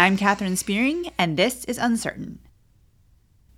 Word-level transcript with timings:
I'm 0.00 0.16
Katherine 0.16 0.56
Spearing, 0.56 1.12
and 1.18 1.36
this 1.36 1.66
is 1.66 1.76
Uncertain. 1.76 2.38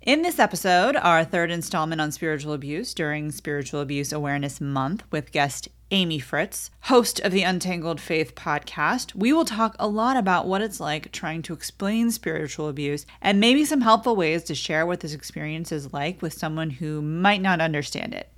In 0.01 0.23
this 0.23 0.39
episode, 0.39 0.97
our 0.97 1.23
third 1.23 1.49
installment 1.49 2.01
on 2.01 2.11
spiritual 2.11 2.51
abuse 2.51 2.93
during 2.93 3.31
Spiritual 3.31 3.79
Abuse 3.79 4.11
Awareness 4.11 4.59
Month 4.59 5.05
with 5.09 5.31
guest 5.31 5.69
Amy 5.89 6.19
Fritz, 6.19 6.69
host 6.81 7.21
of 7.21 7.31
the 7.31 7.43
Untangled 7.43 8.01
Faith 8.01 8.35
podcast, 8.35 9.15
we 9.15 9.31
will 9.31 9.45
talk 9.45 9.77
a 9.79 9.87
lot 9.87 10.17
about 10.17 10.45
what 10.45 10.61
it's 10.61 10.81
like 10.81 11.13
trying 11.13 11.43
to 11.43 11.53
explain 11.53 12.11
spiritual 12.11 12.67
abuse 12.67 13.05
and 13.21 13.39
maybe 13.39 13.63
some 13.63 13.79
helpful 13.79 14.17
ways 14.17 14.43
to 14.43 14.53
share 14.53 14.85
what 14.85 14.99
this 14.99 15.13
experience 15.13 15.71
is 15.71 15.93
like 15.93 16.21
with 16.21 16.33
someone 16.33 16.71
who 16.71 17.01
might 17.01 17.41
not 17.41 17.61
understand 17.61 18.13
it. 18.13 18.29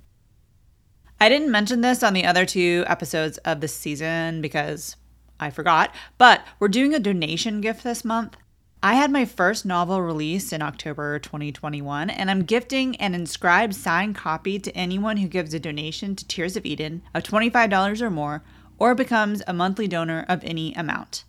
I 1.18 1.28
didn't 1.28 1.50
mention 1.50 1.80
this 1.80 2.04
on 2.04 2.12
the 2.12 2.26
other 2.26 2.46
two 2.46 2.84
episodes 2.86 3.38
of 3.38 3.60
this 3.60 3.74
season 3.74 4.40
because 4.42 4.94
I 5.38 5.50
forgot, 5.50 5.94
but 6.18 6.44
we're 6.58 6.68
doing 6.68 6.94
a 6.94 6.98
donation 6.98 7.60
gift 7.60 7.84
this 7.84 8.04
month. 8.04 8.36
I 8.82 8.94
had 8.94 9.10
my 9.10 9.24
first 9.24 9.64
novel 9.66 10.00
released 10.02 10.52
in 10.52 10.62
October 10.62 11.18
2021, 11.18 12.10
and 12.10 12.30
I'm 12.30 12.44
gifting 12.44 12.94
an 12.96 13.14
inscribed 13.14 13.74
signed 13.74 14.14
copy 14.14 14.58
to 14.58 14.76
anyone 14.76 15.16
who 15.16 15.28
gives 15.28 15.54
a 15.54 15.58
donation 15.58 16.14
to 16.14 16.26
Tears 16.26 16.56
of 16.56 16.66
Eden 16.66 17.02
of 17.14 17.22
$25 17.22 18.00
or 18.00 18.10
more 18.10 18.44
or 18.78 18.94
becomes 18.94 19.42
a 19.46 19.52
monthly 19.52 19.88
donor 19.88 20.24
of 20.28 20.44
any 20.44 20.74
amount. 20.74 21.24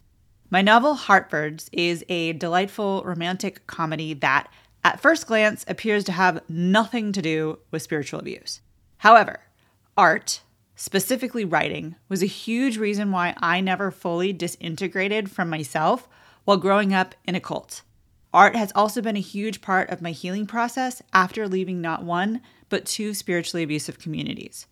My 0.49 0.61
novel, 0.61 0.95
Hartfords, 0.95 1.69
is 1.71 2.05
a 2.09 2.33
delightful 2.33 3.01
romantic 3.03 3.65
comedy 3.67 4.13
that, 4.15 4.49
at 4.83 4.99
first 4.99 5.27
glance, 5.27 5.65
appears 5.67 6.03
to 6.05 6.11
have 6.11 6.47
nothing 6.49 7.11
to 7.13 7.21
do 7.21 7.59
with 7.71 7.81
spiritual 7.81 8.19
abuse. 8.19 8.61
However, 8.97 9.39
art, 9.97 10.41
specifically 10.77 11.43
writing, 11.43 11.95
was 12.07 12.23
a 12.23 12.27
huge 12.27 12.77
reason 12.77 13.11
why 13.11 13.35
I 13.39 13.59
never 13.59 13.91
fully 13.91 14.31
disintegrated 14.31 15.29
from 15.29 15.49
myself 15.49 16.07
while 16.45 16.57
growing 16.57 16.93
up 16.93 17.15
in 17.25 17.35
a 17.35 17.41
cult. 17.41 17.81
Art 18.33 18.55
has 18.55 18.71
also 18.75 19.01
been 19.01 19.17
a 19.17 19.21
huge 19.21 19.61
part 19.61 19.89
of 19.89 20.01
my 20.01 20.11
healing 20.11 20.45
process 20.45 21.01
after 21.11 21.47
leaving 21.47 21.81
not 21.81 22.03
one, 22.03 22.41
but 22.69 22.85
two 22.85 23.13
spiritually 23.15 23.63
abusive 23.63 23.97
communities. 23.97 24.67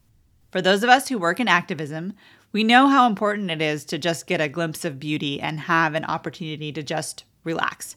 For 0.51 0.61
those 0.61 0.83
of 0.83 0.89
us 0.89 1.09
who 1.09 1.17
work 1.17 1.39
in 1.39 1.47
activism, 1.47 2.13
we 2.51 2.63
know 2.63 2.87
how 2.87 3.07
important 3.07 3.49
it 3.49 3.61
is 3.61 3.83
to 3.85 3.97
just 3.97 4.27
get 4.27 4.39
a 4.39 4.47
glimpse 4.47 4.85
of 4.85 4.99
beauty 4.99 5.41
and 5.41 5.61
have 5.61 5.95
an 5.95 6.05
opportunity 6.05 6.71
to 6.73 6.83
just 6.83 7.23
relax, 7.43 7.95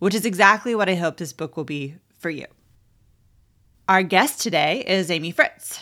which 0.00 0.14
is 0.14 0.26
exactly 0.26 0.74
what 0.74 0.88
I 0.88 0.96
hope 0.96 1.16
this 1.16 1.32
book 1.32 1.56
will 1.56 1.64
be 1.64 1.94
for 2.18 2.28
you. 2.28 2.46
Our 3.88 4.02
guest 4.02 4.40
today 4.40 4.84
is 4.86 5.12
Amy 5.12 5.30
Fritz. 5.30 5.78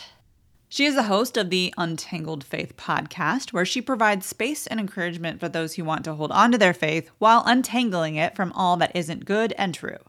She 0.67 0.85
is 0.85 0.95
the 0.95 1.03
host 1.03 1.37
of 1.37 1.51
the 1.51 1.73
Untangled 1.77 2.43
Faith 2.43 2.75
podcast, 2.75 3.53
where 3.53 3.65
she 3.65 3.81
provides 3.81 4.25
space 4.25 4.65
and 4.65 4.79
encouragement 4.79 5.39
for 5.39 5.47
those 5.47 5.75
who 5.75 5.85
want 5.85 6.03
to 6.05 6.15
hold 6.15 6.31
on 6.31 6.51
to 6.51 6.57
their 6.57 6.73
faith 6.73 7.09
while 7.19 7.43
untangling 7.45 8.15
it 8.15 8.35
from 8.35 8.51
all 8.53 8.75
that 8.77 8.95
isn't 8.95 9.25
good 9.25 9.53
and 9.57 9.75
true. 9.75 9.99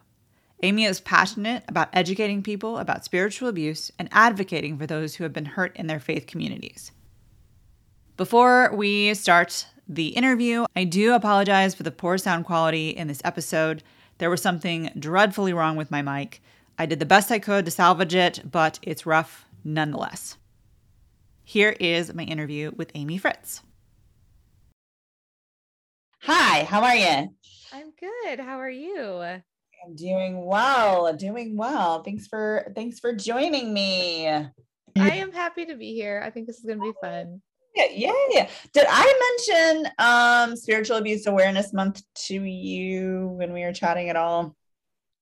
Amy 0.63 0.85
is 0.85 1.01
passionate 1.01 1.63
about 1.69 1.91
educating 1.93 2.43
people 2.43 2.79
about 2.79 3.05
spiritual 3.05 3.49
abuse 3.49 3.93
and 3.99 4.09
advocating 4.11 4.79
for 4.79 4.87
those 4.87 5.15
who 5.15 5.25
have 5.25 5.33
been 5.33 5.45
hurt 5.45 5.77
in 5.77 5.87
their 5.87 6.01
faith 6.01 6.27
communities. 6.27 6.91
Before 8.17 8.75
we 8.75 9.13
start 9.13 9.67
the 9.87 10.09
interview, 10.09 10.65
I 10.75 10.85
do 10.85 11.13
apologize 11.13 11.75
for 11.75 11.83
the 11.83 11.91
poor 11.91 12.17
sound 12.17 12.47
quality 12.47 12.89
in 12.89 13.09
this 13.09 13.21
episode. 13.23 13.83
There 14.19 14.31
was 14.31 14.41
something 14.41 14.91
dreadfully 14.99 15.53
wrong 15.53 15.77
with 15.77 15.91
my 15.91 16.01
mic. 16.01 16.41
I 16.79 16.87
did 16.87 16.99
the 16.99 17.07
best 17.07 17.31
I 17.31 17.39
could 17.39 17.67
to 17.67 17.71
salvage 17.71 18.15
it, 18.15 18.51
but 18.51 18.79
it's 18.83 19.05
rough 19.05 19.45
nonetheless. 19.63 20.39
Here 21.49 21.77
is 21.79 22.13
my 22.13 22.25
interview 22.25 22.73
with 22.75 22.91
Amy 22.97 23.19
Fritz. 23.19 23.63
Hi, 26.23 26.65
how 26.65 26.83
are 26.83 26.97
you? 26.97 27.33
I'm 27.73 27.93
good. 28.01 28.41
How 28.41 28.59
are 28.59 28.69
you? 28.69 29.21
I'm 29.21 29.95
doing 29.95 30.45
well. 30.45 31.13
Doing 31.13 31.57
well. 31.57 32.03
Thanks 32.03 32.27
for 32.27 32.73
thanks 32.75 32.99
for 32.99 33.15
joining 33.15 33.73
me. 33.73 34.27
I 34.27 34.51
am 34.97 35.31
happy 35.31 35.65
to 35.67 35.77
be 35.77 35.95
here. 35.95 36.21
I 36.27 36.31
think 36.31 36.49
this 36.49 36.59
is 36.59 36.65
going 36.65 36.81
to 36.81 36.93
be 36.93 36.99
fun. 37.01 37.41
Yeah, 37.77 37.91
yeah, 37.93 38.13
yeah. 38.31 38.49
Did 38.73 38.87
I 38.89 39.37
mention 39.47 39.93
um 40.01 40.57
spiritual 40.57 40.97
abuse 40.97 41.29
awareness 41.29 41.73
month 41.73 42.03
to 42.27 42.43
you 42.43 43.29
when 43.39 43.53
we 43.53 43.63
were 43.63 43.73
chatting 43.73 44.09
at 44.09 44.17
all? 44.17 44.57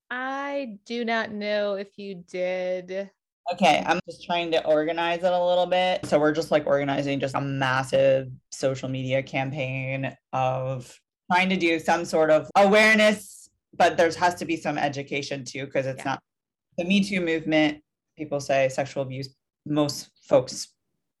I 0.09 0.79
do 0.87 1.05
not 1.05 1.31
know 1.31 1.75
if 1.75 1.99
you 1.99 2.15
did. 2.27 3.11
Okay, 3.53 3.83
I'm 3.85 3.99
just 4.09 4.25
trying 4.25 4.51
to 4.51 4.65
organize 4.65 5.23
it 5.23 5.31
a 5.31 5.45
little 5.45 5.67
bit. 5.67 6.05
So 6.05 6.19
we're 6.19 6.31
just 6.31 6.49
like 6.49 6.65
organizing 6.65 7.19
just 7.19 7.35
a 7.35 7.41
massive 7.41 8.29
social 8.51 8.89
media 8.89 9.21
campaign 9.21 10.15
of 10.33 10.99
trying 11.31 11.49
to 11.49 11.57
do 11.57 11.79
some 11.79 12.05
sort 12.05 12.31
of 12.31 12.49
awareness, 12.55 13.49
but 13.75 13.97
there 13.97 14.11
has 14.11 14.35
to 14.35 14.45
be 14.45 14.57
some 14.57 14.77
education 14.77 15.45
too, 15.45 15.65
because 15.65 15.85
it's 15.85 15.99
yeah. 15.99 16.11
not 16.11 16.23
the 16.77 16.85
Me 16.85 17.03
Too 17.03 17.21
movement. 17.21 17.81
People 18.17 18.39
say 18.39 18.67
sexual 18.69 19.03
abuse. 19.03 19.35
Most 19.65 20.09
folks 20.27 20.69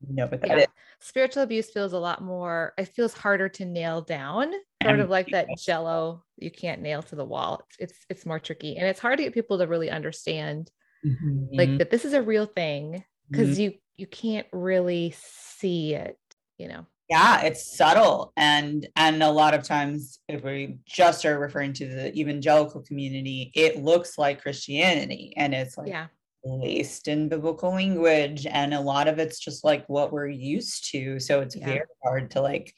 know 0.09 0.25
what 0.25 0.41
that 0.41 0.49
yeah. 0.49 0.57
is. 0.57 0.67
Spiritual 0.99 1.43
abuse 1.43 1.69
feels 1.69 1.93
a 1.93 1.99
lot 1.99 2.23
more, 2.23 2.73
it 2.77 2.87
feels 2.87 3.13
harder 3.13 3.49
to 3.49 3.65
nail 3.65 4.01
down, 4.01 4.51
sort 4.83 4.99
of 4.99 5.09
like 5.09 5.27
that 5.31 5.47
jello 5.59 6.23
you 6.37 6.49
can't 6.49 6.81
nail 6.81 7.03
to 7.03 7.15
the 7.15 7.25
wall. 7.25 7.61
It's, 7.79 7.91
it's 7.93 8.05
it's 8.09 8.25
more 8.25 8.39
tricky. 8.39 8.77
And 8.77 8.87
it's 8.87 8.99
hard 8.99 9.17
to 9.17 9.23
get 9.23 9.33
people 9.33 9.57
to 9.59 9.67
really 9.67 9.89
understand 9.89 10.71
mm-hmm. 11.05 11.45
like 11.53 11.77
that 11.77 11.91
this 11.91 12.05
is 12.05 12.13
a 12.13 12.21
real 12.21 12.45
thing 12.45 13.03
because 13.29 13.51
mm-hmm. 13.51 13.61
you 13.61 13.73
you 13.97 14.07
can't 14.07 14.47
really 14.51 15.13
see 15.17 15.93
it 15.93 16.17
you 16.57 16.67
know 16.67 16.85
yeah 17.09 17.41
it's 17.41 17.77
subtle 17.77 18.33
and 18.35 18.87
and 18.95 19.21
a 19.21 19.29
lot 19.29 19.53
of 19.53 19.63
times 19.63 20.19
if 20.27 20.43
we 20.43 20.77
just 20.85 21.25
are 21.25 21.39
referring 21.39 21.73
to 21.73 21.87
the 21.87 22.17
evangelical 22.19 22.81
community 22.81 23.51
it 23.55 23.83
looks 23.83 24.17
like 24.17 24.41
christianity 24.41 25.33
and 25.37 25.53
it's 25.53 25.77
like 25.77 25.87
yeah 25.87 26.07
laced 26.45 27.07
in 27.07 27.27
biblical 27.27 27.71
language 27.71 28.45
and 28.45 28.73
a 28.73 28.79
lot 28.79 29.07
of 29.07 29.17
it's 29.17 29.39
just 29.39 29.63
like 29.63 29.83
what 29.87 30.11
we're 30.11 30.27
used 30.27 30.91
to 30.91 31.19
so 31.19 31.41
it's 31.41 31.55
yeah. 31.55 31.65
very 31.65 31.85
hard 32.03 32.29
to 32.29 32.39
like 32.39 32.73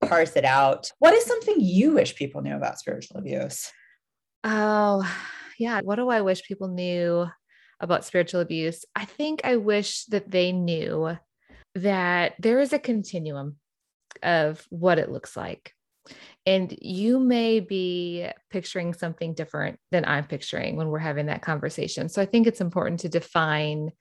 parse 0.00 0.36
it 0.36 0.44
out 0.44 0.90
what 0.98 1.12
is 1.12 1.24
something 1.24 1.56
you 1.58 1.92
wish 1.92 2.14
people 2.14 2.40
knew 2.40 2.56
about 2.56 2.78
spiritual 2.78 3.18
abuse 3.18 3.70
oh 4.44 5.06
yeah 5.58 5.82
what 5.82 5.96
do 5.96 6.08
i 6.08 6.22
wish 6.22 6.42
people 6.44 6.68
knew 6.68 7.26
about 7.80 8.04
spiritual 8.04 8.40
abuse, 8.40 8.84
I 8.94 9.04
think 9.04 9.40
I 9.44 9.56
wish 9.56 10.04
that 10.06 10.30
they 10.30 10.52
knew 10.52 11.16
that 11.74 12.34
there 12.38 12.60
is 12.60 12.72
a 12.72 12.78
continuum 12.78 13.56
of 14.22 14.66
what 14.70 14.98
it 14.98 15.10
looks 15.10 15.36
like. 15.36 15.74
And 16.46 16.76
you 16.80 17.20
may 17.20 17.60
be 17.60 18.28
picturing 18.50 18.94
something 18.94 19.34
different 19.34 19.78
than 19.90 20.04
I'm 20.04 20.24
picturing 20.24 20.76
when 20.76 20.88
we're 20.88 20.98
having 20.98 21.26
that 21.26 21.42
conversation. 21.42 22.08
So 22.08 22.20
I 22.20 22.26
think 22.26 22.46
it's 22.46 22.60
important 22.60 23.00
to 23.00 23.08
define 23.08 23.92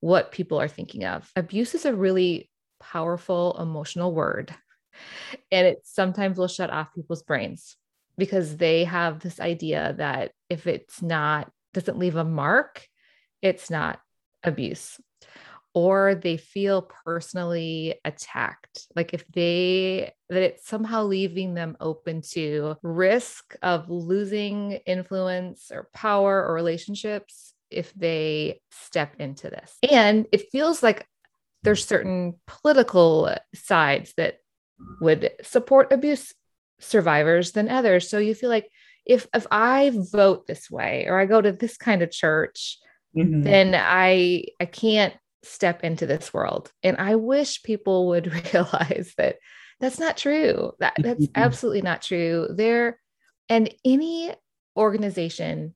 what 0.00 0.32
people 0.32 0.60
are 0.60 0.68
thinking 0.68 1.04
of. 1.04 1.30
Abuse 1.36 1.74
is 1.74 1.84
a 1.84 1.94
really 1.94 2.50
powerful 2.80 3.56
emotional 3.60 4.14
word, 4.14 4.54
and 5.50 5.66
it 5.66 5.80
sometimes 5.84 6.38
will 6.38 6.48
shut 6.48 6.70
off 6.70 6.94
people's 6.94 7.24
brains 7.24 7.76
because 8.16 8.56
they 8.56 8.84
have 8.84 9.20
this 9.20 9.40
idea 9.40 9.94
that 9.98 10.32
if 10.48 10.66
it's 10.66 11.02
not, 11.02 11.50
doesn't 11.74 11.98
leave 11.98 12.16
a 12.16 12.24
mark, 12.24 12.86
it's 13.42 13.70
not 13.70 14.00
abuse. 14.42 15.00
Or 15.74 16.14
they 16.14 16.38
feel 16.38 16.82
personally 16.82 18.00
attacked. 18.04 18.88
Like 18.96 19.14
if 19.14 19.26
they 19.28 20.12
that 20.28 20.42
it's 20.42 20.66
somehow 20.66 21.04
leaving 21.04 21.54
them 21.54 21.76
open 21.80 22.22
to 22.32 22.76
risk 22.82 23.54
of 23.62 23.88
losing 23.88 24.72
influence 24.86 25.70
or 25.72 25.88
power 25.94 26.44
or 26.44 26.54
relationships 26.54 27.54
if 27.70 27.92
they 27.94 28.60
step 28.70 29.14
into 29.18 29.50
this. 29.50 29.76
And 29.88 30.26
it 30.32 30.50
feels 30.50 30.82
like 30.82 31.06
there's 31.62 31.86
certain 31.86 32.34
political 32.46 33.34
sides 33.54 34.14
that 34.16 34.38
would 35.00 35.30
support 35.42 35.92
abuse 35.92 36.32
survivors 36.80 37.52
than 37.52 37.68
others. 37.68 38.08
So 38.08 38.18
you 38.18 38.34
feel 38.34 38.50
like 38.50 38.70
if 39.08 39.26
if 39.34 39.46
i 39.50 39.90
vote 40.12 40.46
this 40.46 40.70
way 40.70 41.06
or 41.08 41.18
i 41.18 41.24
go 41.24 41.40
to 41.40 41.50
this 41.50 41.76
kind 41.76 42.02
of 42.02 42.10
church 42.10 42.78
mm-hmm. 43.18 43.42
then 43.42 43.74
I 43.74 44.44
I 44.60 44.66
can't 44.66 45.14
step 45.42 45.84
into 45.84 46.06
this 46.06 46.32
world. 46.32 46.72
And 46.82 46.96
I 46.98 47.14
wish 47.16 47.62
people 47.62 48.08
would 48.08 48.32
realize 48.54 49.14
that 49.16 49.36
that's 49.80 49.98
not 49.98 50.16
true. 50.16 50.72
That 50.80 50.94
that's 50.98 51.26
mm-hmm. 51.26 51.40
absolutely 51.40 51.82
not 51.82 52.02
true. 52.02 52.48
There 52.50 52.98
and 53.48 53.72
any 53.84 54.34
organization, 54.76 55.74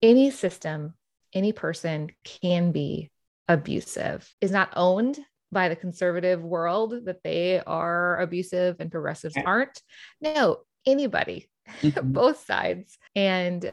any 0.00 0.30
system, 0.30 0.94
any 1.32 1.52
person 1.52 2.10
can 2.24 2.72
be 2.72 3.10
abusive. 3.48 4.32
Is 4.40 4.50
not 4.50 4.72
owned 4.76 5.18
by 5.50 5.68
the 5.68 5.76
conservative 5.76 6.42
world 6.42 6.94
that 7.04 7.22
they 7.22 7.60
are 7.60 8.18
abusive 8.20 8.76
and 8.80 8.90
progressives 8.90 9.36
aren't. 9.44 9.82
No, 10.20 10.58
anybody, 10.86 11.48
mm-hmm. 11.82 12.12
both 12.12 12.46
sides. 12.46 12.96
And 13.14 13.70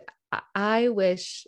I 0.54 0.90
wish 0.90 1.48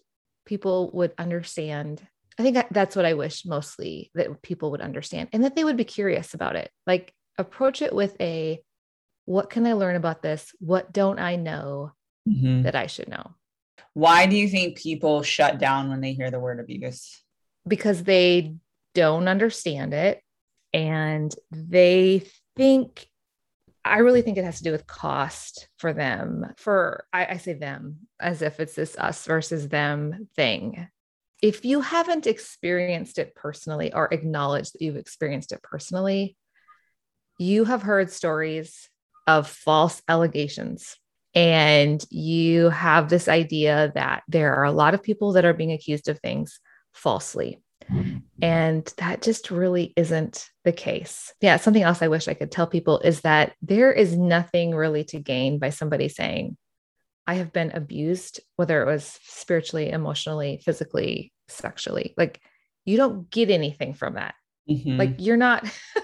people 0.51 0.91
would 0.91 1.13
understand. 1.17 2.05
I 2.37 2.43
think 2.43 2.57
that's 2.71 2.93
what 2.93 3.05
I 3.05 3.13
wish 3.13 3.45
mostly 3.45 4.11
that 4.15 4.41
people 4.41 4.71
would 4.71 4.81
understand 4.81 5.29
and 5.31 5.45
that 5.45 5.55
they 5.55 5.63
would 5.63 5.77
be 5.77 5.85
curious 5.85 6.33
about 6.33 6.57
it. 6.57 6.69
Like 6.85 7.13
approach 7.37 7.81
it 7.81 7.95
with 7.95 8.19
a 8.19 8.61
what 9.23 9.49
can 9.49 9.65
I 9.65 9.71
learn 9.73 9.95
about 9.95 10.21
this? 10.21 10.51
What 10.59 10.91
don't 10.91 11.19
I 11.19 11.37
know 11.37 11.93
Mhm. 12.27 12.63
that 12.63 12.75
I 12.75 12.87
should 12.87 13.07
know? 13.07 13.35
Why 13.93 14.25
do 14.25 14.35
you 14.35 14.49
think 14.49 14.77
people 14.77 15.23
shut 15.23 15.57
down 15.57 15.89
when 15.89 16.01
they 16.01 16.11
hear 16.11 16.29
the 16.29 16.39
word 16.41 16.59
abuse? 16.59 17.23
Because 17.65 18.03
they 18.03 18.55
don't 18.93 19.29
understand 19.29 19.93
it 19.93 20.21
and 20.73 21.33
they 21.49 22.23
think 22.57 23.07
I 23.83 23.99
really 23.99 24.21
think 24.21 24.37
it 24.37 24.45
has 24.45 24.59
to 24.59 24.63
do 24.63 24.71
with 24.71 24.87
cost 24.87 25.67
for 25.77 25.93
them. 25.93 26.53
For 26.57 27.05
I, 27.11 27.25
I 27.31 27.37
say 27.37 27.53
them 27.53 28.07
as 28.19 28.41
if 28.41 28.59
it's 28.59 28.75
this 28.75 28.97
us 28.97 29.25
versus 29.25 29.67
them 29.67 30.27
thing. 30.35 30.87
If 31.41 31.65
you 31.65 31.81
haven't 31.81 32.27
experienced 32.27 33.17
it 33.17 33.33
personally 33.33 33.91
or 33.93 34.13
acknowledged 34.13 34.73
that 34.73 34.81
you've 34.83 34.97
experienced 34.97 35.51
it 35.51 35.63
personally, 35.63 36.37
you 37.39 37.65
have 37.65 37.81
heard 37.81 38.11
stories 38.11 38.87
of 39.25 39.47
false 39.47 40.01
allegations. 40.07 40.97
And 41.33 42.03
you 42.09 42.69
have 42.69 43.09
this 43.09 43.27
idea 43.27 43.91
that 43.95 44.23
there 44.27 44.55
are 44.55 44.65
a 44.65 44.71
lot 44.71 44.93
of 44.93 45.01
people 45.01 45.31
that 45.33 45.45
are 45.45 45.53
being 45.53 45.71
accused 45.71 46.09
of 46.09 46.19
things 46.19 46.59
falsely. 46.93 47.59
And 48.41 48.85
that 48.97 49.21
just 49.21 49.51
really 49.51 49.93
isn't 49.95 50.49
the 50.63 50.71
case. 50.71 51.33
Yeah, 51.41 51.57
something 51.57 51.83
else 51.83 52.01
I 52.01 52.07
wish 52.07 52.27
I 52.27 52.33
could 52.33 52.51
tell 52.51 52.67
people 52.67 52.99
is 52.99 53.21
that 53.21 53.53
there 53.61 53.91
is 53.91 54.17
nothing 54.17 54.73
really 54.73 55.03
to 55.05 55.19
gain 55.19 55.59
by 55.59 55.69
somebody 55.69 56.09
saying, 56.09 56.57
I 57.27 57.35
have 57.35 57.53
been 57.53 57.71
abused, 57.71 58.39
whether 58.55 58.81
it 58.81 58.85
was 58.85 59.19
spiritually, 59.23 59.89
emotionally, 59.91 60.59
physically, 60.63 61.31
sexually. 61.47 62.13
Like, 62.17 62.41
you 62.85 62.97
don't 62.97 63.29
get 63.29 63.49
anything 63.51 63.93
from 63.93 64.15
that. 64.15 64.33
Mhm. 64.69 64.97
Like, 64.97 65.15
you're 65.19 65.37
not, 65.37 65.63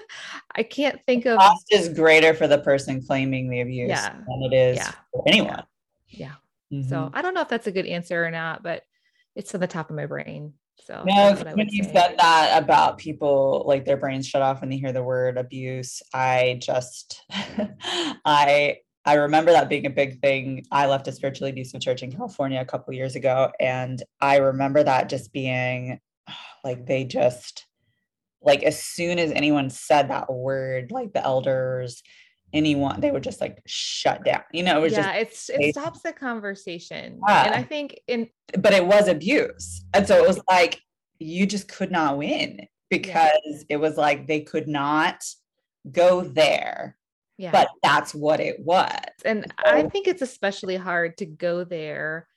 I 0.55 0.63
can't 0.63 0.99
think 1.07 1.25
of, 1.25 1.39
cost 1.39 1.65
is 1.71 1.89
greater 1.89 2.33
for 2.33 2.47
the 2.47 2.59
person 2.59 3.01
claiming 3.05 3.49
the 3.49 3.61
abuse 3.61 3.89
Yeah. 3.89 4.09
than 4.13 4.51
it 4.51 4.55
is 4.55 4.77
Yeah. 4.77 4.91
for 5.11 5.23
anyone. 5.27 5.63
yeah. 6.09 6.33
Mhm. 6.71 6.87
So 6.89 7.09
I 7.13 7.21
don't 7.21 7.33
know 7.33 7.41
if 7.41 7.49
that's 7.49 7.67
a 7.67 7.71
good 7.71 7.85
answer 7.87 8.23
or 8.25 8.29
not, 8.31 8.61
but 8.61 8.83
it's 9.35 9.53
on 9.55 9.61
the 9.61 9.67
top 9.67 9.89
of 9.89 9.95
my 9.95 10.05
brain. 10.05 10.53
So 10.85 11.03
No, 11.05 11.35
when 11.53 11.67
you 11.69 11.83
said 11.83 12.15
that 12.17 12.63
about 12.63 12.97
people 12.97 13.63
like 13.65 13.85
their 13.85 13.97
brains 13.97 14.27
shut 14.27 14.41
off 14.41 14.61
when 14.61 14.69
they 14.69 14.77
hear 14.77 14.93
the 14.93 15.03
word 15.03 15.37
abuse, 15.37 16.01
I 16.13 16.59
just 16.61 17.23
I 18.25 18.77
I 19.05 19.13
remember 19.13 19.51
that 19.51 19.69
being 19.69 19.85
a 19.85 19.89
big 19.89 20.19
thing. 20.21 20.65
I 20.71 20.85
left 20.87 21.07
a 21.07 21.11
spiritually 21.11 21.51
abusive 21.51 21.81
church 21.81 22.03
in 22.03 22.11
California 22.11 22.59
a 22.59 22.65
couple 22.65 22.93
years 22.93 23.15
ago, 23.15 23.51
and 23.59 24.01
I 24.21 24.37
remember 24.37 24.83
that 24.83 25.09
just 25.09 25.33
being 25.33 25.99
like 26.63 26.85
they 26.85 27.05
just 27.05 27.65
like 28.41 28.63
as 28.63 28.81
soon 28.81 29.19
as 29.19 29.31
anyone 29.31 29.69
said 29.69 30.09
that 30.09 30.31
word, 30.31 30.91
like 30.91 31.13
the 31.13 31.23
elders, 31.23 32.03
anyone, 32.53 33.01
they 33.01 33.11
would 33.11 33.23
just 33.23 33.41
like 33.41 33.61
shut 33.65 34.23
down. 34.23 34.43
You 34.51 34.63
know, 34.63 34.79
it 34.79 34.81
was 34.81 34.93
yeah, 34.93 35.23
just 35.23 35.49
it's 35.49 35.61
it 35.61 35.75
stops 35.75 36.01
the 36.01 36.13
conversation. 36.13 37.19
Yeah. 37.27 37.45
And 37.45 37.55
I 37.55 37.63
think 37.63 37.99
in 38.07 38.29
but 38.57 38.73
it 38.73 38.85
was 38.85 39.07
abuse. 39.07 39.83
And 39.93 40.07
so 40.07 40.21
it 40.21 40.27
was 40.27 40.39
like 40.49 40.81
you 41.19 41.45
just 41.45 41.67
could 41.67 41.91
not 41.91 42.17
win 42.17 42.67
because 42.89 43.65
it 43.69 43.77
was 43.77 43.97
like 43.97 44.27
they 44.27 44.41
could 44.41 44.67
not 44.67 45.23
go 45.91 46.21
there, 46.21 46.97
yeah. 47.37 47.51
but 47.51 47.69
that's 47.83 48.15
what 48.15 48.39
it 48.39 48.59
was. 48.59 48.91
and 49.25 49.51
I 49.63 49.83
think 49.83 50.07
it's 50.07 50.21
especially 50.21 50.77
hard 50.77 51.17
to 51.17 51.25
go 51.25 51.63
there 51.63 52.27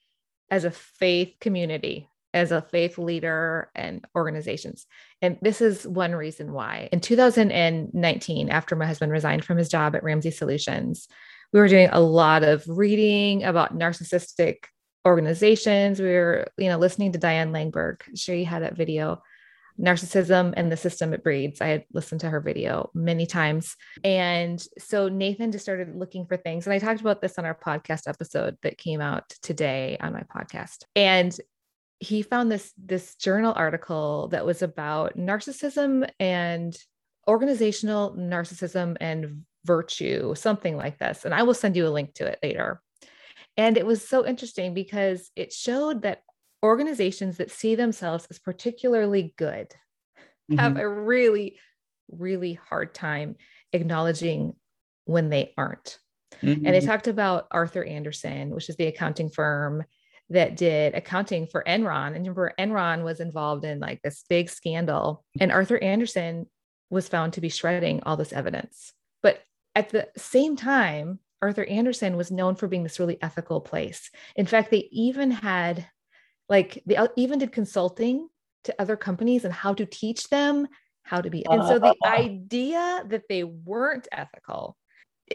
as 0.51 0.65
a 0.65 0.71
faith 0.71 1.35
community, 1.41 2.10
as 2.33 2.53
a 2.53 2.63
faith 2.63 2.99
leader 2.99 3.71
and 3.75 4.05
organizations. 4.15 4.87
And 5.21 5.39
this 5.43 5.61
is 5.61 5.87
one 5.87 6.15
reason 6.15 6.53
why. 6.53 6.89
In 6.93 7.01
2019, 7.01 8.51
after 8.51 8.77
my 8.77 8.87
husband 8.87 9.13
resigned 9.13 9.45
from 9.45 9.59
his 9.59 9.69
job 9.69 9.97
at 9.97 10.05
Ramsey 10.05 10.31
Solutions, 10.31 11.09
we 11.53 11.61
were 11.61 11.69
doing 11.69 11.89
a 11.91 12.01
lot 12.01 12.45
of 12.45 12.65
reading 12.69 13.43
about 13.45 13.77
narcissistic 13.77 14.65
organizations. 15.07 16.01
We 16.01 16.07
were, 16.07 16.47
you 16.57 16.69
know, 16.69 16.79
listening 16.79 17.13
to 17.13 17.19
Diane 17.19 17.53
Langberg. 17.53 18.03
She 18.15 18.45
had 18.45 18.63
that 18.63 18.77
video, 18.77 19.23
Narcissism 19.81 20.53
and 20.57 20.71
the 20.71 20.77
System 20.77 21.13
It 21.13 21.25
Breeds. 21.25 21.61
I 21.61 21.69
had 21.69 21.85
listened 21.93 22.21
to 22.21 22.31
her 22.31 22.41
video 22.41 22.91
many 22.95 23.27
times. 23.27 23.77
And 24.05 24.63
so 24.79 25.09
Nathan 25.09 25.53
just 25.53 25.65
started 25.65 25.97
looking 25.97 26.27
for 26.27 26.37
things. 26.37 26.67
And 26.67 26.75
I 26.75 26.79
talked 26.79 27.01
about 27.01 27.21
this 27.21 27.39
on 27.39 27.47
our 27.47 27.55
podcast 27.55 28.07
episode 28.07 28.59
that 28.63 28.79
came 28.79 29.01
out 29.01 29.31
today 29.43 29.97
on 30.01 30.13
my 30.13 30.23
podcast. 30.23 30.85
And 30.95 31.37
he 32.01 32.23
found 32.23 32.51
this 32.53 32.75
this 32.79 33.17
journal 33.17 33.55
article 33.57 34.29
that 34.29 34.47
was 34.47 34.63
about 34.63 35.17
narcissism 35.17 36.11
and 36.21 36.77
organizational 37.29 38.15
narcissism 38.17 38.97
and 39.01 39.45
virtue, 39.67 40.35
something 40.35 40.77
like 40.77 40.99
this. 40.99 41.25
And 41.25 41.35
I 41.35 41.43
will 41.45 41.55
send 41.55 41.77
you 41.77 41.87
a 41.87 41.91
link 41.91 42.15
to 42.15 42.27
it 42.27 42.41
later. 42.43 42.83
And 43.57 43.77
it 43.79 43.87
was 43.87 44.07
so 44.07 44.27
interesting 44.27 44.75
because 44.75 45.31
it 45.37 45.53
showed 45.53 46.03
that 46.03 46.25
organizations 46.65 47.39
that 47.39 47.51
see 47.51 47.75
themselves 47.75 48.27
as 48.31 48.39
particularly 48.39 49.35
good 49.39 49.75
have 50.57 50.77
Mhm. 50.77 50.81
a 50.81 50.89
really, 50.89 51.59
really 52.11 52.55
hard 52.55 52.95
time 52.95 53.37
acknowledging 53.73 54.55
when 55.05 55.29
they 55.31 55.53
aren't. 55.57 55.99
And 56.65 56.75
they 56.75 56.81
Mhm. 56.81 56.83
talked 56.83 57.09
about 57.09 57.49
Arthur 57.51 57.85
Andersen, 57.85 58.51
which 58.51 58.69
is 58.71 58.77
the 58.77 58.87
accounting 58.87 59.31
firm 59.31 59.85
that 60.31 60.57
did 60.57 60.95
accounting 60.95 61.47
for 61.47 61.63
Enron. 61.67 62.09
And 62.09 62.19
remember, 62.19 62.53
Enron 62.59 63.05
was 63.05 63.21
involved 63.21 63.65
in 63.65 63.81
like 63.81 64.01
this 64.03 64.25
big 64.29 64.49
scandal, 64.49 65.25
and 65.41 65.53
Arthur 65.53 65.79
Andersen 65.79 66.47
was 66.89 67.09
found 67.09 67.35
to 67.35 67.41
be 67.41 67.49
shredding 67.49 68.03
all 68.05 68.17
this 68.17 68.33
evidence. 68.33 68.93
But 69.23 69.41
at 69.75 69.91
the 69.91 70.09
same 70.17 70.57
time, 70.57 71.19
Arthur 71.43 71.65
Andersen 71.65 72.17
was 72.17 72.31
known 72.31 72.55
for 72.55 72.69
being 72.69 72.83
this 72.83 73.01
really 73.01 73.19
ethical 73.23 73.61
place. 73.61 74.11
In 74.37 74.47
fact, 74.47 74.71
they 74.71 74.89
even 74.91 75.31
had 75.31 75.87
like 76.49 76.83
they 76.87 76.99
even 77.17 77.39
did 77.39 77.53
consulting 77.53 78.29
to 78.65 78.75
other 78.79 78.97
companies 78.97 79.45
and 79.45 79.55
how 79.55 79.73
to 79.75 79.87
teach 79.87 80.29
them 80.29 80.67
how 81.03 81.21
to 81.21 81.31
be. 81.31 81.45
And 81.47 81.63
so 81.65 81.79
the 81.79 81.95
idea 82.05 83.05
that 83.09 83.23
they 83.29 83.43
weren't 83.45 84.07
ethical, 84.13 84.77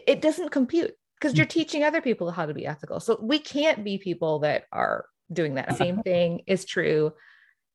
it 0.06 0.22
doesn't 0.22 0.50
compute 0.50 0.94
because 1.18 1.36
you're 1.36 1.46
teaching 1.46 1.82
other 1.84 2.00
people 2.00 2.30
how 2.30 2.46
to 2.46 2.54
be 2.54 2.66
ethical. 2.66 3.00
So 3.00 3.18
we 3.20 3.38
can't 3.38 3.82
be 3.84 3.98
people 3.98 4.40
that 4.40 4.64
are 4.72 5.06
doing 5.32 5.54
that. 5.54 5.76
Same 5.76 6.02
thing 6.02 6.42
is 6.46 6.64
true 6.64 7.12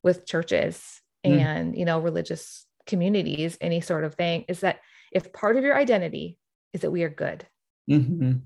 with 0.03 0.25
churches 0.25 1.01
Mm. 1.25 1.39
and 1.39 1.77
you 1.77 1.85
know 1.85 1.99
religious 1.99 2.65
communities, 2.87 3.55
any 3.61 3.79
sort 3.79 4.03
of 4.03 4.15
thing, 4.15 4.43
is 4.47 4.61
that 4.61 4.79
if 5.11 5.31
part 5.31 5.55
of 5.55 5.63
your 5.63 5.77
identity 5.77 6.35
is 6.73 6.81
that 6.81 6.89
we 6.89 7.03
are 7.03 7.09
good, 7.09 7.45
Mhm. 7.87 8.41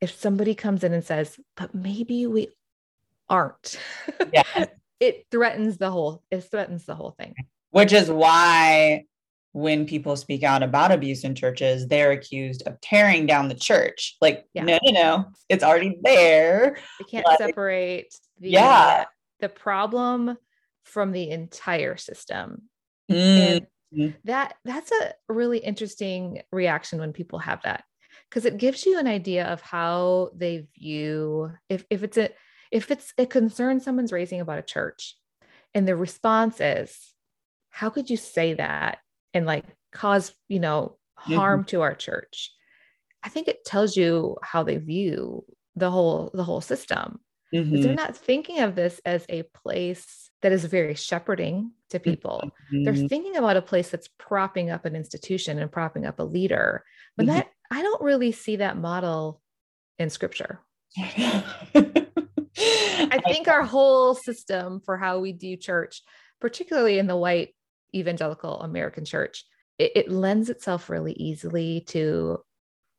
if 0.00 0.16
somebody 0.16 0.54
comes 0.54 0.84
in 0.84 0.92
and 0.92 1.04
says, 1.04 1.40
but 1.56 1.74
maybe 1.74 2.26
we 2.28 2.48
aren't, 3.28 3.80
Yeah. 4.32 4.42
it 5.00 5.26
threatens 5.32 5.78
the 5.78 5.90
whole, 5.90 6.22
it 6.30 6.42
threatens 6.42 6.84
the 6.86 6.94
whole 6.94 7.10
thing. 7.18 7.34
Which 7.70 7.92
is 7.92 8.08
why 8.08 9.06
when 9.52 9.84
people 9.86 10.16
speak 10.16 10.42
out 10.42 10.62
about 10.62 10.92
abuse 10.92 11.24
in 11.24 11.34
churches, 11.34 11.88
they're 11.88 12.12
accused 12.12 12.62
of 12.66 12.80
tearing 12.80 13.26
down 13.26 13.48
the 13.48 13.54
church. 13.54 14.16
Like, 14.20 14.46
Yeah. 14.54 14.64
no, 14.64 14.78
no, 14.84 14.92
no, 14.92 15.24
it's 15.48 15.64
already 15.64 15.98
there. 16.02 16.78
They 16.98 17.04
can't 17.10 17.26
Like- 17.26 17.38
separate 17.38 18.14
the 18.38 18.50
Yeah. 18.50 19.04
the 19.40 19.48
problem 19.48 20.36
from 20.84 21.12
the 21.12 21.30
entire 21.30 21.96
system. 21.96 22.68
Mm, 23.10 23.66
And 23.92 24.14
that 24.24 24.54
that's 24.64 24.92
a 24.92 25.14
really 25.28 25.58
interesting 25.58 26.42
reaction 26.52 27.00
when 27.00 27.12
people 27.12 27.40
have 27.40 27.62
that 27.62 27.84
because 28.28 28.44
it 28.44 28.56
gives 28.56 28.86
you 28.86 28.98
an 28.98 29.08
idea 29.08 29.46
of 29.46 29.60
how 29.62 30.30
they 30.34 30.68
view 30.78 31.52
if 31.68 31.84
if 31.90 32.02
it's 32.04 32.16
a 32.16 32.30
if 32.70 32.90
it's 32.90 33.12
a 33.18 33.26
concern 33.26 33.80
someone's 33.80 34.12
raising 34.12 34.40
about 34.40 34.58
a 34.60 34.62
church 34.62 35.16
and 35.74 35.88
the 35.88 35.96
response 35.96 36.60
is 36.60 37.14
how 37.70 37.90
could 37.90 38.08
you 38.10 38.16
say 38.16 38.54
that 38.54 38.98
and 39.34 39.46
like 39.46 39.64
cause 39.92 40.32
you 40.48 40.60
know 40.60 40.96
harm 41.14 41.64
to 41.64 41.82
our 41.82 41.94
church 41.94 42.52
i 43.22 43.28
think 43.28 43.48
it 43.48 43.64
tells 43.64 43.96
you 43.96 44.36
how 44.42 44.62
they 44.62 44.76
view 44.76 45.44
the 45.76 45.90
whole 45.90 46.30
the 46.34 46.44
whole 46.44 46.60
system 46.60 47.20
mhm, 47.54 47.82
they're 47.82 47.94
not 47.94 48.16
thinking 48.16 48.60
of 48.60 48.74
this 48.74 49.00
as 49.04 49.24
a 49.28 49.42
place 49.54 50.30
that 50.42 50.52
is 50.52 50.64
very 50.64 50.94
shepherding 50.94 51.72
to 51.90 51.98
people 51.98 52.50
they're 52.84 52.94
mhm. 52.94 53.08
thinking 53.08 53.36
about 53.36 53.56
a 53.56 53.62
place 53.62 53.90
that's 53.90 54.08
propping 54.18 54.70
up 54.70 54.84
an 54.84 54.96
institution 54.96 55.58
and 55.58 55.70
propping 55.70 56.06
up 56.06 56.18
a 56.18 56.24
leader 56.24 56.84
but 57.16 57.26
Mhm. 57.26 57.28
that 57.28 57.48
i 57.70 57.82
don't 57.82 58.02
really 58.02 58.32
see 58.32 58.56
that 58.56 58.76
model 58.76 59.40
in 59.98 60.10
scripture 60.10 60.60
i 60.98 61.44
think 63.26 63.48
our 63.48 63.64
whole 63.64 64.14
system 64.14 64.80
for 64.80 64.96
how 64.96 65.18
we 65.18 65.32
do 65.32 65.56
church 65.56 66.02
particularly 66.40 66.98
in 66.98 67.06
the 67.06 67.16
white 67.16 67.54
evangelical 67.94 68.60
american 68.62 69.04
church 69.04 69.44
it, 69.78 69.92
it 69.96 70.10
lends 70.10 70.50
itself 70.50 70.90
really 70.90 71.12
easily 71.14 71.80
to 71.88 72.38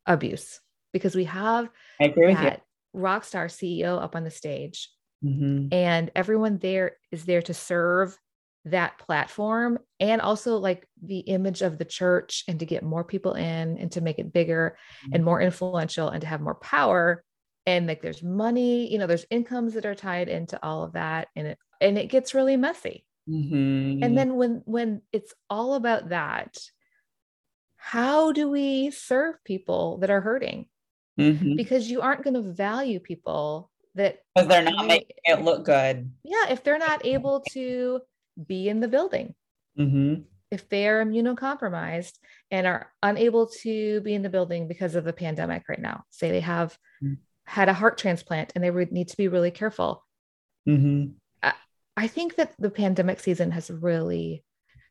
abuse 0.06 0.60
because 0.92 1.14
we 1.14 1.24
have 1.24 1.68
I 2.00 2.04
agree 2.06 2.28
with 2.28 2.38
that 2.38 2.62
rock 2.92 3.24
star 3.24 3.46
ceo 3.46 4.02
up 4.02 4.14
on 4.16 4.24
the 4.24 4.30
stage. 4.30 4.90
Mhm. 5.24 5.72
and 5.72 6.10
everyone 6.16 6.58
there 6.58 6.96
is 7.12 7.24
there 7.24 7.42
to 7.42 7.54
serve 7.54 8.18
that 8.64 8.98
platform 8.98 9.78
and 10.00 10.20
also 10.20 10.56
like 10.58 10.86
the 11.00 11.20
image 11.20 11.62
of 11.62 11.78
the 11.78 11.84
church 11.84 12.42
and 12.48 12.58
to 12.58 12.66
get 12.66 12.82
more 12.82 13.04
people 13.04 13.34
in 13.34 13.78
and 13.78 13.90
to 13.92 14.00
make 14.00 14.18
it 14.18 14.32
bigger 14.32 14.76
Mm-hmm. 15.04 15.14
and 15.14 15.24
more 15.24 15.40
influential 15.40 16.08
and 16.08 16.20
to 16.22 16.26
have 16.26 16.40
more 16.40 16.56
power 16.56 17.22
and 17.66 17.86
like 17.86 18.02
there's 18.02 18.22
money 18.24 18.90
you 18.92 18.98
know 18.98 19.06
there's 19.06 19.26
incomes 19.30 19.74
that 19.74 19.86
are 19.86 19.94
tied 19.94 20.28
into 20.28 20.58
all 20.64 20.82
of 20.82 20.92
that 20.94 21.28
and 21.36 21.46
it 21.46 21.58
and 21.80 21.96
it 21.98 22.06
gets 22.08 22.34
really 22.34 22.56
messy 22.56 23.04
Mhm. 23.28 24.02
and 24.04 24.18
then 24.18 24.34
when 24.36 24.62
when 24.64 25.02
it's 25.12 25.32
all 25.48 25.74
about 25.74 26.08
that 26.08 26.56
how 27.76 28.32
do 28.32 28.48
we 28.50 28.90
serve 28.90 29.42
people 29.44 29.98
that 29.98 30.10
are 30.10 30.20
hurting 30.20 30.66
Mhm. 31.18 31.56
because 31.56 31.90
you 31.90 32.00
aren't 32.00 32.24
going 32.24 32.34
to 32.34 32.42
value 32.42 32.98
people 33.00 33.70
that 33.94 34.20
because 34.34 34.48
they're 34.48 34.62
not 34.64 34.86
making 34.86 35.16
it 35.24 35.42
look 35.42 35.64
good. 35.64 36.10
yeah 36.24 36.48
if 36.50 36.64
they're 36.64 36.78
not 36.78 37.04
able 37.06 37.40
to 37.52 38.00
be 38.46 38.68
in 38.68 38.80
the 38.80 38.88
building 38.88 39.34
Mhm. 39.78 40.24
if 40.50 40.68
they 40.68 40.88
are 40.88 41.04
immunocompromised 41.04 42.18
and 42.50 42.66
are 42.66 42.92
unable 43.02 43.46
to 43.46 44.00
be 44.00 44.14
in 44.14 44.22
the 44.22 44.30
building 44.30 44.66
because 44.68 44.94
of 44.94 45.04
the 45.04 45.12
pandemic 45.12 45.68
right 45.68 45.80
now 45.80 46.04
say 46.10 46.30
they 46.30 46.40
have 46.40 46.76
Mm. 47.02 47.18
had 47.44 47.68
a 47.68 47.72
heart 47.74 47.98
transplant 47.98 48.52
and 48.54 48.64
they 48.64 48.70
would 48.70 48.90
need 48.92 49.08
to 49.08 49.16
be 49.16 49.28
really 49.28 49.50
careful 49.50 50.04
Mhm. 50.66 51.14
I 51.96 52.06
think 52.06 52.36
that 52.36 52.52
the 52.58 52.70
pandemic 52.70 53.20
season 53.20 53.50
has 53.50 53.70
really 53.70 54.44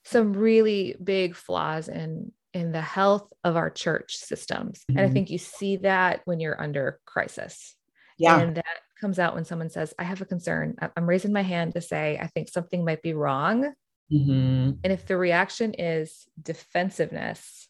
some 0.04 0.34
really 0.34 0.96
big 1.04 1.36
flaws 1.36 1.88
in 1.88 2.32
in 2.54 2.72
the 2.72 2.82
health 2.82 3.32
of 3.44 3.56
our 3.56 3.70
church 3.70 4.16
systems 4.18 4.84
and 4.90 5.00
i 5.00 5.06
Mhm. 5.08 5.14
think 5.14 5.30
you 5.30 5.38
see 5.38 5.78
that 5.78 6.22
when 6.26 6.40
you're 6.40 6.62
under 6.62 7.00
crisis 7.06 7.76
Yeah. 8.18 8.40
and 8.42 8.56
that 8.58 8.78
comes 9.00 9.18
out 9.20 9.34
when 9.36 9.46
someone 9.46 9.70
says 9.70 9.94
i 9.98 10.04
have 10.04 10.22
a 10.22 10.26
concern 10.26 10.76
i'm 10.96 11.08
raising 11.10 11.34
my 11.34 11.42
hand 11.44 11.74
to 11.74 11.82
say 11.82 12.18
i 12.22 12.28
think 12.28 12.50
something 12.50 12.84
might 12.86 13.02
be 13.02 13.14
wrong 13.14 13.74
Mhm. 14.12 14.80
and 14.84 14.94
if 14.94 15.06
the 15.08 15.16
reaction 15.18 15.74
is 15.74 16.28
defensiveness 16.42 17.70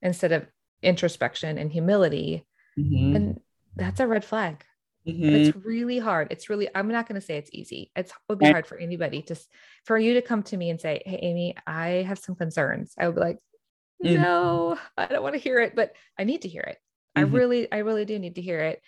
instead 0.00 0.32
of 0.32 0.46
introspection 0.82 1.58
and 1.58 1.70
humility, 1.70 2.44
Mhm. 2.78 3.12
then 3.12 3.40
that's 3.76 4.00
a 4.00 4.06
red 4.06 4.24
flag. 4.24 4.64
And 5.04 5.16
Mhm. 5.16 5.32
it's 5.48 5.56
really 5.56 5.98
hard. 5.98 6.28
It's 6.30 6.48
really, 6.48 6.68
I'm 6.74 6.88
not 6.88 7.08
going 7.08 7.20
to 7.20 7.26
say 7.26 7.36
it's 7.36 7.50
easy. 7.52 7.90
It's, 7.96 8.10
it 8.12 8.16
would 8.28 8.38
be 8.38 8.50
hard 8.50 8.66
for 8.66 8.76
anybody 8.78 9.22
to, 9.22 9.36
for 9.84 9.98
you 9.98 10.14
to 10.14 10.22
come 10.22 10.42
to 10.44 10.56
me 10.56 10.70
and 10.70 10.80
say, 10.80 11.02
Hey, 11.04 11.18
Amy, 11.22 11.56
I 11.66 12.04
have 12.06 12.18
some 12.18 12.36
concerns. 12.36 12.94
I 12.98 13.06
would 13.08 13.16
be 13.16 13.20
like, 13.20 13.38
Mhm. 14.04 14.20
no, 14.22 14.78
I 14.96 15.06
don't 15.06 15.22
want 15.22 15.34
to 15.34 15.40
hear 15.40 15.60
it, 15.60 15.74
but 15.74 15.94
I 16.18 16.24
need 16.24 16.42
to 16.42 16.48
hear 16.48 16.62
it. 16.62 16.78
I 17.16 17.24
Mhm. 17.24 17.32
really, 17.32 17.72
I 17.72 17.78
really 17.78 18.04
do 18.04 18.18
need 18.18 18.36
to 18.36 18.42
hear 18.42 18.60
it. 18.60 18.80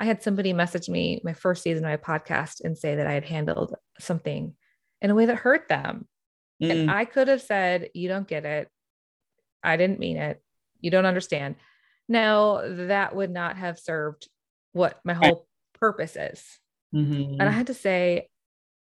I 0.00 0.04
had 0.06 0.22
somebody 0.22 0.52
message 0.52 0.88
me 0.88 1.20
my 1.24 1.34
first 1.34 1.62
season 1.62 1.84
of 1.84 1.90
my 1.90 1.96
podcast 1.96 2.62
and 2.64 2.76
say 2.76 2.96
that 2.96 3.06
I 3.06 3.12
had 3.12 3.24
handled 3.24 3.74
something 3.98 4.56
in 5.02 5.10
a 5.10 5.14
way 5.14 5.26
that 5.26 5.36
hurt 5.36 5.68
them. 5.68 6.08
Mm. 6.62 6.70
And 6.70 6.90
I 6.90 7.04
could 7.04 7.28
have 7.28 7.42
said, 7.42 7.90
You 7.94 8.08
don't 8.08 8.26
get 8.28 8.44
it. 8.44 8.68
I 9.62 9.76
didn't 9.76 9.98
mean 10.00 10.16
it. 10.16 10.42
You 10.80 10.90
don't 10.90 11.06
understand. 11.06 11.56
No, 12.08 12.86
that 12.86 13.14
would 13.14 13.30
not 13.30 13.56
have 13.56 13.78
served 13.78 14.28
what 14.72 14.98
my 15.04 15.14
whole 15.14 15.46
purpose 15.80 16.16
is. 16.16 16.58
Mhm. 16.94 17.36
And 17.40 17.42
I 17.42 17.50
had 17.50 17.68
to 17.68 17.74
say, 17.74 18.28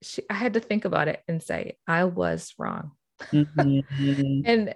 she, 0.03 0.23
I 0.31 0.35
had 0.35 0.55
to 0.55 0.61
think 0.61 0.85
about 0.85 1.09
it 1.09 1.23
and 1.29 1.43
say, 1.43 1.77
I 1.87 2.05
was 2.05 2.55
wrong. 2.59 2.93
Mhm. 3.33 4.43
And 4.45 4.75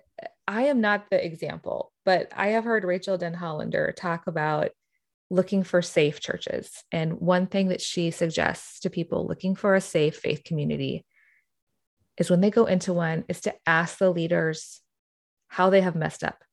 I 0.49 0.63
am 0.63 0.81
not 0.81 1.11
the 1.11 1.25
example, 1.25 1.93
but 2.05 2.33
I 2.35 2.49
have 2.49 2.65
heard 2.65 2.85
Rachael 2.85 3.19
Denhollander 3.19 3.95
talk 3.95 4.27
about 4.27 4.71
looking 5.31 5.63
for 5.63 5.81
safe 5.81 6.21
churches. 6.21 6.85
And 6.91 7.15
one 7.21 7.47
thing 7.47 7.69
that 7.69 7.81
she 7.81 8.11
suggests 8.11 8.81
to 8.81 8.91
people 8.91 9.27
looking 9.27 9.55
for 9.55 9.75
a 9.75 9.81
safe 9.81 10.17
faith 10.17 10.43
community 10.45 11.07
is 12.19 12.29
when 12.29 12.41
they 12.41 12.51
go 12.51 12.67
into 12.67 12.93
one 12.93 13.25
is 13.29 13.41
to 13.43 13.55
ask 13.67 13.99
the 13.99 14.11
leaders 14.11 14.83
how 15.49 15.71
they 15.71 15.81
have 15.81 15.95
messed 15.95 16.23
up. 16.23 16.45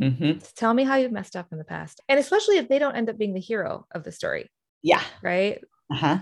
Mhm. 0.00 0.54
Tell 0.54 0.72
me 0.72 0.84
how 0.84 0.96
you've 0.96 1.12
messed 1.12 1.36
up 1.36 1.48
in 1.52 1.58
the 1.58 1.64
past. 1.64 2.00
And 2.08 2.18
especially 2.18 2.58
if 2.58 2.68
they 2.68 2.78
don't 2.78 2.96
end 2.96 3.10
up 3.10 3.18
being 3.18 3.34
the 3.34 3.40
hero 3.40 3.86
of 3.90 4.04
the 4.04 4.12
story, 4.12 4.50
Yeah. 4.82 5.02
right? 5.22 5.62
Uh-huh. 5.90 6.18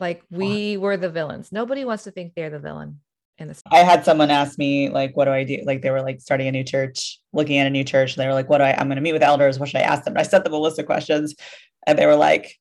Like 0.00 0.22
we 0.30 0.76
were 0.76 0.96
the 0.96 1.10
villains. 1.10 1.52
Nobody 1.52 1.84
wants 1.84 2.04
to 2.04 2.10
think 2.10 2.34
they're 2.34 2.50
the 2.50 2.58
villain 2.58 3.00
in 3.38 3.52
story. 3.54 3.80
I 3.80 3.84
had 3.84 4.04
someone 4.04 4.30
ask 4.30 4.58
me, 4.58 4.88
like, 4.88 5.16
what 5.16 5.26
do 5.26 5.30
I 5.30 5.44
do? 5.44 5.62
Like, 5.64 5.82
they 5.82 5.90
were 5.90 6.02
like 6.02 6.20
starting 6.20 6.48
a 6.48 6.52
new 6.52 6.64
church, 6.64 7.20
looking 7.32 7.58
at 7.58 7.66
a 7.66 7.70
new 7.70 7.84
church. 7.84 8.14
And 8.14 8.22
they 8.22 8.26
were 8.26 8.34
like, 8.34 8.48
what 8.48 8.58
do 8.58 8.64
I, 8.64 8.72
I'm 8.72 8.88
going 8.88 8.96
to 8.96 9.02
meet 9.02 9.12
with 9.12 9.22
elders. 9.22 9.58
What 9.58 9.68
should 9.68 9.80
I 9.80 9.84
ask 9.84 10.04
them? 10.04 10.14
And 10.14 10.20
I 10.20 10.24
sent 10.24 10.44
them 10.44 10.52
a 10.52 10.58
list 10.58 10.78
of 10.78 10.86
questions 10.86 11.34
and 11.86 11.98
they 11.98 12.06
were 12.06 12.16
like, 12.16 12.58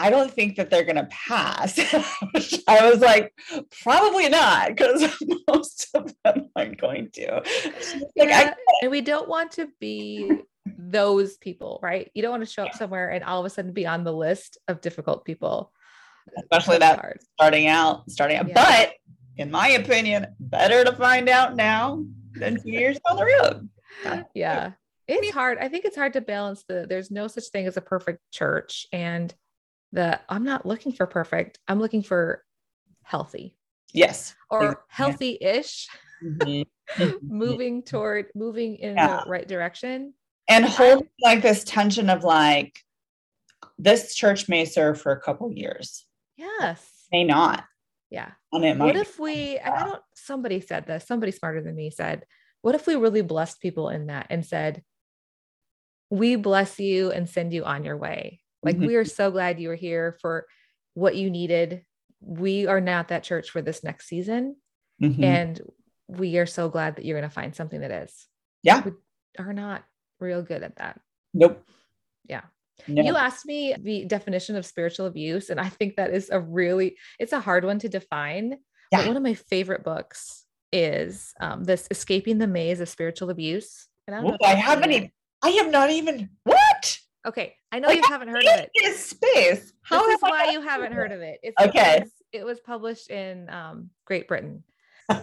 I 0.00 0.08
don't 0.08 0.32
think 0.32 0.56
that 0.56 0.70
they're 0.70 0.84
going 0.84 0.96
to 0.96 1.08
pass. 1.10 1.78
I 2.66 2.90
was 2.90 3.00
like, 3.00 3.34
probably 3.82 4.30
not, 4.30 4.68
because 4.68 5.14
most 5.48 5.88
of 5.94 6.14
them 6.24 6.48
aren't 6.56 6.80
going 6.80 7.10
to. 7.14 7.42
Like, 7.44 8.04
yeah, 8.16 8.54
and 8.80 8.90
we 8.90 9.02
don't 9.02 9.28
want 9.28 9.52
to 9.52 9.68
be 9.78 10.32
those 10.64 11.36
people, 11.36 11.80
right? 11.82 12.10
You 12.14 12.22
don't 12.22 12.30
want 12.30 12.42
to 12.42 12.50
show 12.50 12.64
up 12.64 12.74
somewhere 12.74 13.10
and 13.10 13.22
all 13.22 13.40
of 13.40 13.46
a 13.46 13.50
sudden 13.50 13.72
be 13.72 13.86
on 13.86 14.04
the 14.04 14.12
list 14.12 14.56
of 14.68 14.80
difficult 14.80 15.26
people. 15.26 15.70
especially 16.38 16.78
That's 16.78 16.96
that 16.96 17.00
hard. 17.00 17.20
starting 17.34 17.66
out, 17.66 18.10
starting 18.10 18.38
out. 18.38 18.48
Yeah. 18.48 18.54
But 18.54 18.94
in 19.36 19.50
my 19.50 19.68
opinion, 19.68 20.28
better 20.40 20.82
to 20.82 20.92
find 20.92 21.28
out 21.28 21.56
now 21.56 22.02
than 22.32 22.56
two 22.62 22.70
years 22.70 22.98
down 23.06 23.18
the 23.18 23.26
road. 23.26 24.24
Yeah. 24.34 24.72
It's 25.06 25.30
hard. 25.30 25.58
I 25.58 25.68
think 25.68 25.84
it's 25.84 25.96
hard 25.96 26.12
to 26.14 26.20
balance 26.20 26.64
the 26.68 26.86
there's 26.88 27.10
no 27.10 27.26
such 27.26 27.48
thing 27.48 27.66
as 27.66 27.76
a 27.76 27.80
perfect 27.80 28.20
church 28.30 28.86
and 28.92 29.34
the 29.92 30.20
I'm 30.28 30.44
not 30.44 30.66
looking 30.66 30.92
for 30.92 31.06
perfect. 31.06 31.58
I'm 31.68 31.80
looking 31.80 32.02
for 32.02 32.44
healthy 33.02 33.56
Yes. 33.92 34.34
or 34.50 34.84
healthy-ish, 34.88 35.88
Mhm. 36.22 36.64
Mhm. 36.98 37.18
moving 37.22 37.82
toward 37.82 38.26
moving 38.34 38.76
in 38.76 38.96
Yeah. 38.96 39.22
the 39.24 39.30
right 39.30 39.46
direction. 39.48 40.14
and 40.48 40.64
hold 40.64 41.06
like 41.20 41.42
this 41.42 41.62
tension 41.62 42.10
of 42.10 42.24
like 42.24 42.80
this 43.78 44.14
church 44.16 44.48
may 44.48 44.64
serve 44.64 45.00
for 45.00 45.12
a 45.12 45.20
couple 45.20 45.52
years 45.52 46.06
Yes. 46.36 47.06
may 47.12 47.22
not 47.24 47.64
Yeah. 48.10 48.32
and 48.52 48.64
it 48.64 48.76
might 48.76 48.86
What 48.86 48.96
if 48.96 49.18
we, 49.20 49.58
and 49.58 49.74
I 49.74 49.84
don't, 49.84 50.02
somebody 50.14 50.60
said 50.60 50.86
this, 50.86 51.06
somebody 51.06 51.30
smarter 51.32 51.62
than 51.62 51.76
me 51.76 51.90
said, 51.90 52.26
what 52.62 52.74
if 52.74 52.86
we 52.86 52.96
really 52.96 53.22
blessed 53.22 53.60
people 53.60 53.88
in 53.90 54.06
that 54.08 54.26
and 54.30 54.44
said, 54.44 54.82
we 56.10 56.34
bless 56.36 56.80
you 56.80 57.12
and 57.12 57.28
send 57.28 57.52
you 57.52 57.64
on 57.64 57.84
your 57.84 57.96
way? 57.96 58.40
Like, 58.62 58.76
Mhm. 58.76 58.86
we 58.86 58.96
are 58.96 59.04
so 59.04 59.30
glad 59.30 59.60
you 59.60 59.68
were 59.68 59.74
here 59.74 60.16
for 60.20 60.46
what 60.94 61.16
you 61.16 61.30
needed. 61.30 61.84
We 62.20 62.66
are 62.66 62.80
not 62.80 63.08
that 63.08 63.22
church 63.22 63.50
for 63.50 63.62
this 63.62 63.82
next 63.82 64.06
season. 64.06 64.56
Mhm. 65.00 65.22
And 65.24 65.60
we 66.08 66.38
are 66.38 66.46
so 66.46 66.68
glad 66.68 66.96
that 66.96 67.04
you're 67.04 67.18
going 67.18 67.28
to 67.28 67.34
find 67.34 67.54
something 67.54 67.80
that 67.80 67.90
is. 67.90 68.26
Yeah. 68.62 68.82
We 68.84 68.92
are 69.38 69.52
not 69.52 69.84
real 70.18 70.42
good 70.42 70.62
at 70.62 70.76
that. 70.76 71.00
nope 71.32 71.64
Yeah. 72.28 72.42
no. 72.88 73.02
You 73.04 73.16
asked 73.16 73.46
me 73.46 73.74
the 73.78 74.04
definition 74.04 74.56
of 74.56 74.66
spiritual 74.66 75.06
abuse, 75.06 75.48
and 75.48 75.60
I 75.60 75.68
think 75.68 75.94
that 75.96 76.12
is 76.12 76.28
a 76.28 76.40
really, 76.40 76.98
it's 77.20 77.32
a 77.32 77.38
hard 77.40 77.64
one 77.64 77.78
to 77.78 77.88
define. 77.88 78.58
But 78.90 79.02
Yeah. 79.02 79.06
one 79.06 79.16
of 79.16 79.22
my 79.22 79.34
favorite 79.34 79.84
books 79.84 80.44
is 80.72 81.32
um, 81.40 81.62
this 81.64 81.86
Escaping 81.90 82.38
the 82.38 82.46
Maze 82.48 82.80
of 82.80 82.88
Spiritual 82.88 83.30
Abuse. 83.30 83.86
And 84.08 84.16
I, 84.16 84.20
don't 84.20 84.30
Ooh, 84.32 84.34
if 84.34 84.40
you've 84.40 84.50
I 84.50 84.54
haven't 84.54 84.90
even 84.92 85.12
I 85.42 85.50
have 85.50 85.70
not 85.70 85.90
even 85.90 86.28
what 86.44 86.58
Okay, 87.26 87.54
I 87.70 87.80
know 87.80 87.88
Like, 87.88 87.98
you 87.98 88.04
haven't 88.08 88.28
heard 88.28 88.44
of 88.44 88.60
it. 88.60 88.70
this 88.74 89.06
space 89.10 89.72
how 89.82 90.06
This 90.06 90.14
is 90.16 90.22
why 90.22 90.50
you 90.52 90.60
haven't 90.62 90.92
heard 90.92 91.12
of 91.12 91.20
it. 91.20 91.38
It's 91.42 91.56
Okay. 91.60 91.96
because 91.98 92.12
It 92.32 92.44
was 92.44 92.60
published 92.60 93.10
in 93.10 93.48
um, 93.50 93.90
Great 94.06 94.26
Britain. 94.28 94.64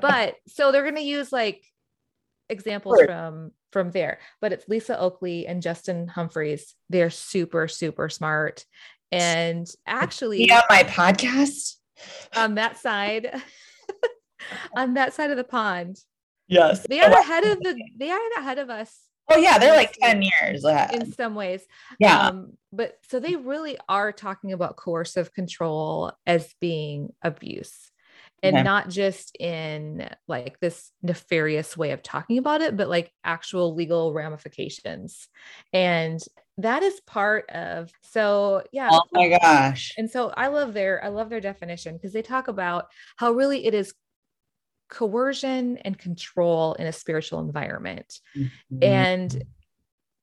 But 0.00 0.36
so 0.48 0.70
they're 0.72 0.82
going 0.82 0.94
to 0.96 1.00
use 1.00 1.32
like 1.32 1.62
examples 2.48 2.98
Sure. 2.98 3.06
from 3.06 3.52
from 3.72 3.90
there. 3.90 4.20
But 4.40 4.52
it's 4.52 4.68
Lisa 4.68 4.98
Oakley 4.98 5.46
and 5.46 5.62
Justin 5.62 6.06
Humphreys. 6.08 6.74
They're 6.90 7.10
super 7.10 7.66
super 7.68 8.08
smart. 8.08 8.64
And 9.12 9.66
actually, 9.86 10.46
yeah, 10.46 10.62
my 10.68 10.82
podcast 10.84 11.76
on 12.36 12.56
that 12.56 12.78
side, 12.78 13.40
on 14.76 14.94
that 14.94 15.14
side 15.14 15.30
of 15.30 15.36
the 15.36 15.44
pond, 15.44 15.96
yes 16.48 16.84
they 16.88 17.00
are 17.00 17.10
ahead 17.10 17.44
of 17.44 17.58
the 17.60 17.74
they 17.96 18.10
are 18.10 18.20
ahead 18.38 18.58
of 18.58 18.68
us 18.68 18.94
oh 19.30 19.36
yeah 19.38 19.58
they're 19.58 19.76
like 19.76 19.92
10 20.00 20.22
years 20.22 20.64
ahead. 20.64 20.94
in 20.94 21.12
some 21.12 21.34
ways. 21.34 21.66
Yeah. 21.98 22.28
Um 22.28 22.52
but 22.72 22.98
so 23.08 23.20
they 23.20 23.36
really 23.36 23.78
are 23.88 24.12
talking 24.12 24.52
about 24.52 24.76
coercive 24.76 25.32
control 25.32 26.12
as 26.26 26.54
being 26.60 27.12
abuse 27.22 27.90
and 28.42 28.56
Okay. 28.56 28.62
not 28.62 28.88
just 28.90 29.34
in 29.40 30.08
like 30.28 30.60
this 30.60 30.90
nefarious 31.02 31.76
way 31.76 31.92
of 31.92 32.02
talking 32.02 32.36
about 32.38 32.60
it 32.60 32.76
but 32.76 32.88
like 32.88 33.12
actual 33.24 33.74
legal 33.74 34.12
ramifications. 34.12 35.28
And 35.72 36.20
that 36.58 36.82
is 36.82 37.00
part 37.00 37.50
of 37.50 37.90
so 38.02 38.62
yeah. 38.72 38.90
Oh 38.92 39.02
my 39.12 39.28
gosh. 39.28 39.94
And 39.98 40.08
so 40.10 40.32
I 40.36 40.48
love 40.48 40.72
their 40.74 41.02
I 41.04 41.08
love 41.08 41.30
their 41.30 41.40
definition 41.40 41.96
because 41.96 42.12
they 42.12 42.22
talk 42.22 42.48
about 42.48 42.86
how 43.16 43.32
really 43.32 43.66
it 43.66 43.74
is 43.74 43.94
coercion 44.88 45.78
and 45.78 45.98
control 45.98 46.74
in 46.74 46.86
a 46.86 46.92
spiritual 46.92 47.40
environment. 47.40 48.20
Mhm. 48.36 48.48
And 48.82 49.42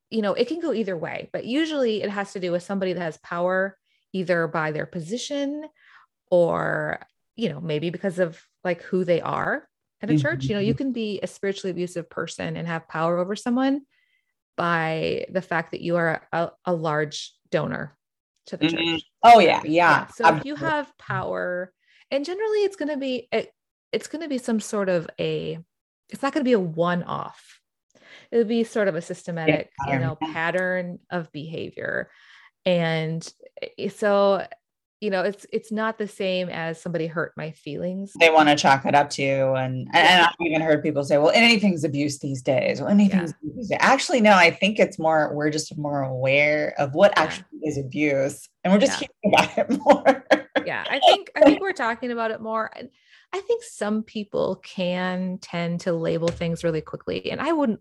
you 0.10 0.22
know, 0.22 0.34
it 0.34 0.50
can 0.50 0.60
go 0.60 0.74
either 0.74 0.98
way, 0.98 1.30
but 1.32 1.46
usually 1.46 2.04
it 2.04 2.10
has 2.10 2.34
to 2.34 2.40
do 2.40 2.52
with 2.52 2.64
somebody 2.64 2.92
that 2.92 3.02
has 3.02 3.18
power 3.20 3.78
either 4.12 4.46
by 4.48 4.72
their 4.72 4.86
position 4.86 5.66
or 6.30 7.00
you 7.38 7.48
know, 7.48 7.62
maybe 7.62 7.90
because 7.90 8.20
of 8.20 8.46
like 8.64 8.82
who 8.84 9.06
they 9.06 9.22
are 9.22 9.68
at 10.02 10.10
a 10.10 10.20
church. 10.20 10.50
You 10.50 10.56
know, 10.56 10.62
you 10.62 10.74
Mhm. 10.74 10.78
can 10.78 10.92
be 10.92 11.20
a 11.24 11.28
spiritually 11.28 11.72
abusive 11.72 12.10
person 12.10 12.58
and 12.58 12.68
have 12.68 12.90
power 12.90 13.18
over 13.20 13.38
someone 13.38 13.86
by 14.58 15.26
the 15.30 15.42
fact 15.42 15.72
that 15.72 15.82
you 15.82 15.96
are 15.96 16.28
a, 16.34 16.52
a 16.66 16.74
large 16.74 17.34
donor 17.50 17.98
to 18.48 18.58
the 18.58 18.66
Mhm. 18.66 18.72
church. 18.72 19.04
Oh 19.24 19.40
yeah, 19.40 19.64
yeah. 19.64 20.08
So 20.08 20.26
if 20.36 20.46
you 20.46 20.56
have 20.56 20.92
power, 20.98 21.74
and 22.12 22.26
generally 22.26 22.64
it's 22.66 22.76
going 22.76 22.90
to 22.90 22.98
be 22.98 23.30
it, 23.32 23.54
it's 23.92 24.08
going 24.08 24.22
to 24.22 24.30
be 24.30 24.38
some 24.38 24.60
sort 24.60 24.90
of 24.90 25.10
a 25.20 25.60
it's 26.10 26.22
not 26.22 26.34
going 26.34 26.44
to 26.44 26.48
be 26.50 26.54
a 26.54 26.60
one 26.60 27.04
off. 27.04 27.60
It'll 28.32 28.46
be 28.46 28.64
sort 28.66 28.88
of 28.88 28.96
a 28.96 29.02
systematic, 29.02 29.70
you 29.80 29.86
pattern, 29.94 30.02
know, 30.02 30.18
pattern 30.34 31.00
of 31.10 31.32
behavior. 31.32 32.10
And 32.66 33.28
eh, 33.78 33.90
so, 33.90 34.46
you 35.00 35.10
know, 35.10 35.22
it's 35.24 35.46
it's 35.54 35.72
not 35.72 35.98
the 35.98 36.08
same 36.08 36.50
as 36.50 36.80
somebody 36.82 37.08
hurt 37.08 37.32
my 37.38 37.52
feelings. 37.52 38.12
they 38.20 38.30
want 38.30 38.50
to 38.50 38.56
chalk 38.56 38.86
it 38.86 38.94
up 38.94 39.10
to 39.12 39.24
and, 39.54 39.88
and 39.94 39.96
and 39.96 40.22
I've 40.26 40.36
even 40.42 40.62
heard 40.62 40.84
people 40.84 41.04
say, 41.04 41.18
well, 41.18 41.32
anything's 41.32 41.84
abuse 41.86 42.20
these 42.20 42.42
days. 42.42 42.82
Well, 42.82 42.90
anything's 42.90 43.34
abuse. 43.42 43.72
Actually, 43.80 44.20
no, 44.22 44.34
I 44.34 44.52
think 44.52 44.80
it's 44.80 45.00
more 45.00 45.34
we're 45.34 45.50
just 45.50 45.78
more 45.78 46.02
aware 46.04 46.74
of 46.78 46.94
what 46.94 47.14
Yeah. 47.16 47.24
actually 47.24 47.60
is 47.64 47.78
abuse 47.78 48.48
and 48.64 48.74
we're 48.74 48.80
just 48.80 49.02
Yeah. 49.02 49.08
hearing 49.24 49.34
about 49.34 49.58
it 49.58 49.80
more. 49.86 50.26
yeah 50.66 50.84
i 50.90 51.00
think 51.00 51.32
i 51.36 51.42
think 51.42 51.60
we're 51.60 51.72
talking 51.74 52.12
about 52.12 52.30
it 52.30 52.40
more 52.42 52.70
and 52.76 52.90
i 53.34 53.40
think 53.40 53.64
some 53.64 54.04
people 54.04 54.62
can 54.64 55.38
tend 55.42 55.80
to 55.82 55.94
label 55.94 56.28
things 56.28 56.64
really 56.64 56.82
quickly 56.82 57.32
and 57.32 57.40
i 57.42 57.52
wouldn't 57.52 57.80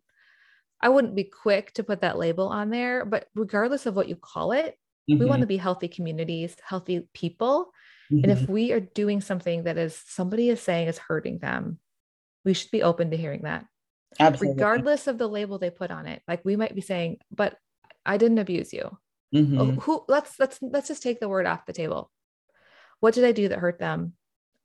i 0.80 0.88
wouldn't 0.88 1.14
be 1.14 1.24
quick 1.24 1.72
to 1.72 1.84
put 1.84 2.00
that 2.02 2.18
label 2.18 2.48
on 2.48 2.70
there 2.70 3.04
but 3.04 3.26
regardless 3.34 3.86
of 3.86 3.94
what 3.96 4.08
you 4.08 4.16
call 4.16 4.52
it 4.52 4.76
we 5.08 5.16
Mm-hmm. 5.16 5.28
want 5.28 5.40
to 5.40 5.46
be 5.46 5.56
healthy 5.56 5.88
communities 5.88 6.54
healthy 6.64 7.08
people 7.12 7.72
and 8.10 8.30
if 8.30 8.48
we 8.48 8.72
are 8.72 8.80
doing 8.80 9.20
something 9.20 9.64
that 9.64 9.76
is 9.78 9.96
somebody 10.06 10.48
is 10.50 10.60
saying 10.60 10.88
is 10.88 10.98
hurting 10.98 11.38
them 11.38 11.78
we 12.44 12.54
should 12.54 12.70
be 12.70 12.82
open 12.82 13.10
to 13.10 13.16
hearing 13.16 13.42
that 13.42 13.66
Absolutely. 14.18 14.54
regardless 14.56 15.06
of 15.06 15.18
the 15.18 15.28
label 15.28 15.58
they 15.58 15.70
put 15.70 15.90
on 15.90 16.06
it 16.06 16.22
like 16.28 16.44
we 16.44 16.54
might 16.56 16.74
be 16.74 16.80
saying 16.80 17.18
but 17.30 17.56
i 18.06 18.16
didn't 18.16 18.38
abuse 18.38 18.72
you 18.72 18.96
Mhm. 19.34 19.58
Oh, 19.58 19.80
who 19.80 20.04
let's 20.08 20.38
let's 20.38 20.58
let's 20.62 20.88
just 20.88 21.02
take 21.02 21.18
the 21.20 21.28
word 21.28 21.46
off 21.46 21.66
the 21.66 21.72
table 21.72 22.10
what 23.00 23.14
did 23.14 23.24
i 23.24 23.32
do 23.32 23.48
that 23.48 23.58
hurt 23.58 23.78
them 23.78 24.12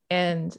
and 0.09 0.55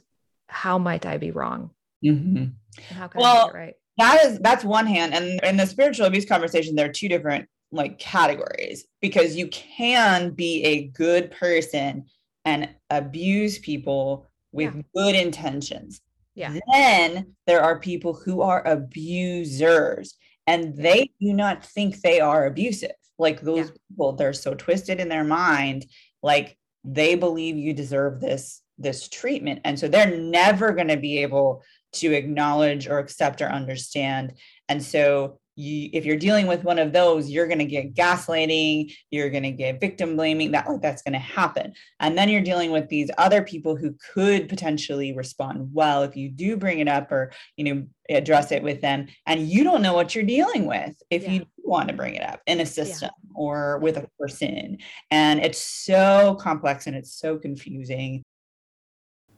how 0.47 0.77
might 0.77 1.05
i 1.05 1.17
be 1.17 1.31
wrong? 1.31 1.71
Mhm. 2.03 2.53
how 2.89 3.07
can 3.07 3.21
i 3.21 3.23
Well, 3.23 3.47
make 3.47 3.53
it 3.55 3.57
right? 3.57 3.73
that 3.97 4.25
is 4.25 4.39
that's 4.39 4.63
one 4.63 4.85
hand. 4.85 5.13
And 5.13 5.39
in 5.43 5.57
the 5.57 5.65
spiritual 5.65 6.05
abuse 6.05 6.25
conversation 6.25 6.75
there 6.75 6.87
are 6.89 6.91
two 6.93 7.09
different 7.09 7.47
like 7.71 7.97
categories 7.99 8.85
because 9.01 9.35
you 9.35 9.47
can 9.47 10.29
be 10.31 10.63
a 10.63 10.87
good 10.89 11.31
person 11.31 12.05
and 12.45 12.69
abuse 12.89 13.59
people 13.59 14.25
with 14.53 14.73
Yeah. 14.75 14.81
good 14.95 15.15
intentions. 15.15 15.99
Yeah. 16.35 16.53
Then 16.71 17.35
there 17.47 17.61
are 17.61 17.79
people 17.79 18.13
who 18.13 18.41
are 18.41 18.65
abusers 18.65 20.15
and 20.45 20.75
they 20.77 21.09
do 21.19 21.33
not 21.33 21.65
think 21.65 21.99
they 22.01 22.19
are 22.19 22.45
abusive. 22.45 22.91
Like 23.19 23.41
those 23.41 23.67
Yeah. 23.69 23.73
people 23.89 24.13
they're 24.13 24.33
so 24.33 24.53
twisted 24.53 24.99
in 24.99 25.09
their 25.09 25.23
mind 25.23 25.87
like 26.23 26.57
they 26.83 27.15
believe 27.15 27.57
you 27.57 27.73
deserve 27.73 28.21
this 28.21 28.61
this 28.77 29.07
treatment. 29.07 29.61
And 29.63 29.79
so 29.79 29.87
they're 29.87 30.17
never 30.17 30.71
going 30.71 30.89
to 30.89 30.97
be 30.97 31.19
able 31.19 31.63
to 31.93 32.13
acknowledge 32.13 32.87
or 32.87 32.99
accept 32.99 33.41
or 33.41 33.47
understand. 33.47 34.33
And 34.69 34.81
so 34.83 35.39
you 35.57 35.89
if 35.91 36.05
you're 36.05 36.15
dealing 36.15 36.45
with 36.45 36.63
one 36.63 36.77
of 36.77 36.93
those 36.93 37.29
you're 37.31 37.47
going 37.47 37.57
to 37.57 37.65
get 37.65 37.95
gaslighting 37.95 38.93
you're 39.09 39.31
going 39.31 39.41
to 39.43 39.51
get 39.51 39.81
victim 39.81 40.15
blaming 40.15 40.51
that 40.51 40.69
like 40.69 40.81
that's 40.81 41.01
going 41.01 41.13
to 41.13 41.19
happen. 41.19 41.73
And 41.99 42.15
then 42.15 42.29
you're 42.29 42.41
dealing 42.41 42.71
with 42.71 42.87
these 42.89 43.09
other 43.17 43.41
people 43.41 43.75
who 43.75 43.95
could 44.13 44.47
potentially 44.49 45.13
respond 45.13 45.69
well 45.73 46.03
if 46.03 46.15
you 46.15 46.29
do 46.29 46.57
bring 46.57 46.79
it 46.79 46.87
up 46.87 47.11
or 47.11 47.31
you 47.55 47.63
know 47.65 47.87
address 48.09 48.51
it 48.51 48.63
with 48.63 48.81
them. 48.81 49.07
And 49.25 49.49
you 49.49 49.63
don't 49.63 49.81
know 49.81 49.93
what 49.93 50.13
you're 50.13 50.23
dealing 50.23 50.65
with 50.67 50.95
if 51.09 51.23
Yeah. 51.23 51.31
you 51.31 51.45
want 51.63 51.89
to 51.89 51.95
bring 51.95 52.13
it 52.15 52.23
up 52.23 52.41
in 52.45 52.61
a 52.61 52.65
system 52.65 53.09
or 53.35 53.79
with 53.79 53.97
a 53.97 54.07
person. 54.19 54.77
And 55.11 55.39
it's 55.39 55.59
so 55.59 56.37
complex 56.39 56.87
and 56.87 56.95
it's 56.95 57.19
so 57.19 57.37
confusing 57.37 58.23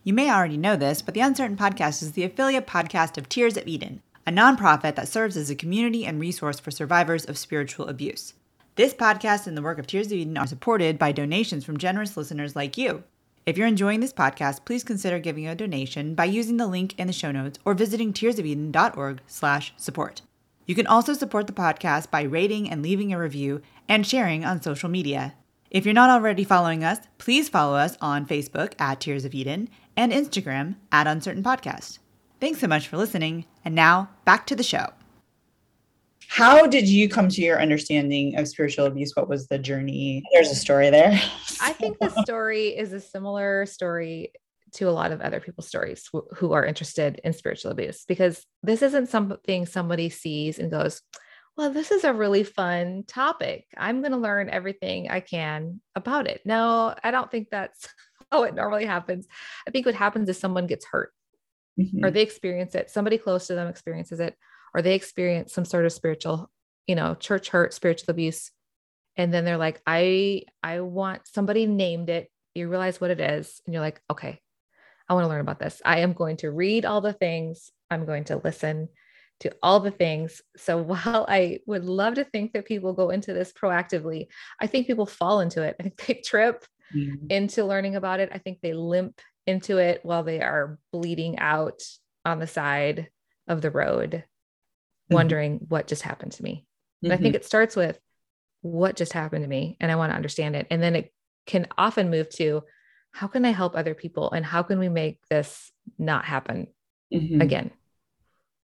You 0.09 0.15
may 0.15 0.31
already 0.31 0.57
know 0.57 0.75
this, 0.75 1.03
but 1.03 1.13
the 1.13 1.19
Uncertain 1.19 1.55
Podcast 1.55 2.01
is 2.01 2.13
the 2.13 2.23
affiliate 2.23 2.65
podcast 2.65 3.19
of 3.19 3.29
Tears 3.29 3.57
of 3.57 3.67
Eden, 3.67 4.01
a 4.25 4.31
nonprofit 4.31 4.95
that 4.95 5.07
serves 5.07 5.37
as 5.37 5.51
a 5.51 5.55
community 5.55 6.03
and 6.03 6.19
resource 6.19 6.59
for 6.59 6.71
survivors 6.71 7.25
of 7.25 7.37
spiritual 7.37 7.87
abuse. 7.87 8.33
This 8.73 8.95
podcast 8.95 9.45
and 9.45 9.55
the 9.55 9.61
work 9.61 9.77
of 9.77 9.85
Tears 9.85 10.07
of 10.07 10.13
Eden 10.13 10.35
are 10.35 10.47
supported 10.47 10.97
by 10.97 11.11
donations 11.11 11.63
from 11.63 11.77
generous 11.77 12.17
listeners 12.17 12.55
like 12.55 12.75
you. 12.75 13.03
If 13.45 13.55
you're 13.55 13.67
enjoying 13.67 13.99
this 13.99 14.11
podcast, 14.11 14.65
please 14.65 14.83
consider 14.83 15.19
giving 15.19 15.45
a 15.45 15.53
donation 15.53 16.15
by 16.15 16.25
using 16.25 16.57
the 16.57 16.65
link 16.65 16.95
in 16.97 17.05
the 17.05 17.13
show 17.13 17.31
notes 17.31 17.59
or 17.63 17.75
visiting 17.75 18.11
tearsofeden.org/support. 18.11 20.21
You 20.65 20.73
can 20.73 20.87
also 20.87 21.13
support 21.13 21.45
the 21.45 21.53
podcast 21.53 22.09
by 22.09 22.23
rating 22.23 22.67
and 22.67 22.81
leaving 22.81 23.13
a 23.13 23.19
review 23.19 23.61
and 23.87 24.07
sharing 24.07 24.43
on 24.43 24.63
social 24.63 24.89
media. 24.89 25.35
If 25.69 25.85
you're 25.85 25.93
not 25.93 26.09
already 26.09 26.43
following 26.43 26.83
us, 26.83 26.97
please 27.19 27.47
follow 27.47 27.75
us 27.75 27.95
on 28.01 28.25
Facebook 28.25 28.73
at 28.79 28.99
Tears 28.99 29.23
of 29.23 29.35
Eden 29.35 29.69
and 29.99 30.13
Instagram 30.13 30.75
at 30.93 31.07
Uncertain 31.07 31.43
Podcast. 31.43 31.99
Thanks 32.39 32.61
so 32.61 32.67
much 32.67 32.87
for 32.87 32.95
listening. 32.95 33.43
And 33.65 33.75
now 33.75 34.09
back 34.23 34.47
to 34.47 34.55
the 34.55 34.63
show. 34.63 34.87
how 36.29 36.65
did 36.67 36.87
you 36.87 37.09
come 37.09 37.27
to 37.27 37.41
your 37.41 37.59
understanding 37.61 38.37
of 38.37 38.47
spiritual 38.47 38.85
abuse 38.85 39.11
what 39.15 39.27
was 39.27 39.47
the 39.47 39.57
journey 39.57 40.21
there's 40.31 40.51
a 40.51 40.55
story 40.55 40.89
there 40.91 41.11
i 41.61 41.73
think 41.73 41.97
the 41.99 42.09
story 42.21 42.67
is 42.77 42.93
a 42.93 42.99
similar 42.99 43.65
story 43.65 44.31
to 44.73 44.85
a 44.85 44.91
lot 44.99 45.11
of 45.11 45.21
other 45.21 45.39
people's 45.39 45.67
stories 45.67 46.07
wh- 46.13 46.29
who 46.37 46.51
are 46.53 46.63
interested 46.65 47.19
in 47.23 47.33
spiritual 47.33 47.71
abuse 47.71 48.05
because 48.05 48.45
this 48.61 48.81
isn't 48.83 49.09
something 49.09 49.65
somebody 49.65 50.07
sees 50.09 50.59
and 50.59 50.69
goes 50.69 51.01
well 51.57 51.71
this 51.71 51.89
is 51.89 52.03
a 52.03 52.13
really 52.13 52.43
fun 52.43 53.03
topic 53.07 53.65
i'm 53.75 54.01
going 54.01 54.11
to 54.11 54.17
learn 54.29 54.49
everything 54.49 55.09
i 55.09 55.19
can 55.19 55.81
about 55.95 56.27
it 56.27 56.41
no 56.45 56.93
i 57.03 57.09
don't 57.11 57.31
think 57.31 57.47
that's 57.49 57.87
how 58.31 58.43
it 58.43 58.55
normally 58.55 58.85
happens. 58.85 59.27
I 59.67 59.71
think 59.71 59.85
what 59.85 59.95
happens 59.95 60.29
is 60.29 60.37
someone 60.37 60.67
gets 60.67 60.85
hurt 60.85 61.11
Mhm. 61.79 62.03
or 62.03 62.11
they 62.11 62.21
experience 62.21 62.75
it. 62.75 62.89
Somebody 62.89 63.17
close 63.17 63.47
to 63.47 63.55
them 63.55 63.67
experiences 63.67 64.19
it 64.19 64.35
or 64.73 64.81
they 64.81 64.95
experience 64.95 65.53
some 65.53 65.65
sort 65.65 65.85
of 65.85 65.93
spiritual 65.93 66.49
you 66.87 66.95
know 66.95 67.15
church 67.15 67.49
hurt 67.49 67.73
spiritual 67.73 68.11
abuse. 68.11 68.51
And 69.17 69.33
then 69.33 69.45
they're 69.45 69.57
like 69.57 69.81
i 69.87 70.43
i 70.63 70.79
want 70.81 71.27
somebody 71.27 71.65
named 71.65 72.09
it. 72.09 72.29
You 72.55 72.67
realize 72.69 72.99
what 72.99 73.11
it 73.11 73.19
is 73.19 73.61
and 73.65 73.73
you're 73.73 73.81
like 73.81 74.01
okay 74.09 74.39
i 75.07 75.13
want 75.13 75.23
to 75.25 75.29
learn 75.29 75.41
about 75.41 75.59
this. 75.59 75.81
I 75.85 75.99
am 75.99 76.13
going 76.13 76.37
to 76.37 76.51
read 76.51 76.85
all 76.85 77.01
the 77.01 77.13
things. 77.13 77.71
I'm 77.89 78.05
going 78.05 78.25
to 78.25 78.37
listen 78.43 78.89
to 79.41 79.55
all 79.63 79.79
the 79.79 79.91
things. 79.91 80.41
So 80.57 80.77
while 80.91 81.25
i 81.29 81.59
would 81.65 81.85
love 81.85 82.15
to 82.15 82.25
think 82.25 82.53
that 82.53 82.65
people 82.65 82.93
go 82.93 83.09
into 83.09 83.33
this 83.33 83.53
proactively 83.53 84.27
i 84.59 84.67
think 84.67 84.87
people 84.87 85.05
fall 85.05 85.39
into 85.39 85.63
it. 85.63 85.75
I 85.79 85.83
think 85.83 85.95
they 86.05 86.15
trip 86.15 86.65
Mhm. 86.93 87.31
into 87.31 87.65
learning 87.65 87.95
about 87.95 88.19
it. 88.19 88.29
I 88.31 88.37
think 88.37 88.59
they 88.61 88.73
limp 88.73 89.21
into 89.45 89.77
it 89.77 90.01
while 90.03 90.23
they 90.23 90.41
are 90.41 90.77
bleeding 90.91 91.37
out 91.39 91.81
on 92.25 92.39
the 92.39 92.47
side 92.47 93.09
of 93.47 93.61
the 93.61 93.71
road, 93.71 94.11
Mhm. 95.09 95.15
wondering 95.15 95.57
what 95.69 95.87
just 95.87 96.01
happened 96.03 96.31
to 96.33 96.43
me. 96.43 96.65
And 97.03 97.13
I 97.13 97.17
think 97.17 97.33
Mhm. 97.33 97.37
it 97.37 97.45
starts 97.45 97.75
with 97.75 97.99
what 98.61 98.95
just 98.95 99.13
happened 99.13 99.43
to 99.43 99.47
me 99.49 99.77
and 99.79 99.91
I 99.91 99.95
want 99.95 100.11
to 100.11 100.15
understand 100.15 100.55
it. 100.55 100.67
And 100.69 100.81
then 100.83 100.95
it 100.95 101.13
can 101.45 101.67
often 101.77 102.09
move 102.09 102.29
to 102.31 102.63
how 103.11 103.27
can 103.27 103.45
I 103.45 103.49
help 103.51 103.75
other 103.75 103.95
people 103.95 104.31
and 104.31 104.45
how 104.45 104.61
can 104.63 104.77
we 104.79 104.89
make 104.89 105.19
this 105.29 105.71
not 105.97 106.25
happen 106.25 106.67
Mhm. 107.11 107.41
again? 107.41 107.71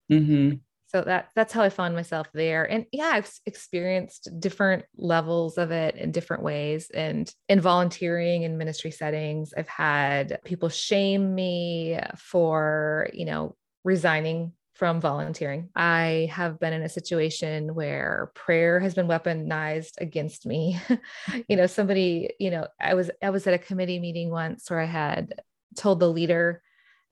Mhm. 0.09 0.61
So 0.89 1.03
that 1.03 1.29
that's 1.35 1.53
how 1.53 1.61
I 1.61 1.69
found 1.69 1.95
myself 1.95 2.27
there. 2.33 2.63
And 2.63 2.85
yeah, 2.91 3.11
I've 3.13 3.31
experienced 3.45 4.29
different 4.39 4.85
levels 4.97 5.59
of 5.59 5.69
it 5.69 5.95
in 5.95 6.11
different 6.11 6.41
ways. 6.41 6.89
And 6.89 7.31
in 7.47 7.61
volunteering 7.61 8.41
in 8.41 8.57
ministry 8.57 8.89
settings, 8.89 9.53
I've 9.55 9.67
had 9.67 10.39
people 10.45 10.69
shame 10.69 11.35
me 11.35 11.99
for, 12.17 13.07
you 13.13 13.25
know, 13.25 13.55
resigning 13.83 14.53
from 14.73 14.99
volunteering. 14.99 15.69
I 15.75 16.29
have 16.31 16.59
been 16.59 16.73
in 16.73 16.81
a 16.81 16.89
situation 16.89 17.75
where 17.75 18.31
prayer 18.33 18.79
has 18.79 18.95
been 18.95 19.07
weaponized 19.07 20.01
against 20.01 20.47
me. 20.47 20.79
you 21.47 21.55
know, 21.55 21.67
somebody, 21.67 22.31
you 22.39 22.49
know, 22.49 22.65
I 22.79 22.95
was 22.95 23.11
I 23.21 23.29
was 23.29 23.45
at 23.45 23.53
a 23.53 23.59
committee 23.59 23.99
meeting 23.99 24.31
once 24.31 24.71
where 24.71 24.79
I 24.79 24.85
had 24.85 25.35
told 25.75 25.99
the 25.99 26.09
leader 26.09 26.63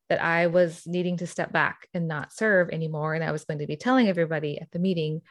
that 0.09 0.21
I 0.23 0.47
was 0.47 0.83
needing 0.85 1.17
to 1.17 1.27
step 1.27 1.51
back 1.51 1.87
and 1.93 2.07
not 2.07 2.31
serve 2.33 2.69
anymore. 2.69 3.13
And 3.13 3.23
I 3.23 3.31
was 3.31 3.45
going 3.45 3.59
to 3.59 3.67
be 3.67 3.75
telling 3.75 4.07
everybody 4.07 4.59
at 4.59 4.71
the 4.71 4.79
meeting. 4.79 5.21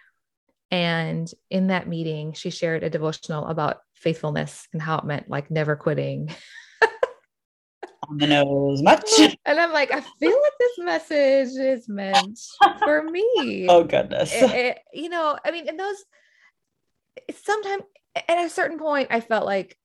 And 0.70 1.30
in 1.50 1.68
that 1.68 1.88
meeting, 1.88 2.32
she 2.32 2.50
shared 2.50 2.82
a 2.82 2.90
devotional 2.90 3.46
about 3.46 3.78
faithfulness 3.94 4.68
and 4.72 4.82
how 4.82 4.98
it 4.98 5.04
meant 5.04 5.30
like 5.30 5.50
never 5.50 5.76
quitting. 5.76 6.34
on 8.08 8.18
the 8.18 8.26
nose 8.26 8.82
much 8.82 9.08
And 9.18 9.58
I'm 9.58 9.72
like, 9.72 9.92
I 9.92 10.00
feel 10.20 10.30
like 10.42 10.52
this 10.60 10.78
message 10.78 11.58
is 11.58 11.88
meant 11.88 12.38
for 12.84 13.02
me. 13.02 13.66
oh 13.70 13.84
goodness 13.84 14.30
It- 14.34 14.50
it- 14.50 14.78
you 14.92 15.08
know, 15.08 15.38
I 15.44 15.50
mean, 15.50 15.68
in 15.68 15.76
those, 15.76 16.04
sometimes 17.42 17.82
at 18.28 18.44
a 18.44 18.50
certain 18.50 18.78
point, 18.78 19.08
I 19.10 19.20
felt 19.20 19.46
like 19.46 19.76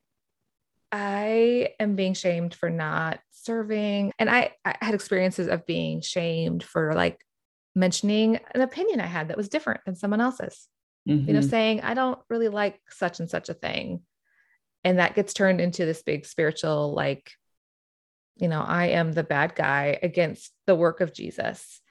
I 0.92 1.70
am 1.80 1.96
being 1.96 2.14
shamed 2.14 2.54
for 2.54 2.70
not 2.70 3.20
serving. 3.32 4.12
And 4.20 4.30
I, 4.30 4.52
I 4.66 4.76
had 4.82 4.94
experiences 4.94 5.48
of 5.48 5.66
being 5.66 6.02
shamed 6.02 6.64
for 6.64 6.94
like 6.94 7.26
mentioning 7.76 8.40
an 8.54 8.62
opinion 8.62 9.00
I 9.00 9.06
had 9.06 9.30
that 9.30 9.38
was 9.38 9.50
different 9.50 9.82
than 9.86 9.96
someone 9.96 10.22
else's. 10.22 10.68
Mm-hmm. 11.08 11.28
You 11.28 11.34
know, 11.34 11.40
mm-hmm. 11.40 11.50
saying, 11.50 11.82
I 11.82 11.94
don't 11.94 12.20
really 12.30 12.50
like 12.50 12.80
such 12.90 13.20
and 13.20 13.30
such 13.30 13.50
a 13.50 13.56
thing. 13.56 14.02
And 14.84 15.00
that 15.00 15.16
gets 15.16 15.34
turned 15.34 15.62
into 15.62 15.86
this 15.86 16.04
big 16.04 16.26
spiritual, 16.26 16.94
like, 16.94 17.32
you 18.38 18.48
know, 18.48 18.62
I 18.62 18.88
am 18.88 19.12
the 19.12 19.24
bad 19.24 19.56
guy 19.56 20.00
against 20.02 20.52
the 20.68 20.76
work 20.76 21.02
of 21.02 21.14
Jesus. 21.14 21.82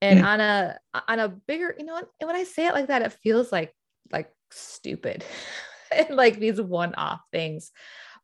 And 0.00 0.20
mm-hmm. 0.20 0.28
on 0.28 0.40
a 0.40 0.78
on 1.08 1.18
a 1.18 1.28
bigger, 1.28 1.74
you 1.78 1.84
know, 1.84 2.00
when 2.22 2.36
I 2.36 2.44
say 2.44 2.66
it 2.66 2.74
like 2.74 2.88
that, 2.88 3.02
it 3.02 3.12
feels 3.12 3.50
like 3.50 3.74
like 4.12 4.30
stupid 4.50 5.24
and 5.92 6.16
like 6.16 6.38
these 6.38 6.60
one-off 6.60 7.20
things 7.32 7.72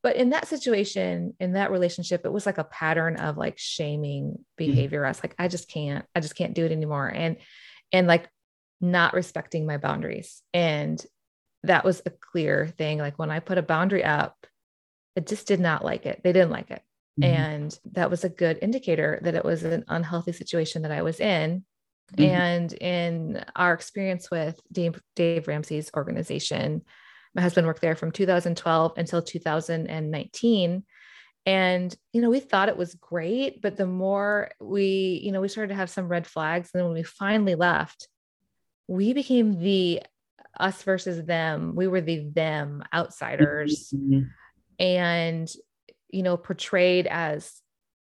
but 0.04 0.16
in 0.16 0.30
that 0.30 0.46
situation 0.46 1.34
in 1.40 1.54
that 1.54 1.72
relationship 1.72 2.24
it 2.24 2.32
was 2.32 2.46
like 2.46 2.58
a 2.58 2.64
pattern 2.64 3.16
of 3.16 3.36
like 3.36 3.58
shaming 3.58 4.32
mm-hmm. 4.32 4.42
behavior 4.56 5.00
mm-hmm. 5.00 5.06
i 5.06 5.10
was 5.10 5.24
like 5.24 5.34
i 5.38 5.48
just 5.48 5.68
can't 5.68 6.04
i 6.14 6.20
just 6.20 6.36
can't 6.36 6.54
do 6.54 6.64
it 6.64 6.70
anymore 6.70 7.08
and 7.08 7.38
and 7.90 8.06
like 8.06 8.28
not 8.80 9.14
respecting 9.14 9.66
my 9.66 9.78
boundaries 9.78 10.42
and 10.52 11.04
that 11.64 11.84
was 11.84 12.02
a 12.06 12.10
clear 12.10 12.68
thing 12.78 12.98
like 12.98 13.18
when 13.18 13.30
i 13.30 13.40
put 13.40 13.58
a 13.58 13.62
boundary 13.62 14.04
up 14.04 14.46
it 15.16 15.26
just 15.26 15.48
did 15.48 15.58
not 15.58 15.84
like 15.84 16.06
it 16.06 16.20
they 16.22 16.32
didn't 16.32 16.50
like 16.50 16.70
it 16.70 16.82
mm-hmm. 17.18 17.34
and 17.34 17.78
that 17.92 18.10
was 18.10 18.22
a 18.22 18.28
good 18.28 18.58
indicator 18.60 19.18
that 19.22 19.34
it 19.34 19.44
was 19.44 19.64
an 19.64 19.84
unhealthy 19.88 20.32
situation 20.32 20.82
that 20.82 20.92
i 20.92 21.00
was 21.00 21.18
in 21.18 21.64
mm-hmm. 22.14 22.22
and 22.22 22.72
in 22.74 23.44
our 23.56 23.72
experience 23.72 24.30
with 24.30 24.60
dave, 24.70 25.00
dave 25.16 25.48
ramsey's 25.48 25.90
organization 25.96 26.82
my 27.34 27.42
husband 27.42 27.66
worked 27.66 27.80
there 27.80 27.96
from 27.96 28.12
2012 28.12 28.92
until 28.96 29.22
2019 29.22 30.84
and 31.46 31.94
you 32.12 32.22
know 32.22 32.30
we 32.30 32.40
thought 32.40 32.68
it 32.68 32.76
was 32.76 32.94
great 32.94 33.60
but 33.60 33.76
the 33.76 33.86
more 33.86 34.50
we 34.60 35.20
you 35.22 35.32
know 35.32 35.40
we 35.40 35.48
started 35.48 35.68
to 35.68 35.74
have 35.74 35.90
some 35.90 36.08
red 36.08 36.26
flags. 36.26 36.70
And 36.72 36.80
then 36.80 36.86
when 36.86 36.94
we 36.94 37.02
finally 37.02 37.54
left 37.54 38.08
we 38.86 39.12
became 39.12 39.58
the 39.58 40.02
us 40.58 40.82
versus 40.82 41.24
them. 41.24 41.74
We 41.74 41.86
were 41.86 42.00
the 42.00 42.30
them 42.32 42.84
outsiders. 42.92 43.92
Mm-hmm. 43.94 44.28
and 44.78 45.52
you 46.10 46.22
know 46.22 46.36
portrayed 46.36 47.06
as 47.06 47.60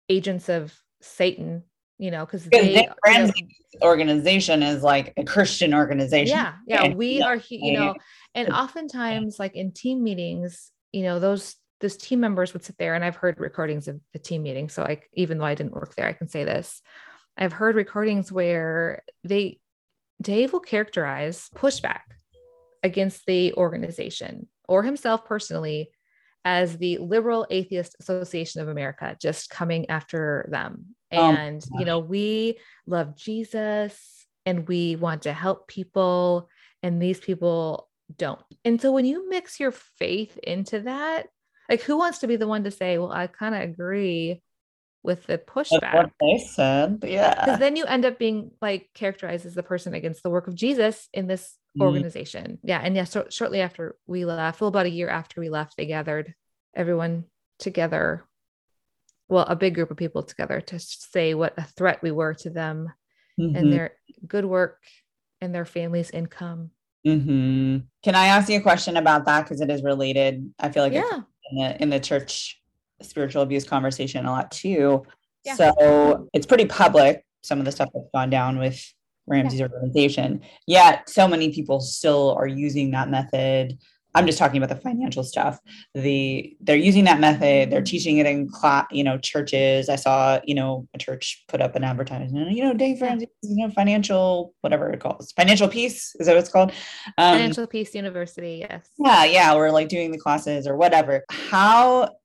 agents 0.09 0.49
of 0.49 0.75
satan 1.01 1.63
you 1.99 2.11
know 2.11 2.25
because 2.25 2.45
they 2.45 2.75
you 2.75 2.87
know, 2.87 3.33
organization 3.83 4.63
is 4.63 4.83
like 4.83 5.13
a 5.17 5.25
christian 5.25 5.75
organization. 5.75 6.37
Yeah 6.37 6.55
yeah 6.67 6.95
we 6.95 7.21
are 7.21 7.41
you 7.51 7.73
know 7.73 7.95
and 8.35 8.49
oftentimes 8.49 9.39
like 9.39 9.55
in 9.55 9.73
team 9.73 10.03
meetings 10.03 10.71
you 10.93 11.03
know 11.03 11.19
those 11.19 11.57
those 11.81 11.97
team 11.97 12.21
members 12.21 12.53
would 12.53 12.65
sit 12.65 12.77
there 12.79 12.95
and 12.95 13.05
i've 13.05 13.17
heard 13.17 13.39
recordings 13.39 13.89
of 13.89 14.01
the 14.13 14.19
team 14.19 14.43
meeting 14.43 14.69
so 14.69 14.83
like 14.83 15.09
even 15.13 15.39
though 15.39 15.45
i 15.45 15.55
didn't 15.55 15.73
work 15.73 15.95
there 15.95 16.07
i 16.07 16.13
can 16.13 16.29
say 16.29 16.45
this. 16.45 16.81
I've 17.41 17.53
heard 17.53 17.77
recordings 17.77 18.33
where 18.33 19.05
they 19.23 19.61
dave 20.21 20.53
will 20.53 20.61
characterize 20.61 21.49
pushback 21.55 22.01
against 22.83 23.27
the 23.27 23.55
organization 23.55 24.49
or 24.69 24.83
himself 24.83 25.25
personally 25.25 25.91
as 26.45 26.79
the 26.79 26.99
liberal 26.99 27.47
atheist 27.51 27.95
association 28.01 28.61
of 28.61 28.69
america 28.69 29.17
just 29.21 29.51
coming 29.51 29.89
after 29.89 30.49
them 30.51 30.97
oh 31.13 31.33
and 31.33 31.65
you 31.79 31.85
know 31.85 31.99
we 31.99 32.59
love 32.87 33.17
jesus 33.17 34.27
and 34.47 34.67
we 34.69 34.97
want 34.97 35.23
to 35.23 35.33
help 35.33 35.69
people 35.69 36.49
and 36.83 37.01
these 37.03 37.21
people 37.21 37.89
don't. 38.17 38.41
And 38.65 38.81
so 38.81 38.93
when 38.93 39.05
you 39.05 39.29
mix 39.29 39.61
your 39.61 39.73
faith 39.73 40.39
into 40.39 40.81
that, 40.81 41.27
like 41.69 41.83
who 41.83 41.99
wants 41.99 42.19
to 42.19 42.27
be 42.27 42.37
the 42.37 42.47
one 42.47 42.65
to 42.65 42.71
say, 42.71 42.99
well, 42.99 43.13
I 43.13 43.27
kind 43.27 43.55
of 43.55 43.63
agree 43.63 44.43
with 45.03 45.27
the 45.27 45.39
pushback. 45.39 45.95
what 45.95 46.11
they 46.21 46.39
said. 46.39 47.05
Yeah. 47.07 47.35
Because 47.35 47.59
then 47.59 47.77
you 47.77 47.85
end 47.85 48.05
up 48.05 48.19
being 48.19 48.51
like 48.61 48.89
characterized 48.95 49.47
as 49.47 49.55
the 49.55 49.63
person 49.63 49.95
against 49.95 50.23
the 50.23 50.31
work 50.31 50.49
of 50.49 50.55
Jesus 50.55 51.09
in 51.13 51.27
this 51.27 51.57
mm. 51.79 51.85
organization. 51.85 52.59
Yeah. 52.63 52.81
And 52.83 52.97
yeah, 52.97 53.05
so 53.05 53.27
shortly 53.31 53.61
after 53.61 53.97
we 54.07 54.25
left, 54.25 54.61
well, 54.61 54.69
about 54.69 54.87
a 54.87 54.91
year 54.91 55.09
after 55.09 55.41
we 55.41 55.51
left, 55.51 55.77
they 55.77 55.87
gathered 55.87 56.35
everyone 56.75 57.25
together. 57.59 58.25
Well, 59.29 59.45
a 59.45 59.57
big 59.57 59.75
group 59.75 59.91
of 59.91 59.97
people 59.97 60.23
together 60.23 60.61
to 60.61 60.79
say 60.79 61.35
what 61.35 61.55
a 61.59 61.65
threat 61.65 62.03
we 62.03 62.11
were 62.11 62.35
to 62.35 62.51
them 62.51 62.93
mm-hmm. 63.39 63.57
and 63.57 63.73
their 63.73 63.93
good 64.27 64.45
work 64.45 64.79
and 65.41 65.55
their 65.55 65.67
family's 65.67 66.11
income 66.11 66.71
Mm-hmm. 67.07 67.79
Can 68.03 68.15
I 68.15 68.27
ask 68.27 68.49
you 68.49 68.59
a 68.59 68.63
question 68.63 68.97
about 68.97 69.25
that? 69.27 69.45
Because 69.45 69.61
it 69.61 69.71
is 69.71 69.83
related. 69.83 70.53
I 70.59 70.69
feel 70.71 70.83
like 70.83 70.93
yeah. 70.93 71.21
in, 71.51 71.59
the, 71.59 71.83
in 71.83 71.91
the 71.91 72.01
church 72.01 72.61
spiritual 73.01 73.43
abuse 73.43 73.65
conversation 73.65 74.27
a 74.27 74.31
lot 74.31 74.51
too. 74.51 75.05
Yeah. 75.45 75.55
So 75.55 76.29
it's 76.33 76.47
pretty 76.47 76.67
public, 76.67 77.25
some 77.43 77.59
of 77.59 77.65
the 77.65 77.73
stuff 77.73 77.89
that's 77.95 78.09
gone 78.13 78.31
down 78.31 78.59
with 78.59 78.83
Ramsey's 79.27 79.61
yeah. 79.61 79.69
organization. 79.73 80.43
Yet 80.67 81.09
so 81.09 81.29
many 81.29 81.53
people 81.53 81.81
still 81.81 82.35
are 82.39 82.47
using 82.47 82.91
that 82.91 83.09
method 83.09 83.79
I'm 84.19 84.27
just 84.27 84.39
talking 84.39 84.61
about 84.61 84.75
the 84.75 84.83
financial 84.83 85.23
stuff. 85.23 85.61
The 85.95 86.57
they're 86.61 86.77
using 86.77 87.05
that 87.05 87.21
method. 87.21 87.71
They're 87.71 87.83
teaching 87.83 88.19
it 88.19 88.27
in 88.27 88.49
class, 88.49 88.87
you 88.91 89.05
know, 89.05 89.17
churches. 89.17 89.89
I 89.89 89.95
saw, 89.95 90.41
you 90.45 90.57
know, 90.57 90.89
a 90.93 90.99
church 90.99 91.45
put 91.47 91.61
up 91.61 91.77
an 91.77 91.85
advertisement. 91.85 92.51
You 92.51 92.65
know, 92.65 92.75
Dave 92.75 93.01
Ramsey, 93.01 93.29
you 93.43 93.65
know, 93.65 93.73
financial 93.73 94.55
whatever 94.63 94.91
it 94.91 94.99
calls, 94.99 95.31
financial 95.33 95.69
peace 95.69 96.17
is 96.19 96.27
that 96.27 96.33
what 96.33 96.41
it's 96.41 96.49
called? 96.49 96.73
Um, 97.17 97.37
financial 97.39 97.67
Peace 97.69 97.95
University. 97.95 98.67
Yes. 98.69 98.89
Yeah, 98.99 99.25
yeah. 99.25 99.55
We're 99.55 99.71
like 99.71 99.89
doing 99.89 100.11
the 100.11 100.19
classes 100.19 100.67
or 100.67 100.77
whatever. 100.77 101.25
How? 101.31 102.17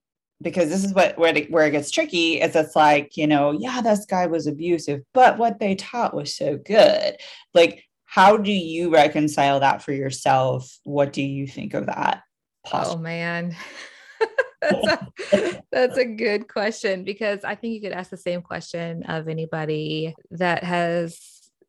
Because 0.41 0.69
this 0.69 0.84
is 0.84 0.93
what 0.93 1.15
where 1.17 1.34
where 1.49 1.67
it 1.67 1.71
gets 1.71 1.91
tricky 1.91 2.41
is 2.41 2.56
it's 2.56 2.75
like 2.75 3.15
you 3.15 3.27
know 3.27 3.51
yeah 3.51 3.79
this 3.79 4.06
guy 4.06 4.25
was 4.25 4.45
abusive 4.45 5.01
but 5.13 5.38
what 5.38 5.60
they 5.60 5.73
taught 5.73 6.13
was 6.13 6.36
so 6.36 6.58
good 6.58 7.15
like 7.53 7.86
how 8.13 8.38
do 8.38 8.52
you 8.52 8.93
reconcile 8.93 9.60
that 9.60 9.82
for 9.82 9.91
yourself 9.91 10.78
what 10.84 11.12
do 11.12 11.23
you 11.23 11.47
think 11.47 11.73
of 11.73 11.88
that 11.88 12.21
posture? 12.63 12.97
oh 12.97 13.02
man 13.02 13.56
that's, 14.62 15.34
a, 15.34 15.62
that's 15.71 15.97
a 15.97 16.06
good 16.06 16.47
question 16.47 17.04
because 17.04 17.43
i 17.43 17.56
think 17.56 17.73
you 17.73 17.82
could 17.82 17.91
ask 17.91 18.10
the 18.10 18.17
same 18.17 18.41
question 18.41 19.04
of 19.04 19.28
anybody 19.28 20.15
that 20.32 20.63
has 20.63 21.19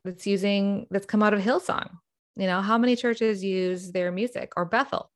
that's 0.04 0.26
using 0.26 0.86
that's 0.90 1.06
come 1.06 1.22
out 1.22 1.34
of 1.34 1.40
hillsong 1.40 1.88
you 2.36 2.46
know 2.46 2.60
how 2.60 2.78
many 2.78 2.94
churches 2.94 3.42
use 3.42 3.90
their 3.90 4.12
music 4.12 4.52
or 4.56 4.64
bethel 4.64 5.10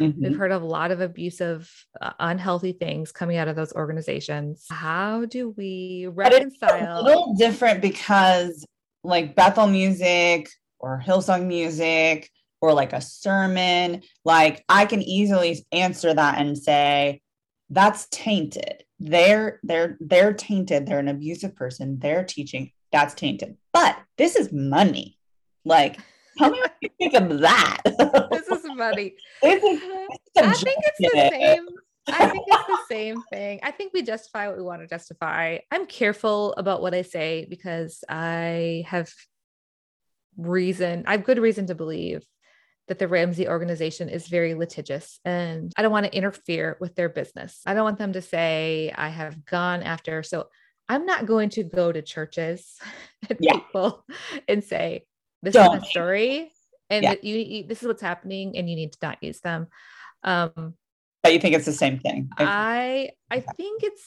Mm-hmm. 0.00 0.22
We've 0.22 0.36
heard 0.36 0.52
of 0.52 0.62
a 0.62 0.66
lot 0.66 0.90
of 0.90 1.02
abusive, 1.02 1.70
uh, 2.00 2.12
unhealthy 2.18 2.72
things 2.72 3.12
coming 3.12 3.36
out 3.36 3.46
of 3.46 3.56
those 3.56 3.74
organizations. 3.74 4.64
How 4.70 5.26
do 5.26 5.50
we 5.50 6.08
reconcile? 6.10 7.02
a 7.02 7.04
little 7.04 7.34
different 7.34 7.82
because, 7.82 8.64
like 9.04 9.36
Bethel 9.36 9.66
music, 9.66 10.48
or 10.82 11.02
Hillsong 11.04 11.46
music 11.46 12.28
or 12.60 12.74
like 12.74 12.92
a 12.92 13.00
sermon, 13.00 14.02
like 14.24 14.64
I 14.68 14.84
can 14.86 15.00
easily 15.02 15.64
answer 15.72 16.12
that 16.12 16.38
and 16.38 16.58
say, 16.58 17.22
that's 17.70 18.06
tainted. 18.10 18.84
They're 19.00 19.58
they're 19.62 19.96
they're 19.98 20.34
tainted. 20.34 20.86
They're 20.86 20.98
an 20.98 21.08
abusive 21.08 21.56
person. 21.56 21.98
They're 21.98 22.24
teaching. 22.24 22.70
That's 22.92 23.14
tainted. 23.14 23.56
But 23.72 23.96
this 24.18 24.36
is 24.36 24.52
money. 24.52 25.18
Like, 25.64 25.98
tell 26.38 26.50
me 26.50 26.60
what 26.60 26.74
you 26.82 26.90
think 26.98 27.14
of 27.14 27.40
that. 27.40 27.80
this 28.30 28.48
is 28.48 28.64
money. 28.76 29.14
this 29.42 29.62
is, 29.62 29.80
I 30.36 30.52
think 30.52 30.78
it's 30.82 31.12
the 31.12 31.30
same. 31.30 31.66
I 32.08 32.28
think 32.28 32.44
it's 32.46 32.66
the 32.66 32.78
same 32.88 33.22
thing. 33.32 33.60
I 33.62 33.70
think 33.70 33.92
we 33.92 34.02
justify 34.02 34.48
what 34.48 34.56
we 34.56 34.62
want 34.62 34.82
to 34.82 34.88
justify. 34.88 35.58
I'm 35.70 35.86
careful 35.86 36.52
about 36.54 36.82
what 36.82 36.94
I 36.94 37.02
say 37.02 37.46
because 37.48 38.04
I 38.08 38.84
have 38.88 39.12
reason, 40.36 41.04
I 41.06 41.12
have 41.12 41.24
good 41.24 41.38
reason 41.38 41.66
to 41.66 41.74
believe 41.74 42.24
that 42.88 42.98
the 42.98 43.08
Ramsey 43.08 43.48
organization 43.48 44.08
is 44.08 44.28
very 44.28 44.54
litigious 44.54 45.20
and 45.24 45.72
I 45.76 45.82
don't 45.82 45.92
want 45.92 46.06
to 46.06 46.16
interfere 46.16 46.76
with 46.80 46.94
their 46.94 47.08
business. 47.08 47.60
I 47.64 47.74
don't 47.74 47.84
want 47.84 47.98
them 47.98 48.12
to 48.14 48.22
say, 48.22 48.92
I 48.94 49.08
have 49.08 49.44
gone 49.44 49.82
after. 49.82 50.22
So 50.22 50.48
I'm 50.88 51.06
not 51.06 51.26
going 51.26 51.50
to 51.50 51.62
go 51.62 51.92
to 51.92 52.02
churches 52.02 52.78
and 53.28 53.38
yeah. 53.40 53.54
people 53.54 54.04
and 54.48 54.64
say, 54.64 55.06
this 55.42 55.54
don't. 55.54 55.76
is 55.76 55.82
a 55.82 55.86
story 55.86 56.52
and 56.90 57.04
yeah. 57.04 57.14
you, 57.22 57.36
you, 57.36 57.66
this 57.66 57.82
is 57.82 57.88
what's 57.88 58.02
happening 58.02 58.56
and 58.56 58.68
you 58.68 58.76
need 58.76 58.92
to 58.92 58.98
not 59.00 59.22
use 59.22 59.40
them. 59.40 59.68
Um, 60.24 60.74
but 61.22 61.32
you 61.32 61.38
think 61.38 61.54
it's 61.54 61.66
the 61.66 61.72
same 61.72 61.98
thing? 61.98 62.30
I, 62.36 63.10
I 63.30 63.40
think 63.40 63.84
it's, 63.84 64.04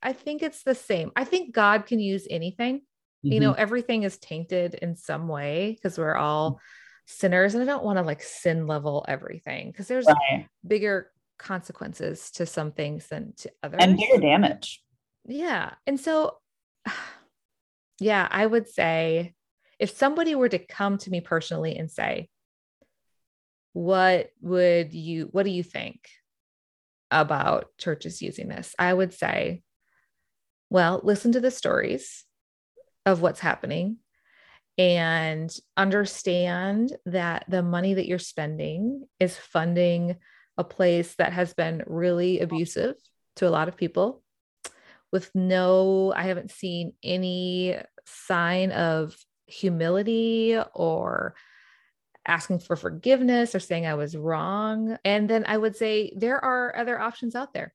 I 0.00 0.12
think 0.12 0.42
it's 0.42 0.62
the 0.62 0.76
same. 0.76 1.10
I 1.16 1.24
think 1.24 1.52
God 1.52 1.86
can 1.86 1.98
use 1.98 2.26
anything. 2.30 2.82
Mm-hmm. 3.26 3.32
You 3.32 3.40
know, 3.40 3.52
mm-hmm. 3.52 3.60
everything 3.60 4.02
is 4.02 4.18
tainted 4.18 4.74
in 4.74 4.96
some 4.96 5.28
way 5.28 5.72
because 5.72 5.98
we're 5.98 6.16
all 6.16 6.60
sinners. 7.06 7.54
And 7.54 7.62
I 7.62 7.66
don't 7.66 7.84
want 7.84 7.98
to 7.98 8.02
like 8.02 8.22
sin 8.22 8.66
level 8.66 9.04
everything 9.08 9.70
because 9.70 9.88
there's 9.88 10.06
right. 10.06 10.46
bigger 10.66 11.10
consequences 11.38 12.30
to 12.32 12.46
some 12.46 12.72
things 12.72 13.08
than 13.08 13.34
to 13.38 13.50
others. 13.62 13.78
And 13.80 13.96
bigger 13.96 14.20
damage. 14.20 14.82
Yeah. 15.26 15.74
And 15.86 15.98
so, 15.98 16.38
yeah, 18.00 18.26
I 18.30 18.46
would 18.46 18.68
say 18.68 19.34
if 19.78 19.90
somebody 19.90 20.34
were 20.34 20.48
to 20.48 20.58
come 20.58 20.98
to 20.98 21.10
me 21.10 21.20
personally 21.20 21.76
and 21.76 21.90
say, 21.90 22.28
what 23.72 24.30
would 24.40 24.94
you, 24.94 25.28
what 25.32 25.42
do 25.42 25.50
you 25.50 25.62
think? 25.62 26.08
about 27.10 27.66
churches 27.78 28.22
using 28.22 28.48
this. 28.48 28.74
I 28.78 28.92
would 28.92 29.14
say, 29.14 29.62
well, 30.70 31.00
listen 31.02 31.32
to 31.32 31.40
the 31.40 31.50
stories 31.50 32.24
of 33.06 33.22
what's 33.22 33.40
happening 33.40 33.96
and 34.76 35.50
understand 35.76 36.94
that 37.06 37.46
the 37.48 37.62
money 37.62 37.94
that 37.94 38.06
you're 38.06 38.18
spending 38.18 39.06
is 39.18 39.38
funding 39.38 40.16
a 40.58 40.64
place 40.64 41.14
that 41.14 41.32
has 41.32 41.54
been 41.54 41.82
really 41.86 42.40
abusive 42.40 42.96
to 43.36 43.48
a 43.48 43.50
lot 43.50 43.68
of 43.68 43.76
people 43.76 44.22
with 45.12 45.30
no, 45.34 46.12
I 46.14 46.24
haven't 46.24 46.50
seen 46.50 46.92
any 47.02 47.76
sign 48.04 48.72
of 48.72 49.16
humility 49.46 50.58
or 50.74 51.34
asking 52.26 52.58
for 52.58 52.76
forgiveness 52.76 53.54
or 53.54 53.60
saying 53.60 53.86
I 53.86 53.94
was 53.94 54.16
wrong. 54.16 54.98
And 55.04 55.30
then 55.30 55.44
I 55.46 55.56
would 55.56 55.76
say 55.76 56.12
there 56.16 56.44
are 56.44 56.76
other 56.76 56.98
options 56.98 57.34
out 57.34 57.54
there. 57.54 57.72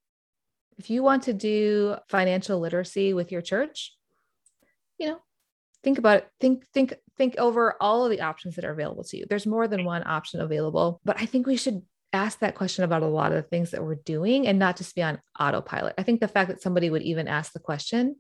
If 0.78 0.90
you 0.90 1.04
want 1.04 1.24
to 1.24 1.34
do 1.34 1.96
financial 2.10 2.60
literacy 2.60 3.14
with 3.14 3.32
your 3.32 3.42
church, 3.42 3.96
you 5.02 5.08
know, 5.08 5.20
think 5.84 5.98
about 5.98 6.20
it. 6.20 6.30
Think, 6.40 6.66
think, 6.74 6.94
think 7.18 7.36
over 7.38 7.76
all 7.82 8.06
of 8.06 8.12
the 8.12 8.22
options 8.22 8.56
that 8.56 8.66
are 8.66 8.72
available 8.72 9.04
to 9.06 9.18
you. 9.18 9.26
There's 9.30 9.46
more 9.46 9.68
than 9.68 9.84
one 9.84 10.04
option 10.06 10.40
available, 10.40 11.02
but 11.04 11.20
I 11.20 11.26
think 11.26 11.48
we 11.48 11.58
should 11.58 11.82
ask 12.14 12.40
that 12.40 12.56
question 12.56 12.84
about 12.84 13.04
a 13.04 13.08
lot 13.08 13.32
of 13.32 13.38
the 13.38 13.50
things 13.50 13.72
that 13.72 13.84
we're 13.84 13.96
doing 13.96 14.48
and 14.48 14.60
not 14.60 14.78
just 14.78 14.96
be 14.96 15.02
on 15.02 15.20
autopilot. 15.40 15.96
I 15.98 16.04
think 16.04 16.20
the 16.20 16.28
fact 16.28 16.50
that 16.50 16.62
somebody 16.62 16.90
would 16.90 17.04
even 17.04 17.28
ask 17.28 17.54
the 17.54 17.60
question 17.60 18.18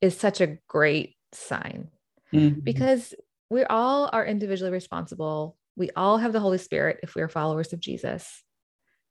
is 0.00 0.16
such 0.16 0.40
a 0.40 0.58
great 0.66 1.16
sign 1.32 1.88
mm-hmm. 2.32 2.60
because 2.60 3.14
we 3.50 3.64
all 3.64 4.10
are 4.12 4.24
individually 4.24 4.72
responsible 4.72 5.56
we 5.76 5.90
all 5.96 6.18
have 6.18 6.32
the 6.32 6.40
Holy 6.40 6.58
Spirit 6.58 7.00
if 7.02 7.14
we 7.14 7.22
are 7.22 7.28
followers 7.28 7.72
of 7.72 7.80
Jesus. 7.80 8.42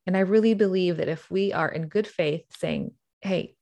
And 0.06 0.16
I 0.16 0.22
really 0.22 0.54
believe 0.54 0.98
that 0.98 1.10
if 1.10 1.30
we 1.30 1.54
are 1.54 1.70
in 1.70 1.88
good 1.88 2.08
faith 2.08 2.46
saying, 2.58 2.92
Hey, 3.22 3.56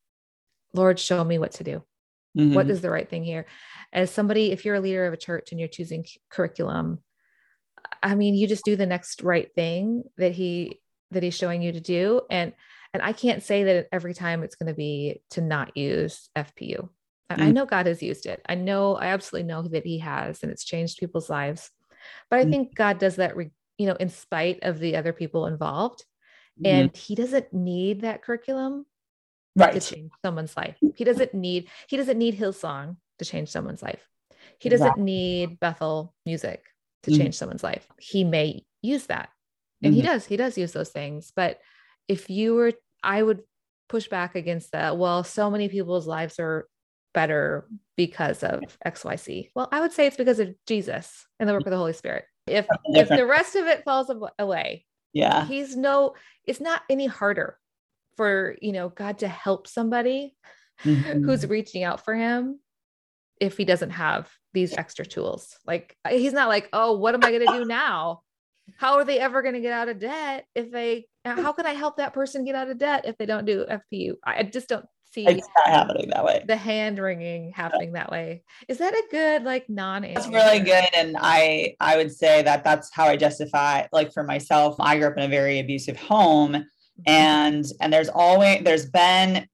Lord, 0.74 1.00
show 1.00 1.24
me 1.24 1.38
what 1.38 1.54
to 1.54 1.64
do. 1.64 1.84
Mm-hmm. 2.38 2.54
What 2.54 2.70
is 2.70 2.82
the 2.82 2.90
right 2.90 3.10
thing 3.10 3.24
here? 3.24 3.46
As 3.92 4.10
somebody, 4.10 4.52
if 4.52 4.64
you're 4.64 4.76
a 4.76 4.80
leader 4.80 5.06
of 5.06 5.14
a 5.14 5.18
church 5.18 5.52
and 5.52 5.60
you're 5.60 5.70
choosing 5.70 6.06
curriculum, 6.30 7.00
I 8.02 8.16
mean, 8.16 8.36
you 8.36 8.48
just 8.48 8.66
do 8.66 8.76
the 8.76 8.86
next 8.86 9.22
right 9.22 9.54
thing 9.54 10.04
that 10.18 10.32
he 10.32 10.80
that 11.12 11.24
he's 11.24 11.36
showing 11.36 11.62
you 11.62 11.74
to 11.74 11.82
do. 11.82 12.22
And 12.30 12.54
and 12.94 13.04
I 13.04 13.14
can't 13.14 13.44
say 13.44 13.64
that 13.66 13.88
every 13.92 14.14
time 14.14 14.44
it's 14.44 14.56
going 14.56 14.68
to 14.68 14.74
be 14.74 15.22
to 15.32 15.42
not 15.42 15.76
use 15.78 16.30
FPU. 16.36 16.90
Mm-hmm. 17.32 17.42
I 17.42 17.46
mm. 17.46 17.54
know 17.54 17.66
God 17.66 17.86
has 17.86 18.04
used 18.04 18.26
it. 18.26 18.42
I 18.48 18.56
know, 18.56 18.96
I 18.96 19.08
absolutely 19.08 19.48
know 19.48 19.62
that 19.64 19.86
he 19.86 20.00
has, 20.00 20.44
and 20.44 20.52
it's 20.52 20.66
changed 20.66 21.00
people's 21.00 21.30
lives. 21.30 21.70
But 22.30 22.40
I 22.40 22.46
mm. 22.46 22.50
think 22.50 22.76
God 22.76 23.00
does 23.00 23.16
that, 23.18 23.38
re- 23.38 23.52
you 23.78 23.88
know, 23.88 23.96
in 23.96 24.10
spite 24.10 24.60
of 24.64 24.80
the 24.80 24.98
other 24.98 25.14
people 25.14 25.48
involved. 25.48 26.04
Mm-hmm. 26.62 26.76
And 26.76 26.98
he 26.98 27.16
doesn't 27.16 27.54
need 27.54 28.02
that 28.02 28.24
curriculum 28.24 28.86
right. 29.56 29.74
to 29.74 29.80
change 29.80 30.12
someone's 30.24 30.56
life. 30.56 30.78
He 30.96 31.04
doesn't 31.04 31.34
need, 31.34 31.70
he 31.88 31.98
doesn't 31.98 32.18
need 32.18 32.38
Hillsong 32.38 32.98
to 33.20 33.26
change 33.26 33.50
someone's 33.50 33.82
life. 33.82 34.08
He 34.60 34.70
doesn't 34.70 34.86
exactly. 34.86 35.04
need 35.04 35.60
Bethel 35.60 36.14
music 36.26 36.64
to 37.04 37.12
mm-hmm. 37.12 37.22
change 37.22 37.36
someone's 37.36 37.64
life. 37.64 37.88
He 38.00 38.24
may 38.24 38.64
use 38.82 39.08
that. 39.08 39.30
And 39.84 39.94
mm-hmm. 39.94 40.02
he 40.02 40.08
does, 40.08 40.26
he 40.26 40.38
does 40.38 40.58
use 40.58 40.72
those 40.72 40.90
things. 40.90 41.32
But 41.36 41.60
if 42.08 42.30
you 42.30 42.56
were, 42.56 42.74
I 43.04 43.22
would 43.22 43.42
push 43.90 44.08
back 44.08 44.36
against 44.36 44.72
that. 44.72 44.98
Well, 44.98 45.24
so 45.24 45.50
many 45.50 45.68
people's 45.70 46.08
lives 46.08 46.40
are 46.40 46.68
better 47.14 47.68
because 47.98 48.44
of 48.44 48.62
XYZ? 48.86 49.50
Well, 49.56 49.70
I 49.72 49.82
would 49.82 49.92
say 49.92 50.08
it's 50.08 50.18
because 50.18 50.40
of 50.40 50.54
Jesus 50.68 51.28
and 51.40 51.48
the 51.48 51.54
work 51.54 51.66
of 51.66 51.72
the 51.72 51.78
Holy 51.78 51.94
Spirit. 51.94 52.26
If 52.48 52.66
if 52.86 53.08
the 53.08 53.26
rest 53.26 53.56
of 53.56 53.68
it 53.68 53.84
falls 53.84 54.12
away, 54.40 54.86
yeah. 55.14 55.46
He's 55.46 55.76
no 55.76 56.16
it's 56.46 56.60
not 56.60 56.82
any 56.90 57.06
harder 57.06 57.58
for, 58.18 58.56
you 58.62 58.72
know, 58.72 58.90
God 58.90 59.20
to 59.20 59.28
help 59.28 59.68
somebody 59.68 60.36
mm-hmm. 60.84 61.24
who's 61.24 61.48
reaching 61.48 61.84
out 61.84 62.04
for 62.04 62.16
him 62.16 62.60
if 63.40 63.58
he 63.58 63.66
doesn't 63.66 63.92
have 63.92 64.30
these 64.54 64.74
extra 64.74 65.06
tools. 65.06 65.58
Like 65.66 65.96
he's 66.10 66.34
not 66.34 66.50
like, 66.50 66.70
"Oh, 66.74 66.98
what 66.98 67.16
am 67.16 67.24
I 67.24 67.32
going 67.32 67.48
to 67.48 67.60
do 67.60 67.66
now?" 67.66 68.22
How 68.78 68.96
are 68.96 69.06
they 69.06 69.20
ever 69.20 69.42
going 69.42 69.56
to 69.56 69.62
get 69.62 69.74
out 69.74 69.90
of 69.90 70.00
debt 70.00 70.46
if 70.56 70.72
they 70.72 71.08
how 71.26 71.52
can 71.52 71.66
I 71.66 71.74
help 71.74 71.98
that 71.98 72.14
person 72.14 72.46
get 72.46 72.56
out 72.56 72.70
of 72.70 72.78
debt 72.78 73.06
if 73.06 73.18
they 73.18 73.26
don't 73.26 73.46
do 73.46 73.66
FPU? 73.66 74.16
I 74.24 74.44
just 74.44 74.70
don't 74.70 74.86
see 75.14 75.28
it's 75.28 75.48
not 75.58 75.68
happening 75.68 76.10
that 76.10 76.26
way. 76.26 76.44
The 76.48 76.56
hand 76.56 76.98
wringing 77.00 77.52
happening 77.52 77.94
that 77.94 78.12
way. 78.12 78.44
Is 78.68 78.80
that 78.80 78.94
a 78.94 79.04
good 79.12 79.44
like 79.44 79.70
non? 79.70 80.02
That's 80.02 80.28
really 80.28 80.60
good, 80.60 80.88
and 80.96 81.16
I 81.20 81.76
I 81.80 81.98
would 81.98 82.12
say 82.12 82.42
that 82.44 82.64
that's 82.64 82.90
how 82.94 83.06
I 83.06 83.18
justify. 83.18 83.86
Like 83.92 84.14
for 84.14 84.24
myself, 84.24 84.76
I 84.80 84.98
grew 84.98 85.08
up 85.08 85.18
in 85.18 85.24
a 85.24 85.28
very 85.28 85.60
abusive 85.60 85.98
home. 85.98 86.66
And 87.06 87.66
and 87.80 87.92
there's 87.92 88.10
always 88.10 88.64
there's 88.64 88.86
been 88.86 89.48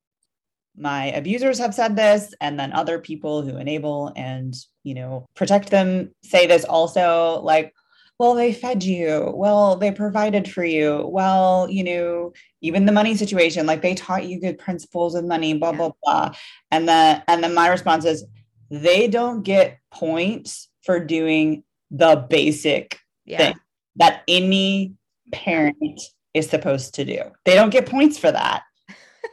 my 0.76 1.06
abusers 1.06 1.58
have 1.58 1.74
said 1.74 1.96
this 1.96 2.34
and 2.40 2.60
then 2.60 2.72
other 2.72 3.00
people 3.00 3.42
who 3.42 3.58
enable 3.58 4.14
and 4.16 4.56
you 4.84 4.94
know 4.94 5.26
protect 5.36 5.70
them 5.70 6.12
say 6.24 6.46
this 6.46 6.64
also 6.64 7.42
like 7.42 7.74
well, 8.20 8.34
they 8.34 8.52
fed 8.52 8.84
you. 8.84 9.32
Well, 9.36 9.76
they 9.76 9.92
provided 9.92 10.50
for 10.50 10.64
you. 10.64 11.06
Well, 11.08 11.70
you 11.70 11.84
know, 11.84 12.34
even 12.62 12.86
the 12.86 12.92
money 12.92 13.16
situation, 13.16 13.68
like 13.68 13.84
they 13.84 13.94
taught 13.94 14.26
you 14.26 14.40
good 14.40 14.58
principles 14.58 15.14
of 15.14 15.24
money, 15.24 15.54
blah, 15.54 15.72
blah, 15.72 15.92
blah. 16.04 16.34
And 16.72 16.90
then 16.90 17.24
and 17.28 17.44
then 17.44 17.54
my 17.54 17.68
response 17.68 18.06
is 18.06 18.26
they 18.72 19.08
don't 19.08 19.44
get 19.44 19.80
points 19.92 20.68
for 20.84 21.00
doing 21.00 21.64
the 21.92 22.26
basic 22.30 23.00
yeah. 23.26 23.38
thing 23.38 23.56
that 23.98 24.24
any 24.28 24.96
parent 25.32 26.02
is 26.38 26.50
supposed 26.50 26.96
to 26.96 27.06
do. 27.06 27.22
They 27.46 27.56
don't 27.56 27.70
get 27.70 27.86
points 27.86 28.18
for 28.18 28.32
that. 28.32 28.64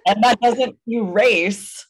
and 0.07 0.23
that 0.23 0.41
doesn't 0.41 0.77
erase 0.87 1.87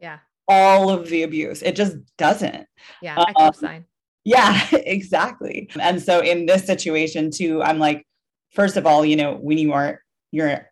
yeah 0.00 0.18
all 0.48 0.90
of 0.90 1.08
the 1.08 1.22
abuse. 1.22 1.62
It 1.62 1.76
just 1.76 1.96
doesn't. 2.18 2.66
Yeah, 3.00 3.16
I. 3.18 3.50
Um, 3.50 3.84
yeah, 4.24 4.66
exactly. 4.72 5.68
And 5.80 6.02
so 6.02 6.20
in 6.20 6.46
this 6.46 6.66
situation 6.66 7.30
too, 7.30 7.62
I'm 7.62 7.78
like, 7.78 8.06
first 8.52 8.76
of 8.76 8.86
all, 8.86 9.04
you 9.04 9.16
know, 9.16 9.34
when 9.34 9.58
you 9.58 9.72
are 9.72 10.00
you're 10.32 10.66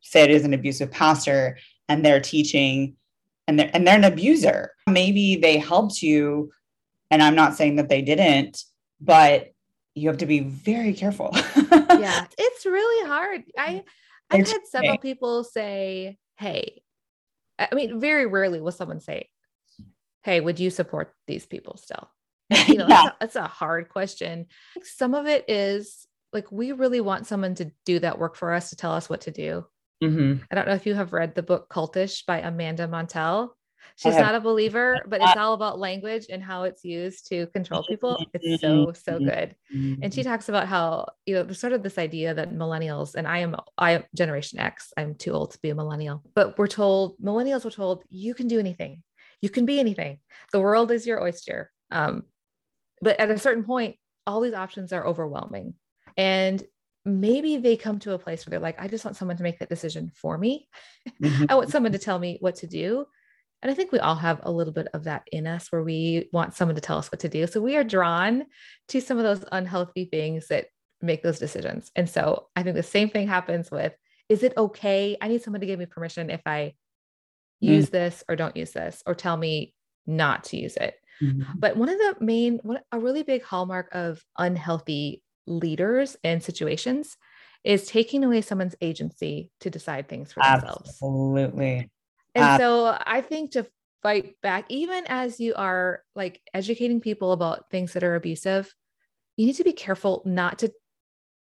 say 0.00 0.22
it 0.22 0.30
is 0.30 0.44
an 0.44 0.54
abusive 0.54 0.90
pastor 0.90 1.58
and 1.88 2.04
they're 2.04 2.20
teaching 2.20 2.94
and 3.46 3.58
they're 3.58 3.70
and 3.72 3.86
they're 3.86 3.96
an 3.96 4.04
abuser. 4.04 4.72
Maybe 4.88 5.36
they 5.36 5.58
helped 5.58 6.02
you, 6.02 6.50
and 7.10 7.22
I'm 7.22 7.34
not 7.34 7.56
saying 7.56 7.76
that 7.76 7.88
they 7.88 8.02
didn't, 8.02 8.62
but 9.00 9.48
you 9.98 10.08
have 10.08 10.18
to 10.18 10.26
be 10.26 10.40
very 10.40 10.92
careful. 10.92 11.30
yeah, 11.34 12.26
it's 12.38 12.66
really 12.66 13.08
hard. 13.08 13.44
I 13.56 13.84
I've 14.30 14.46
had 14.46 14.66
several 14.66 14.98
people 14.98 15.44
say, 15.44 16.18
"Hey," 16.36 16.82
I 17.58 17.74
mean, 17.74 18.00
very 18.00 18.26
rarely 18.26 18.60
will 18.60 18.72
someone 18.72 19.00
say, 19.00 19.28
"Hey, 20.22 20.40
would 20.40 20.60
you 20.60 20.70
support 20.70 21.14
these 21.26 21.46
people 21.46 21.76
still?" 21.76 22.08
you 22.66 22.76
know, 22.76 22.86
yeah. 22.88 23.10
that's, 23.20 23.36
a, 23.36 23.42
a 23.42 23.48
hard 23.48 23.88
question. 23.88 24.46
Some 24.82 25.14
of 25.14 25.26
it 25.26 25.44
is 25.48 26.06
like 26.32 26.50
we 26.52 26.72
really 26.72 27.00
want 27.00 27.26
someone 27.26 27.54
to 27.56 27.70
do 27.84 27.98
that 28.00 28.18
work 28.18 28.36
for 28.36 28.52
us 28.52 28.70
to 28.70 28.76
tell 28.76 28.92
us 28.92 29.08
what 29.08 29.22
to 29.22 29.30
do. 29.30 29.64
Mm-hmm. 30.02 30.42
I 30.50 30.54
don't 30.54 30.68
know 30.68 30.74
if 30.74 30.86
you 30.86 30.94
have 30.94 31.12
read 31.12 31.34
the 31.34 31.42
book 31.42 31.68
Cultish 31.68 32.24
by 32.26 32.40
Amanda 32.40 32.86
Montell. 32.86 33.50
She's 33.96 34.16
not 34.16 34.34
a 34.34 34.40
believer, 34.40 34.98
but 35.06 35.20
it's 35.20 35.36
all 35.36 35.54
about 35.54 35.78
language 35.78 36.26
and 36.30 36.42
how 36.42 36.62
it's 36.64 36.84
used 36.84 37.28
to 37.28 37.46
control 37.48 37.84
people. 37.88 38.24
It's 38.32 38.60
so, 38.60 38.92
so 38.92 39.14
mm-hmm. 39.14 39.24
good. 39.24 39.56
And 40.02 40.14
she 40.14 40.22
talks 40.22 40.48
about 40.48 40.68
how, 40.68 41.08
you 41.26 41.34
know, 41.34 41.42
there's 41.42 41.58
sort 41.58 41.72
of 41.72 41.82
this 41.82 41.98
idea 41.98 42.34
that 42.34 42.52
millennials, 42.52 43.14
and 43.14 43.26
I 43.26 43.38
am 43.38 43.56
I 43.76 43.92
am 43.92 44.04
generation 44.14 44.58
X, 44.58 44.92
I'm 44.96 45.14
too 45.14 45.32
old 45.32 45.52
to 45.52 45.58
be 45.60 45.70
a 45.70 45.74
millennial, 45.74 46.22
but 46.34 46.58
we're 46.58 46.68
told 46.68 47.18
millennials 47.18 47.64
were 47.64 47.70
told 47.70 48.04
you 48.08 48.34
can 48.34 48.48
do 48.48 48.58
anything. 48.58 49.02
You 49.40 49.50
can 49.50 49.66
be 49.66 49.80
anything. 49.80 50.18
The 50.52 50.60
world 50.60 50.90
is 50.90 51.06
your 51.06 51.22
oyster. 51.22 51.70
Um, 51.90 52.24
but 53.00 53.18
at 53.20 53.30
a 53.30 53.38
certain 53.38 53.64
point, 53.64 53.96
all 54.26 54.40
these 54.40 54.54
options 54.54 54.92
are 54.92 55.06
overwhelming. 55.06 55.74
And 56.16 56.62
maybe 57.04 57.56
they 57.56 57.76
come 57.76 57.98
to 58.00 58.12
a 58.12 58.18
place 58.18 58.44
where 58.44 58.50
they're 58.50 58.60
like, 58.60 58.80
I 58.80 58.88
just 58.88 59.04
want 59.04 59.16
someone 59.16 59.36
to 59.36 59.42
make 59.42 59.58
that 59.60 59.68
decision 59.68 60.10
for 60.14 60.36
me. 60.36 60.68
Mm-hmm. 61.22 61.46
I 61.48 61.54
want 61.54 61.70
someone 61.70 61.92
to 61.92 61.98
tell 61.98 62.18
me 62.18 62.38
what 62.40 62.56
to 62.56 62.66
do. 62.66 63.06
And 63.62 63.70
I 63.70 63.74
think 63.74 63.90
we 63.90 63.98
all 63.98 64.14
have 64.14 64.40
a 64.42 64.52
little 64.52 64.72
bit 64.72 64.88
of 64.94 65.04
that 65.04 65.22
in 65.32 65.46
us 65.46 65.70
where 65.70 65.82
we 65.82 66.28
want 66.32 66.54
someone 66.54 66.76
to 66.76 66.80
tell 66.80 66.98
us 66.98 67.10
what 67.10 67.20
to 67.20 67.28
do. 67.28 67.46
So 67.46 67.60
we 67.60 67.76
are 67.76 67.84
drawn 67.84 68.44
to 68.88 69.00
some 69.00 69.18
of 69.18 69.24
those 69.24 69.44
unhealthy 69.50 70.04
things 70.04 70.48
that 70.48 70.66
make 71.02 71.22
those 71.22 71.38
decisions. 71.38 71.90
And 71.96 72.08
so 72.08 72.48
I 72.54 72.62
think 72.62 72.76
the 72.76 72.82
same 72.82 73.10
thing 73.10 73.26
happens 73.28 73.70
with 73.70 73.94
is 74.28 74.42
it 74.42 74.52
okay? 74.56 75.16
I 75.20 75.28
need 75.28 75.42
someone 75.42 75.60
to 75.60 75.66
give 75.66 75.78
me 75.78 75.86
permission 75.86 76.28
if 76.30 76.42
I 76.44 76.74
use 77.60 77.88
mm. 77.88 77.92
this 77.92 78.22
or 78.28 78.36
don't 78.36 78.56
use 78.56 78.72
this 78.72 79.02
or 79.06 79.14
tell 79.14 79.36
me 79.36 79.74
not 80.06 80.44
to 80.44 80.58
use 80.58 80.76
it. 80.76 80.94
Mm-hmm. 81.22 81.58
But 81.58 81.76
one 81.76 81.88
of 81.88 81.98
the 81.98 82.16
main, 82.20 82.60
one, 82.62 82.80
a 82.92 82.98
really 82.98 83.22
big 83.22 83.42
hallmark 83.42 83.88
of 83.92 84.22
unhealthy 84.36 85.22
leaders 85.46 86.16
and 86.22 86.42
situations 86.42 87.16
is 87.64 87.86
taking 87.86 88.22
away 88.22 88.40
someone's 88.40 88.76
agency 88.80 89.50
to 89.60 89.70
decide 89.70 90.08
things 90.08 90.32
for 90.32 90.42
themselves. 90.42 90.90
Absolutely. 90.90 91.90
And 92.34 92.44
uh, 92.44 92.58
so 92.58 92.98
I 93.06 93.20
think 93.20 93.52
to 93.52 93.66
fight 94.02 94.36
back, 94.42 94.66
even 94.68 95.04
as 95.08 95.40
you 95.40 95.54
are 95.54 96.02
like 96.14 96.40
educating 96.54 97.00
people 97.00 97.32
about 97.32 97.70
things 97.70 97.92
that 97.92 98.04
are 98.04 98.14
abusive, 98.14 98.72
you 99.36 99.46
need 99.46 99.56
to 99.56 99.64
be 99.64 99.72
careful 99.72 100.22
not 100.24 100.58
to 100.60 100.72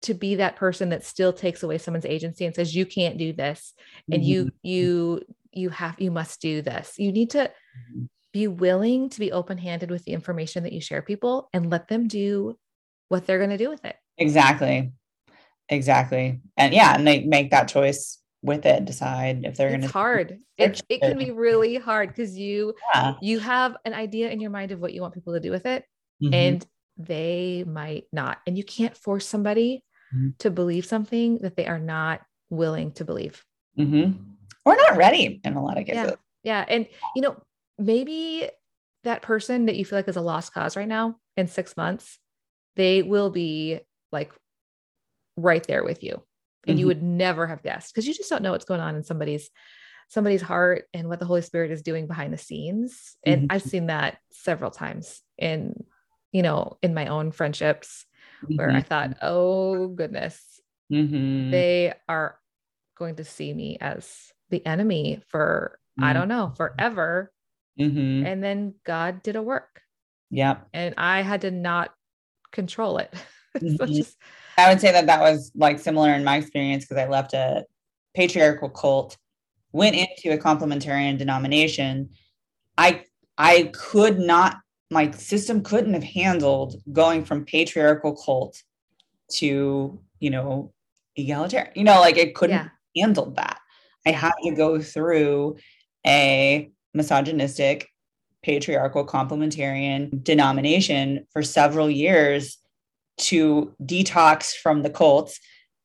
to 0.04 0.13
be 0.13 0.36
that 0.36 0.56
person 0.56 0.89
that 0.89 1.04
still 1.04 1.34
takes 1.34 1.63
away 1.63 1.78
someone's 1.78 2.06
agency 2.06 2.45
and 2.45 2.56
says 2.56 2.76
you 2.76 2.86
can't 2.86 3.17
do 3.17 3.34
this 3.34 3.73
and 4.12 4.21
mm-hmm. 4.21 4.30
you 4.30 4.52
you 4.62 5.21
you 5.52 5.69
have 5.69 6.00
you 6.00 6.12
must 6.12 6.39
do 6.39 6.62
this 6.62 6.93
you 6.97 7.12
need 7.12 7.32
to 7.32 7.39
mm-hmm. 7.39 8.06
be 8.32 8.47
willing 8.47 9.10
to 9.10 9.19
be 9.19 9.32
open-handed 9.32 9.89
with 9.89 10.06
the 10.06 10.13
information 10.13 10.63
that 10.63 10.71
you 10.73 10.80
share 10.80 11.02
people 11.02 11.50
and 11.52 11.71
let 11.71 11.88
them 11.88 12.08
do 12.08 12.58
what 13.10 13.26
they're 13.26 13.39
going 13.39 13.50
to 13.50 13.58
do 13.58 13.69
with 13.69 13.84
it 13.86 13.95
exactly 14.17 14.91
exactly 15.69 16.39
and 16.56 16.73
yeah 16.73 16.95
and 16.95 17.08
they 17.08 17.23
make 17.23 17.50
that 17.50 17.67
choice 17.67 18.19
with 18.48 18.66
it 18.66 18.86
decide 18.86 19.44
if 19.44 19.56
they're 19.56 19.70
going 19.70 19.82
to 19.82 19.88
hard 19.88 20.40
it, 20.58 20.82
it 20.90 21.02
can 21.02 21.18
be 21.18 21.32
really 21.32 21.76
hard 21.76 22.10
because 22.10 22.38
you 22.38 22.74
yeah. 22.94 23.14
you 23.22 23.40
have 23.40 23.78
an 23.86 23.94
idea 23.94 24.30
in 24.30 24.40
your 24.40 24.50
mind 24.50 24.72
of 24.72 24.80
what 24.80 24.94
you 24.94 25.02
want 25.02 25.14
people 25.14 25.34
to 25.34 25.40
do 25.40 25.52
with 25.52 25.66
it 25.66 25.84
mm-hmm. 26.22 26.34
and 26.34 26.66
they 26.98 27.64
might 27.68 28.06
not 28.12 28.40
and 28.48 28.58
you 28.58 28.64
can't 28.64 28.98
force 28.98 29.26
somebody 29.26 29.84
mm-hmm. 30.16 30.30
to 30.40 30.50
believe 30.50 30.86
something 30.86 31.38
that 31.40 31.56
they 31.56 31.68
are 31.68 31.80
not 31.80 32.22
willing 32.50 32.92
to 32.92 33.06
believe 33.06 33.44
mm-hmm. 33.78 34.12
or 34.66 34.76
not 34.76 34.98
ready 34.98 35.40
in 35.44 35.54
a 35.54 35.64
lot 35.64 35.78
of 35.78 35.86
cases 35.86 36.14
yeah. 36.44 36.60
yeah 36.60 36.66
and 36.68 36.88
you 37.16 37.22
know 37.22 37.36
maybe 37.78 38.50
that 39.04 39.22
person 39.22 39.68
that 39.68 39.76
you 39.76 39.86
feel 39.86 40.00
like 40.00 40.08
is 40.08 40.16
a 40.16 40.22
lost 40.22 40.54
cause 40.54 40.76
right 40.76 40.88
now 40.88 41.16
in 41.36 41.48
six 41.48 41.78
months 41.78 42.20
they 42.76 43.04
will 43.04 43.30
be 43.30 43.80
like 44.12 44.32
right 45.36 45.66
there 45.68 45.84
with 45.84 46.04
you 46.04 46.22
and 46.67 46.75
mm-hmm. 46.75 46.80
you 46.80 46.88
would 46.88 47.03
never 47.03 47.47
have 47.47 47.63
guessed 47.63 47.93
because 47.93 48.08
you 48.08 48.13
just 48.13 48.30
don't 48.30 48.43
know 48.43 48.51
what's 48.51 48.65
going 48.65 48.82
on 48.82 48.95
in 48.95 49.03
somebody's 49.03 49.49
somebody's 50.10 50.41
heart 50.41 50.86
and 50.93 51.10
what 51.10 51.19
the 51.19 51.25
holy 51.25 51.41
spirit 51.41 51.71
is 51.71 51.82
doing 51.82 52.08
behind 52.08 52.34
the 52.34 52.38
scenes 52.38 53.15
and 53.25 53.43
mm-hmm. 53.43 53.51
i've 53.51 53.62
seen 53.62 53.88
that 53.88 54.17
several 54.32 54.71
times 54.71 55.21
in 55.38 55.84
you 56.32 56.41
know 56.41 56.77
in 56.82 56.93
my 56.93 57.08
own 57.08 57.32
friendships 57.32 58.06
mm-hmm. 58.43 58.56
where 58.56 58.71
i 58.71 58.82
thought 58.82 59.10
mm-hmm. 59.10 59.19
oh 59.21 59.88
goodness 59.88 60.62
mm-hmm. 60.91 61.51
they 61.51 61.93
are 62.08 62.38
going 62.97 63.15
to 63.15 63.23
see 63.23 63.53
me 63.53 63.77
as 63.80 64.32
the 64.49 64.65
enemy 64.65 65.21
for 65.27 65.80
i 65.99 66.03
mm-hmm. 66.03 66.19
don't 66.19 66.27
know 66.27 66.53
forever 66.56 67.32
and 68.25 68.43
then 68.43 68.73
god 68.86 69.21
did 69.21 69.36
a 69.36 69.41
work 69.41 69.82
yeah 70.30 70.58
and 70.73 70.95
i 70.97 71.21
had 71.21 71.41
to 71.41 71.51
not 71.51 71.91
control 72.51 72.97
it 72.97 73.13
so 73.77 73.86
just 73.86 74.17
I 74.58 74.70
would 74.70 74.82
say 74.82 74.91
that 74.91 75.06
that 75.06 75.22
was 75.22 75.52
like 75.56 75.80
similar 75.80 76.13
in 76.13 76.24
my 76.24 76.38
experience 76.38 76.84
because 76.84 76.98
I 76.98 77.08
left 77.08 77.34
a 77.34 77.65
patriarchal 78.15 78.70
cult, 78.70 79.17
went 79.72 79.96
into 79.96 80.36
a 80.36 80.38
complementarian 80.38 81.17
denomination. 81.17 82.10
I 82.78 83.04
I 83.38 83.72
could 83.74 84.20
not 84.20 84.58
my 84.89 85.12
system 85.12 85.62
couldn't 85.62 85.93
have 85.93 86.04
handled 86.04 86.82
going 86.91 87.24
from 87.24 87.46
patriarchal 87.46 88.15
cult 88.15 88.63
to 89.34 90.02
you 90.20 90.30
know 90.30 90.74
egalitarian. 91.15 91.74
You 91.76 91.84
know, 91.84 92.00
like 92.00 92.17
it 92.17 92.34
couldn't 92.36 92.56
yeah. 92.56 93.04
handle 93.04 93.32
that. 93.32 93.60
I 94.06 94.12
had 94.12 94.34
to 94.43 94.52
go 94.52 94.82
through 94.82 95.58
a 96.06 96.72
misogynistic 96.93 97.89
patriarchal 98.43 99.06
complementarian 99.06 100.24
denomination 100.24 101.28
for 101.32 101.43
several 101.43 101.89
years 101.89 102.58
to 103.17 103.73
detox 103.82 104.56
from 104.56 104.84
the 104.84 104.89
cults. 104.89 105.39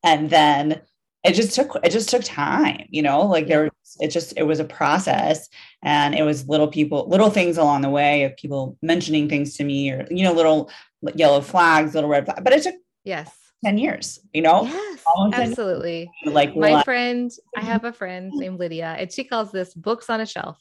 And 0.04 0.30
then 0.30 0.82
it 1.24 1.34
just 1.34 1.54
took 1.54 1.76
it 1.84 1.90
just 1.90 2.08
took 2.08 2.24
time 2.24 2.84
you 2.90 3.00
know 3.00 3.22
like 3.26 3.46
there 3.46 3.62
was 3.62 3.96
it 4.00 4.08
just 4.08 4.34
it 4.36 4.42
was 4.42 4.60
a 4.60 4.64
process. 4.64 5.48
And 5.82 6.14
it 6.14 6.22
was 6.22 6.48
little 6.48 6.68
people 6.68 7.08
little 7.08 7.30
things 7.30 7.58
along 7.58 7.82
the 7.82 7.90
way 7.90 8.24
of 8.24 8.36
people 8.36 8.76
mentioning 8.82 9.28
things 9.28 9.56
to 9.56 9.64
me 9.64 9.90
or 9.90 10.06
you 10.10 10.24
know 10.24 10.32
little 10.32 10.70
yellow 11.14 11.40
flags 11.40 11.94
little 11.94 12.10
red 12.10 12.24
flags 12.24 12.40
but 12.42 12.52
it 12.52 12.62
took 12.62 12.76
yes. 13.04 13.30
10 13.64 13.78
years 13.78 14.20
you 14.32 14.42
know? 14.42 14.64
Yes 14.64 14.92
absolutely. 15.32 16.10
like 16.26 16.56
my 16.56 16.82
friend 16.82 17.30
i 17.56 17.60
mm-hmm. 17.60 17.68
have 17.68 17.84
a 17.84 17.92
friend 17.92 18.32
named 18.34 18.58
lydia 18.58 18.96
and 18.98 19.12
she 19.12 19.24
calls 19.24 19.52
this 19.52 19.74
books 19.74 20.10
on 20.10 20.20
a 20.20 20.26
shelf. 20.26 20.58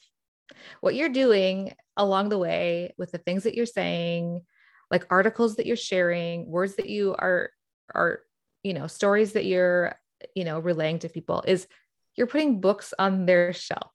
What 0.81 0.95
you're 0.95 1.09
doing 1.09 1.73
along 1.97 2.29
the 2.29 2.37
way 2.37 2.93
with 2.97 3.11
the 3.11 3.17
things 3.17 3.43
that 3.43 3.55
you're 3.55 3.65
saying 3.65 4.41
like 4.91 5.07
articles 5.09 5.55
that 5.55 5.65
you're 5.65 5.75
sharing, 5.75 6.45
words 6.45 6.75
that 6.75 6.89
you 6.89 7.15
are 7.17 7.49
are 7.95 8.21
you 8.63 8.73
know, 8.73 8.87
stories 8.87 9.33
that 9.33 9.45
you're 9.45 9.95
you 10.35 10.43
know 10.43 10.59
relaying 10.59 10.99
to 10.99 11.09
people 11.09 11.43
is 11.47 11.67
you're 12.15 12.27
putting 12.27 12.61
books 12.61 12.93
on 12.99 13.25
their 13.25 13.53
shelf. 13.53 13.91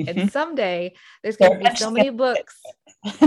Mm-hmm. 0.00 0.18
And 0.18 0.32
someday 0.32 0.94
there's 1.22 1.36
going 1.36 1.58
to 1.58 1.70
be 1.70 1.76
so 1.76 1.90
many 1.90 2.10
books. 2.10 2.60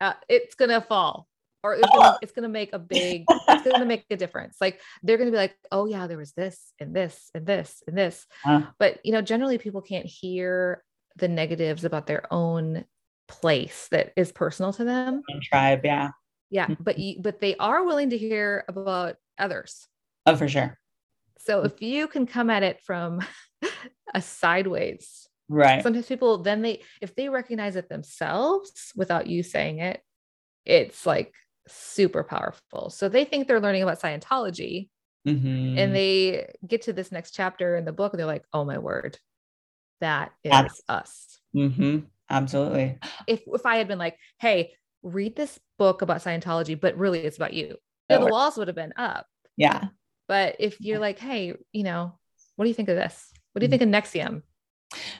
uh, 0.00 0.12
it's 0.28 0.54
going 0.54 0.70
to 0.70 0.80
fall 0.80 1.26
or 1.62 1.74
it's 1.74 1.88
gonna, 1.88 2.18
it's 2.22 2.32
gonna 2.32 2.48
make 2.48 2.72
a 2.72 2.78
big 2.78 3.24
it's 3.28 3.70
gonna 3.70 3.84
make 3.84 4.06
a 4.10 4.16
difference 4.16 4.56
like 4.60 4.80
they're 5.02 5.18
gonna 5.18 5.30
be 5.30 5.36
like 5.36 5.54
oh 5.70 5.86
yeah 5.86 6.06
there 6.06 6.18
was 6.18 6.32
this 6.32 6.72
and 6.78 6.94
this 6.94 7.30
and 7.34 7.46
this 7.46 7.82
and 7.86 7.96
this 7.96 8.26
uh, 8.46 8.62
but 8.78 8.98
you 9.04 9.12
know 9.12 9.22
generally 9.22 9.58
people 9.58 9.82
can't 9.82 10.06
hear 10.06 10.82
the 11.16 11.28
negatives 11.28 11.84
about 11.84 12.06
their 12.06 12.32
own 12.32 12.84
place 13.30 13.88
that 13.90 14.12
is 14.16 14.32
personal 14.32 14.72
to 14.74 14.84
them. 14.84 15.22
Tribe 15.42 15.80
yeah. 15.84 16.10
Yeah 16.50 16.66
mm-hmm. 16.66 16.82
but 16.82 16.98
you, 16.98 17.16
but 17.20 17.40
they 17.40 17.56
are 17.56 17.84
willing 17.84 18.10
to 18.10 18.18
hear 18.18 18.64
about 18.68 19.16
others. 19.38 19.86
Oh 20.26 20.36
for 20.36 20.48
sure. 20.48 20.76
So 21.38 21.62
if 21.62 21.80
you 21.80 22.06
can 22.06 22.26
come 22.26 22.50
at 22.50 22.62
it 22.62 22.80
from 22.84 23.20
a 24.14 24.20
sideways 24.20 25.28
right. 25.48 25.82
sometimes 25.82 26.06
people 26.06 26.38
then 26.38 26.62
they 26.62 26.82
if 27.00 27.14
they 27.14 27.28
recognize 27.28 27.76
it 27.76 27.88
themselves 27.88 28.92
without 28.96 29.26
you 29.26 29.42
saying 29.42 29.78
it 29.78 30.00
it's 30.66 31.06
like 31.06 31.32
super 31.68 32.24
powerful. 32.24 32.90
So 32.90 33.08
they 33.08 33.24
think 33.24 33.46
they're 33.46 33.60
learning 33.60 33.82
about 33.82 34.00
scientology 34.00 34.88
mm-hmm. 35.26 35.78
and 35.78 35.94
they 35.94 36.52
get 36.66 36.82
to 36.82 36.92
this 36.92 37.12
next 37.12 37.32
chapter 37.32 37.76
in 37.76 37.84
the 37.84 37.92
book 37.92 38.12
and 38.12 38.18
they're 38.18 38.26
like 38.26 38.44
oh 38.52 38.64
my 38.64 38.78
word 38.78 39.18
that 40.00 40.32
is 40.44 40.50
That's, 40.50 40.82
us. 40.88 41.40
Mm-hmm. 41.54 42.00
Absolutely. 42.30 42.98
If 43.26 43.42
if 43.46 43.66
I 43.66 43.76
had 43.76 43.88
been 43.88 43.98
like, 43.98 44.16
hey, 44.38 44.72
read 45.02 45.36
this 45.36 45.58
book 45.78 46.02
about 46.02 46.22
Scientology, 46.22 46.80
but 46.80 46.96
really 46.96 47.20
it's 47.20 47.36
about 47.36 47.52
you, 47.52 47.76
the 48.08 48.20
walls 48.20 48.56
would 48.56 48.68
have 48.68 48.76
been 48.76 48.92
up. 48.96 49.26
Yeah. 49.56 49.86
But 50.28 50.56
if 50.60 50.80
you're 50.80 51.00
like, 51.00 51.18
hey, 51.18 51.54
you 51.72 51.82
know, 51.82 52.18
what 52.56 52.64
do 52.64 52.68
you 52.68 52.74
think 52.74 52.88
of 52.88 52.96
this? 52.96 53.32
What 53.52 53.60
do 53.60 53.64
you 53.64 53.68
mm-hmm. 53.68 53.90
think 53.90 53.94
of 53.94 54.04
NXIVM? 54.04 54.42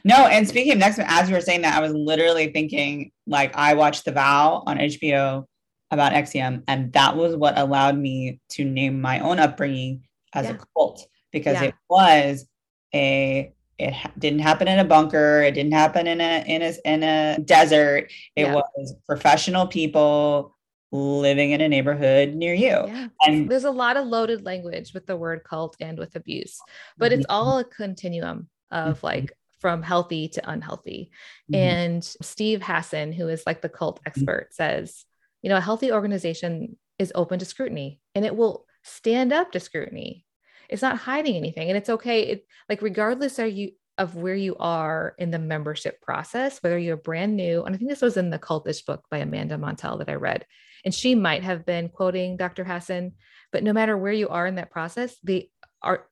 No, 0.05 0.27
and 0.27 0.49
speaking 0.49 0.73
of 0.73 0.79
NXIVM, 0.79 1.07
as 1.09 1.29
you 1.29 1.35
were 1.35 1.41
saying 1.41 1.63
that, 1.63 1.77
I 1.77 1.81
was 1.81 1.93
literally 1.93 2.53
thinking 2.53 3.13
like 3.27 3.57
I 3.57 3.75
watched 3.75 4.05
The 4.05 4.13
Vow 4.13 4.63
on 4.67 4.79
HBO 4.79 5.45
about 5.91 6.13
NXIVM, 6.13 6.65
and 6.69 6.93
that 6.93 7.17
was 7.17 7.37
what 7.37 7.59
allowed 7.59 7.97
me 7.97 8.41
to 8.51 8.65
name 8.65 9.01
my 9.01 9.21
own 9.21 9.39
upbringing 9.39 10.05
as 10.33 10.47
yeah. 10.47 10.53
a 10.53 10.59
cult 10.77 11.07
because 11.33 11.61
yeah. 11.61 11.69
it 11.69 11.75
was 11.89 12.47
a 12.95 13.53
it 13.81 13.95
ha- 13.95 14.13
didn't 14.19 14.41
happen 14.41 14.69
in 14.69 14.79
a 14.79 14.85
bunker 14.85 15.43
it 15.43 15.53
didn't 15.53 15.73
happen 15.73 16.07
in 16.07 16.21
a 16.21 16.45
in 16.47 16.63
a 16.63 16.73
in 16.85 17.03
a 17.03 17.39
desert 17.45 18.13
it 18.37 18.43
yeah. 18.43 18.55
was 18.55 18.95
professional 19.07 19.67
people 19.67 20.57
living 20.93 21.53
in 21.53 21.61
a 21.61 21.69
neighborhood 21.69 22.35
near 22.35 22.55
you 22.55 22.69
yeah. 22.69 23.09
and 23.23 23.49
there's 23.49 23.65
a 23.65 23.71
lot 23.71 23.97
of 23.97 24.07
loaded 24.07 24.45
language 24.45 24.93
with 24.93 25.07
the 25.07 25.17
word 25.17 25.43
cult 25.45 25.77
and 25.81 25.99
with 25.99 26.15
abuse 26.15 26.61
but 26.99 27.11
mm-hmm. 27.11 27.21
it's 27.21 27.27
all 27.31 27.59
a 27.59 27.65
continuum 27.65 28.49
of 28.71 28.97
mm-hmm. 28.97 29.07
like 29.07 29.33
from 29.61 29.83
healthy 29.83 30.29
to 30.29 30.51
unhealthy 30.51 31.11
mm-hmm. 31.53 31.63
and 31.63 32.05
steve 32.05 32.63
hassan 32.63 33.13
who 33.13 33.29
is 33.29 33.45
like 33.47 33.63
the 33.63 33.69
cult 33.69 33.97
mm-hmm. 33.97 34.09
expert 34.09 34.49
says 34.51 35.05
you 35.43 35.49
know 35.49 35.57
a 35.57 35.61
healthy 35.61 35.93
organization 35.93 36.77
is 36.99 37.13
open 37.15 37.39
to 37.39 37.45
scrutiny 37.45 38.01
and 38.15 38.25
it 38.25 38.37
will 38.37 38.67
stand 38.83 39.33
up 39.33 39.53
to 39.53 39.61
scrutiny 39.61 40.25
it's 40.71 40.83
not 40.83 40.97
hiding 40.97 41.37
anything 41.37 41.69
and 41.69 41.77
it's 41.77 41.91
okay 41.91 42.23
it 42.23 42.47
like 42.69 42.81
regardless 42.81 43.39
are 43.39 43.47
you 43.47 43.73
of 43.99 44.15
where 44.15 44.37
you 44.37 44.57
are 44.59 45.15
in 45.19 45.31
the 45.31 45.39
membership 45.39 46.01
process 46.01 46.63
whether 46.63 46.79
you're 46.79 46.97
brand 46.97 47.37
new 47.37 47.63
and 47.65 47.75
i 47.75 47.79
think 47.79 47.91
this 47.91 48.01
was 48.01 48.17
in 48.17 48.31
the 48.31 48.39
cultish 48.39 48.87
book 48.87 49.05
by 49.11 49.19
amanda 49.19 49.59
montell 49.59 49.99
that 49.99 50.09
i 50.09 50.15
read 50.15 50.47
and 50.85 50.95
she 50.95 51.15
might 51.15 51.43
have 51.43 51.67
been 51.67 51.89
quoting 51.89 52.37
dr 52.37 52.65
hassan 52.65 53.13
but 53.53 53.63
no 53.63 53.73
matter 53.73 53.99
where 53.99 54.13
you 54.13 54.29
are 54.29 54.47
in 54.47 54.55
that 54.55 54.71
process 54.71 55.17
they 55.23 55.51
are 55.83 56.07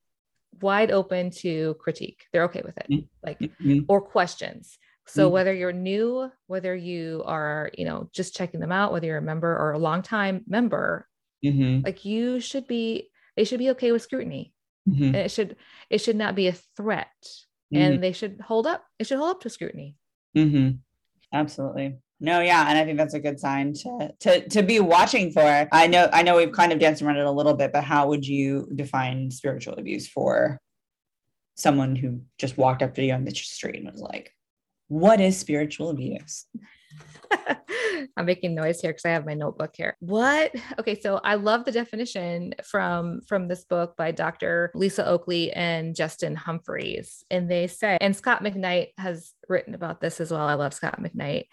wide 0.60 0.90
open 0.90 1.30
to 1.30 1.74
critique 1.78 2.26
they're 2.32 2.44
okay 2.44 2.62
with 2.64 2.76
it 2.76 2.86
mm-hmm. 2.90 3.06
like 3.22 3.38
mm-hmm. 3.38 3.80
or 3.88 4.00
questions 4.00 4.76
so 5.06 5.24
mm-hmm. 5.24 5.34
whether 5.34 5.54
you're 5.54 5.72
new 5.72 6.30
whether 6.46 6.74
you 6.74 7.22
are 7.24 7.70
you 7.78 7.84
know 7.84 8.10
just 8.12 8.34
checking 8.34 8.60
them 8.60 8.72
out 8.72 8.92
whether 8.92 9.06
you're 9.06 9.18
a 9.18 9.22
member 9.22 9.56
or 9.56 9.72
a 9.72 9.78
long 9.78 10.02
time 10.02 10.42
member 10.48 11.06
mm-hmm. 11.44 11.84
like 11.84 12.04
you 12.04 12.40
should 12.40 12.66
be 12.66 13.08
they 13.38 13.44
should 13.44 13.60
be 13.60 13.70
okay 13.70 13.92
with 13.92 14.02
scrutiny. 14.02 14.52
Mm-hmm. 14.88 15.14
It 15.14 15.30
should 15.30 15.56
it 15.90 15.98
should 15.98 16.16
not 16.16 16.34
be 16.34 16.48
a 16.48 16.54
threat. 16.76 17.08
Mm-hmm. 17.72 17.82
And 17.82 18.02
they 18.02 18.12
should 18.12 18.40
hold 18.40 18.66
up. 18.66 18.84
It 18.98 19.06
should 19.06 19.18
hold 19.18 19.30
up 19.30 19.40
to 19.42 19.50
scrutiny. 19.50 19.96
Mm-hmm. 20.36 20.76
Absolutely. 21.32 21.98
No, 22.20 22.40
yeah, 22.40 22.68
and 22.68 22.76
I 22.76 22.84
think 22.84 22.98
that's 22.98 23.14
a 23.14 23.20
good 23.20 23.38
sign 23.38 23.74
to 23.74 24.12
to 24.20 24.48
to 24.48 24.62
be 24.62 24.80
watching 24.80 25.30
for. 25.30 25.68
I 25.70 25.86
know 25.86 26.08
I 26.12 26.22
know 26.22 26.36
we've 26.36 26.52
kind 26.52 26.72
of 26.72 26.80
danced 26.80 27.00
around 27.00 27.16
it 27.16 27.26
a 27.26 27.30
little 27.30 27.54
bit, 27.54 27.72
but 27.72 27.84
how 27.84 28.08
would 28.08 28.26
you 28.26 28.68
define 28.74 29.30
spiritual 29.30 29.74
abuse 29.74 30.08
for 30.08 30.58
someone 31.54 31.94
who 31.94 32.22
just 32.38 32.56
walked 32.56 32.82
up 32.82 32.94
to 32.94 33.04
you 33.04 33.12
on 33.12 33.24
the 33.24 33.34
street 33.34 33.76
and 33.76 33.90
was 33.90 34.00
like, 34.00 34.32
"What 34.88 35.20
is 35.20 35.38
spiritual 35.38 35.90
abuse?" 35.90 36.46
I'm 38.16 38.26
making 38.26 38.54
noise 38.54 38.80
here 38.80 38.90
because 38.90 39.04
I 39.04 39.10
have 39.10 39.26
my 39.26 39.34
notebook 39.34 39.74
here. 39.76 39.96
What? 40.00 40.54
Okay, 40.78 40.98
so 41.00 41.20
I 41.22 41.34
love 41.34 41.64
the 41.64 41.72
definition 41.72 42.54
from 42.64 43.20
from 43.26 43.48
this 43.48 43.64
book 43.64 43.96
by 43.96 44.12
Dr. 44.12 44.70
Lisa 44.74 45.06
Oakley 45.06 45.52
and 45.52 45.94
Justin 45.94 46.34
Humphreys, 46.34 47.24
and 47.30 47.50
they 47.50 47.66
say, 47.66 47.98
and 48.00 48.16
Scot 48.16 48.42
McKnight 48.42 48.88
has 48.98 49.32
written 49.48 49.74
about 49.74 50.00
this 50.00 50.20
as 50.20 50.30
well. 50.30 50.46
I 50.46 50.54
love 50.54 50.74
Scot 50.74 51.00
McKnight. 51.00 51.44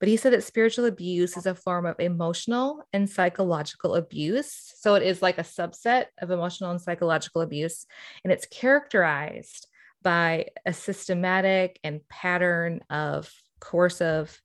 But 0.00 0.08
he 0.08 0.16
said 0.16 0.32
that 0.32 0.44
spiritual 0.44 0.86
abuse 0.86 1.36
is 1.36 1.44
a 1.44 1.54
form 1.54 1.84
of 1.84 2.00
emotional 2.00 2.82
and 2.94 3.08
psychological 3.08 3.96
abuse. 3.96 4.72
So 4.78 4.94
it 4.94 5.02
is 5.02 5.20
like 5.20 5.36
a 5.36 5.42
subset 5.42 6.06
of 6.22 6.30
emotional 6.30 6.70
and 6.70 6.80
psychological 6.80 7.42
abuse. 7.42 7.84
And 8.24 8.32
it's 8.32 8.46
characterized 8.46 9.66
by 10.02 10.46
a 10.64 10.72
systematic 10.72 11.78
and 11.84 12.00
pattern 12.08 12.80
of 12.88 13.30
coercive 13.60 14.40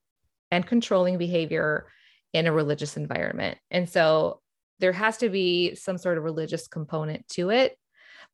and 0.51 0.65
controlling 0.65 1.17
behavior 1.17 1.87
in 2.33 2.47
a 2.47 2.53
religious 2.53 2.97
environment. 2.97 3.57
And 3.71 3.89
so 3.89 4.41
there 4.79 4.93
has 4.93 5.17
to 5.17 5.29
be 5.29 5.75
some 5.75 5.97
sort 5.97 6.17
of 6.17 6.23
religious 6.23 6.67
component 6.67 7.27
to 7.29 7.49
it. 7.49 7.77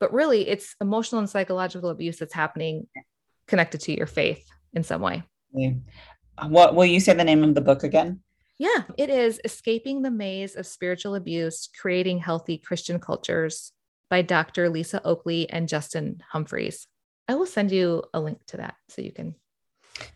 But 0.00 0.12
really, 0.12 0.48
it's 0.48 0.74
emotional 0.80 1.20
and 1.20 1.30
psychological 1.30 1.90
abuse 1.90 2.18
that's 2.18 2.34
happening 2.34 2.88
connected 3.46 3.80
to 3.82 3.96
your 3.96 4.06
faith 4.06 4.44
in 4.72 4.82
some 4.82 5.00
way. 5.00 5.22
What 6.48 6.74
will 6.74 6.86
you 6.86 6.98
say 6.98 7.14
the 7.14 7.24
name 7.24 7.44
of 7.44 7.54
the 7.54 7.60
book 7.60 7.84
again? 7.84 8.20
Yeah, 8.58 8.84
it 8.96 9.10
is 9.10 9.40
Escaping 9.44 10.02
the 10.02 10.10
Maze 10.10 10.56
of 10.56 10.66
Spiritual 10.66 11.14
Abuse 11.14 11.68
Creating 11.80 12.18
Healthy 12.18 12.58
Christian 12.58 12.98
Cultures 13.00 13.72
by 14.08 14.22
Dr. 14.22 14.68
Lisa 14.68 15.00
Oakley 15.04 15.48
and 15.50 15.68
Justin 15.68 16.22
Humphreys. 16.30 16.86
I 17.28 17.34
will 17.34 17.46
send 17.46 17.70
you 17.72 18.02
a 18.12 18.20
link 18.20 18.38
to 18.48 18.58
that 18.58 18.74
so 18.88 19.02
you 19.02 19.12
can. 19.12 19.34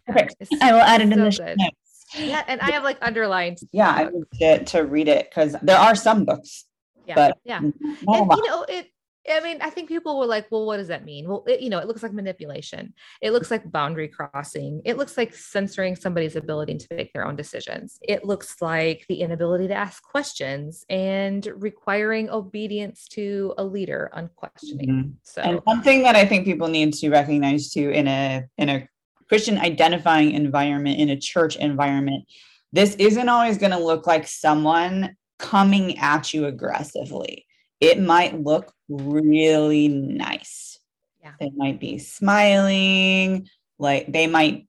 Okay, 0.08 0.28
I 0.60 0.72
will 0.72 0.80
add 0.80 1.00
it 1.00 1.12
in 1.12 1.20
the 1.20 1.30
show 1.30 1.54
notes. 1.56 1.76
Yeah, 2.18 2.44
and 2.46 2.60
I 2.60 2.70
have 2.72 2.84
like 2.84 2.98
underlined. 3.02 3.58
Yeah, 3.72 3.90
I 3.90 4.04
would 4.04 4.30
to, 4.40 4.64
to 4.64 4.84
read 4.84 5.08
it 5.08 5.30
because 5.30 5.56
there 5.62 5.78
are 5.78 5.94
some 5.94 6.24
books. 6.24 6.64
Yeah, 7.06 7.14
but 7.14 7.38
yeah, 7.44 7.58
and 7.58 7.74
you 8.06 8.48
know 8.48 8.64
it. 8.68 8.90
I 9.28 9.40
mean, 9.40 9.58
I 9.60 9.70
think 9.70 9.88
people 9.88 10.20
were 10.20 10.26
like, 10.26 10.46
well, 10.52 10.66
what 10.66 10.76
does 10.76 10.86
that 10.86 11.04
mean? 11.04 11.28
Well, 11.28 11.42
it, 11.48 11.60
you 11.60 11.68
know, 11.68 11.78
it 11.78 11.88
looks 11.88 12.02
like 12.02 12.12
manipulation. 12.12 12.94
It 13.20 13.32
looks 13.32 13.50
like 13.50 13.70
boundary 13.72 14.06
crossing. 14.06 14.82
It 14.84 14.96
looks 14.96 15.16
like 15.16 15.34
censoring 15.34 15.96
somebody's 15.96 16.36
ability 16.36 16.78
to 16.78 16.86
make 16.92 17.12
their 17.12 17.26
own 17.26 17.34
decisions. 17.34 17.98
It 18.02 18.24
looks 18.24 18.62
like 18.62 19.04
the 19.08 19.22
inability 19.22 19.66
to 19.66 19.74
ask 19.74 20.00
questions 20.00 20.84
and 20.88 21.44
requiring 21.56 22.30
obedience 22.30 23.08
to 23.08 23.52
a 23.58 23.64
leader 23.64 24.10
unquestioning. 24.12 24.88
Mm-hmm. 24.88 25.10
So, 25.24 25.42
and 25.42 25.60
one 25.64 25.82
thing 25.82 26.04
that 26.04 26.14
I 26.14 26.24
think 26.24 26.44
people 26.44 26.68
need 26.68 26.92
to 26.94 27.10
recognize 27.10 27.70
too 27.70 27.90
in 27.90 28.06
a 28.06 28.44
in 28.58 28.68
a 28.68 28.88
Christian 29.28 29.58
identifying 29.58 30.32
environment, 30.32 30.98
in 31.00 31.10
a 31.10 31.16
church 31.16 31.56
environment, 31.56 32.24
this 32.72 32.94
isn't 32.96 33.28
always 33.28 33.58
going 33.58 33.72
to 33.72 33.78
look 33.78 34.06
like 34.06 34.26
someone 34.26 35.16
coming 35.38 35.98
at 35.98 36.32
you 36.32 36.46
aggressively. 36.46 37.46
It 37.80 38.00
might 38.00 38.40
look 38.42 38.72
really 38.88 39.88
nice. 39.88 40.78
Yeah. 41.22 41.32
They 41.40 41.50
might 41.56 41.80
be 41.80 41.98
smiling, 41.98 43.48
like 43.78 44.10
they 44.12 44.26
might 44.26 44.66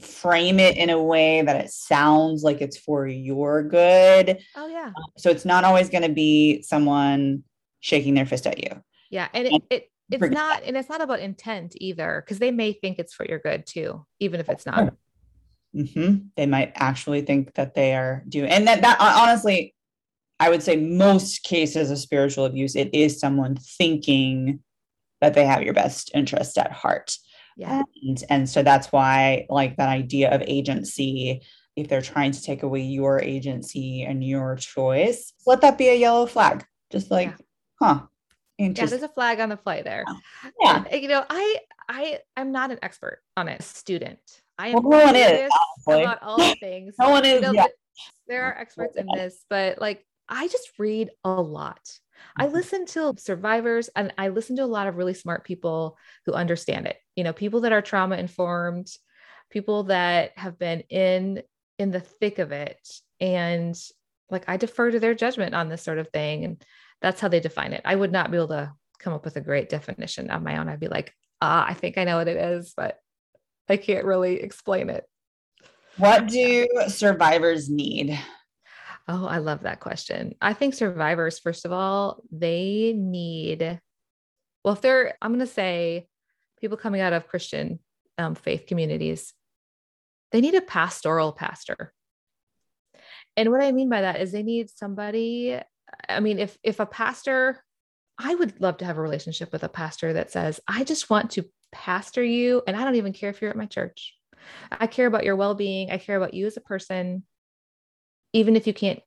frame 0.00 0.60
it 0.60 0.76
in 0.76 0.90
a 0.90 1.02
way 1.02 1.42
that 1.42 1.64
it 1.64 1.70
sounds 1.70 2.42
like 2.42 2.60
it's 2.60 2.76
for 2.76 3.06
your 3.06 3.62
good. 3.62 4.38
Oh 4.56 4.68
yeah. 4.68 4.92
So 5.16 5.30
it's 5.30 5.44
not 5.44 5.64
always 5.64 5.88
going 5.88 6.02
to 6.02 6.08
be 6.08 6.62
someone 6.62 7.44
shaking 7.80 8.14
their 8.14 8.26
fist 8.26 8.46
at 8.46 8.58
you. 8.58 8.82
Yeah, 9.10 9.28
and 9.32 9.46
it, 9.46 9.62
it 9.70 9.90
it's 10.10 10.30
not 10.30 10.62
and 10.64 10.76
it's 10.76 10.88
not 10.88 11.00
about 11.00 11.20
intent 11.20 11.74
either 11.80 12.22
because 12.24 12.38
they 12.38 12.50
may 12.50 12.72
think 12.72 12.98
it's 12.98 13.14
for 13.14 13.26
your 13.26 13.38
good 13.38 13.66
too 13.66 14.04
even 14.20 14.40
if 14.40 14.48
it's 14.48 14.66
not. 14.66 14.94
Mm-hmm. 15.76 16.28
they 16.36 16.46
might 16.46 16.72
actually 16.76 17.20
think 17.20 17.54
that 17.54 17.74
they 17.74 17.94
are 17.94 18.24
doing 18.26 18.50
and 18.50 18.66
that 18.66 18.80
that 18.80 18.96
honestly 19.00 19.74
i 20.40 20.48
would 20.48 20.62
say 20.62 20.76
most 20.76 21.42
cases 21.42 21.90
of 21.90 21.98
spiritual 21.98 22.46
abuse 22.46 22.74
it 22.74 22.88
is 22.94 23.20
someone 23.20 23.54
thinking 23.54 24.60
that 25.20 25.34
they 25.34 25.44
have 25.44 25.62
your 25.62 25.74
best 25.74 26.10
interest 26.14 26.58
at 26.58 26.72
heart. 26.72 27.16
Yeah. 27.56 27.82
And, 28.02 28.24
and 28.30 28.48
so 28.48 28.62
that's 28.62 28.92
why 28.92 29.46
like 29.48 29.76
that 29.76 29.88
idea 29.88 30.30
of 30.30 30.42
agency 30.46 31.42
if 31.76 31.88
they're 31.88 32.02
trying 32.02 32.32
to 32.32 32.42
take 32.42 32.62
away 32.62 32.80
your 32.80 33.20
agency 33.20 34.02
and 34.02 34.24
your 34.24 34.56
choice 34.56 35.32
let 35.46 35.60
that 35.60 35.78
be 35.78 35.88
a 35.88 35.94
yellow 35.94 36.26
flag. 36.26 36.64
Just 36.90 37.10
like 37.10 37.28
yeah. 37.28 37.36
huh 37.80 38.00
yeah, 38.58 38.86
there's 38.86 39.02
a 39.02 39.08
flag 39.08 39.40
on 39.40 39.48
the 39.48 39.56
flight 39.56 39.84
there. 39.84 40.04
Yeah. 40.60 40.84
And, 40.90 41.02
you 41.02 41.08
know, 41.08 41.24
I 41.28 41.58
I 41.88 42.18
I'm 42.36 42.52
not 42.52 42.70
an 42.70 42.78
expert 42.82 43.20
on 43.36 43.48
it. 43.48 43.62
Student. 43.62 44.18
I 44.58 44.68
am 44.68 44.82
well, 44.82 45.00
no 45.00 45.06
one 45.06 45.16
is, 45.16 45.50
about 45.86 46.22
all 46.22 46.54
things. 46.60 46.94
no 46.98 47.10
one 47.10 47.24
is. 47.24 47.34
You 47.34 47.40
know, 47.40 47.52
yeah. 47.52 47.66
There 48.26 48.44
are 48.44 48.58
experts 48.58 48.96
in 48.96 49.06
this, 49.14 49.44
but 49.48 49.80
like 49.80 50.04
I 50.28 50.48
just 50.48 50.70
read 50.78 51.10
a 51.24 51.30
lot. 51.30 51.80
I 52.36 52.44
mm-hmm. 52.44 52.54
listen 52.54 52.86
to 52.86 53.14
survivors 53.18 53.88
and 53.94 54.12
I 54.18 54.28
listen 54.28 54.56
to 54.56 54.64
a 54.64 54.66
lot 54.66 54.88
of 54.88 54.96
really 54.96 55.14
smart 55.14 55.44
people 55.44 55.96
who 56.26 56.32
understand 56.32 56.86
it. 56.86 56.96
You 57.14 57.24
know, 57.24 57.32
people 57.32 57.60
that 57.60 57.72
are 57.72 57.80
trauma 57.80 58.16
informed, 58.16 58.88
people 59.50 59.84
that 59.84 60.32
have 60.36 60.58
been 60.58 60.80
in 60.90 61.42
in 61.78 61.92
the 61.92 62.00
thick 62.00 62.40
of 62.40 62.50
it 62.50 62.80
and 63.20 63.78
like 64.30 64.44
I 64.48 64.56
defer 64.56 64.90
to 64.90 65.00
their 65.00 65.14
judgment 65.14 65.54
on 65.54 65.68
this 65.68 65.82
sort 65.82 65.98
of 65.98 66.08
thing 66.10 66.44
and 66.44 66.64
that's 67.00 67.20
how 67.20 67.28
they 67.28 67.40
define 67.40 67.72
it. 67.72 67.82
I 67.84 67.94
would 67.94 68.12
not 68.12 68.30
be 68.30 68.36
able 68.36 68.48
to 68.48 68.72
come 68.98 69.12
up 69.12 69.24
with 69.24 69.36
a 69.36 69.40
great 69.40 69.68
definition 69.68 70.30
of 70.30 70.42
my 70.42 70.58
own. 70.58 70.68
I'd 70.68 70.80
be 70.80 70.88
like, 70.88 71.14
ah, 71.40 71.64
I 71.66 71.74
think 71.74 71.98
I 71.98 72.04
know 72.04 72.16
what 72.16 72.28
it 72.28 72.36
is, 72.36 72.74
but 72.76 72.98
I 73.68 73.76
can't 73.76 74.04
really 74.04 74.40
explain 74.40 74.90
it. 74.90 75.04
What 75.96 76.26
do 76.28 76.66
survivors 76.88 77.68
need? 77.68 78.18
Oh, 79.08 79.26
I 79.26 79.38
love 79.38 79.62
that 79.62 79.80
question. 79.80 80.34
I 80.40 80.52
think 80.52 80.74
survivors, 80.74 81.38
first 81.38 81.64
of 81.64 81.72
all, 81.72 82.22
they 82.30 82.94
need, 82.96 83.80
well, 84.64 84.74
if 84.74 84.80
they're, 84.80 85.16
I'm 85.22 85.32
going 85.32 85.40
to 85.40 85.46
say 85.46 86.06
people 86.60 86.76
coming 86.76 87.00
out 87.00 87.12
of 87.12 87.26
Christian 87.26 87.78
um, 88.16 88.34
faith 88.34 88.66
communities, 88.66 89.32
they 90.30 90.40
need 90.40 90.54
a 90.54 90.60
pastoral 90.60 91.32
pastor. 91.32 91.92
And 93.36 93.50
what 93.50 93.62
I 93.62 93.72
mean 93.72 93.88
by 93.88 94.02
that 94.02 94.20
is 94.20 94.32
they 94.32 94.42
need 94.42 94.68
somebody 94.68 95.58
I 96.08 96.20
mean, 96.20 96.38
if 96.38 96.56
if 96.62 96.80
a 96.80 96.86
pastor, 96.86 97.62
I 98.18 98.34
would 98.34 98.60
love 98.60 98.78
to 98.78 98.84
have 98.84 98.98
a 98.98 99.02
relationship 99.02 99.52
with 99.52 99.62
a 99.62 99.68
pastor 99.68 100.14
that 100.14 100.30
says, 100.30 100.60
I 100.66 100.84
just 100.84 101.08
want 101.10 101.32
to 101.32 101.44
pastor 101.72 102.22
you, 102.22 102.62
and 102.66 102.76
I 102.76 102.84
don't 102.84 102.96
even 102.96 103.12
care 103.12 103.30
if 103.30 103.40
you're 103.40 103.50
at 103.50 103.56
my 103.56 103.66
church. 103.66 104.14
I 104.70 104.86
care 104.86 105.06
about 105.06 105.24
your 105.24 105.36
well-being. 105.36 105.90
I 105.90 105.98
care 105.98 106.16
about 106.16 106.34
you 106.34 106.46
as 106.46 106.56
a 106.56 106.60
person, 106.62 107.24
even 108.32 108.56
if 108.56 108.66
you 108.66 108.72
can't, 108.72 109.00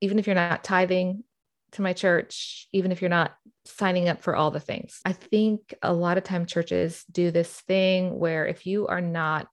even 0.00 0.18
if 0.18 0.26
you're 0.26 0.34
not 0.34 0.64
tithing 0.64 1.24
to 1.72 1.82
my 1.82 1.92
church, 1.92 2.68
even 2.72 2.92
if 2.92 3.00
you're 3.00 3.08
not 3.08 3.34
signing 3.64 4.08
up 4.08 4.22
for 4.22 4.34
all 4.34 4.50
the 4.50 4.60
things. 4.60 5.00
I 5.04 5.12
think 5.12 5.74
a 5.82 5.92
lot 5.92 6.18
of 6.18 6.24
time 6.24 6.46
churches 6.46 7.04
do 7.10 7.30
this 7.30 7.60
thing 7.62 8.18
where 8.18 8.46
if 8.46 8.66
you 8.66 8.86
are 8.86 9.00
not, 9.00 9.48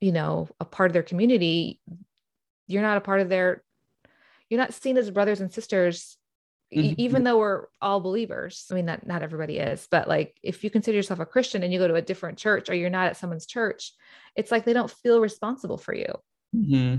you 0.00 0.12
know, 0.12 0.48
a 0.60 0.64
part 0.64 0.90
of 0.90 0.92
their 0.92 1.02
community, 1.02 1.80
you're 2.66 2.82
not 2.82 2.96
a 2.96 3.02
part 3.02 3.20
of 3.20 3.28
their 3.28 3.62
you're 4.50 4.60
not 4.60 4.74
seen 4.74 4.98
as 4.98 5.10
brothers 5.10 5.40
and 5.40 5.52
sisters 5.52 6.18
mm-hmm. 6.74 6.94
even 6.98 7.24
though 7.24 7.38
we're 7.38 7.66
all 7.80 8.00
believers 8.00 8.66
i 8.70 8.74
mean 8.74 8.84
not 8.84 9.06
not 9.06 9.22
everybody 9.22 9.58
is 9.58 9.88
but 9.90 10.08
like 10.08 10.36
if 10.42 10.62
you 10.62 10.70
consider 10.70 10.96
yourself 10.96 11.20
a 11.20 11.26
christian 11.26 11.62
and 11.62 11.72
you 11.72 11.78
go 11.78 11.88
to 11.88 11.94
a 11.94 12.02
different 12.02 12.36
church 12.36 12.68
or 12.68 12.74
you're 12.74 12.90
not 12.90 13.06
at 13.06 13.16
someone's 13.16 13.46
church 13.46 13.92
it's 14.36 14.50
like 14.50 14.64
they 14.64 14.72
don't 14.72 14.90
feel 14.90 15.20
responsible 15.20 15.78
for 15.78 15.94
you 15.94 16.12
mm-hmm. 16.54 16.96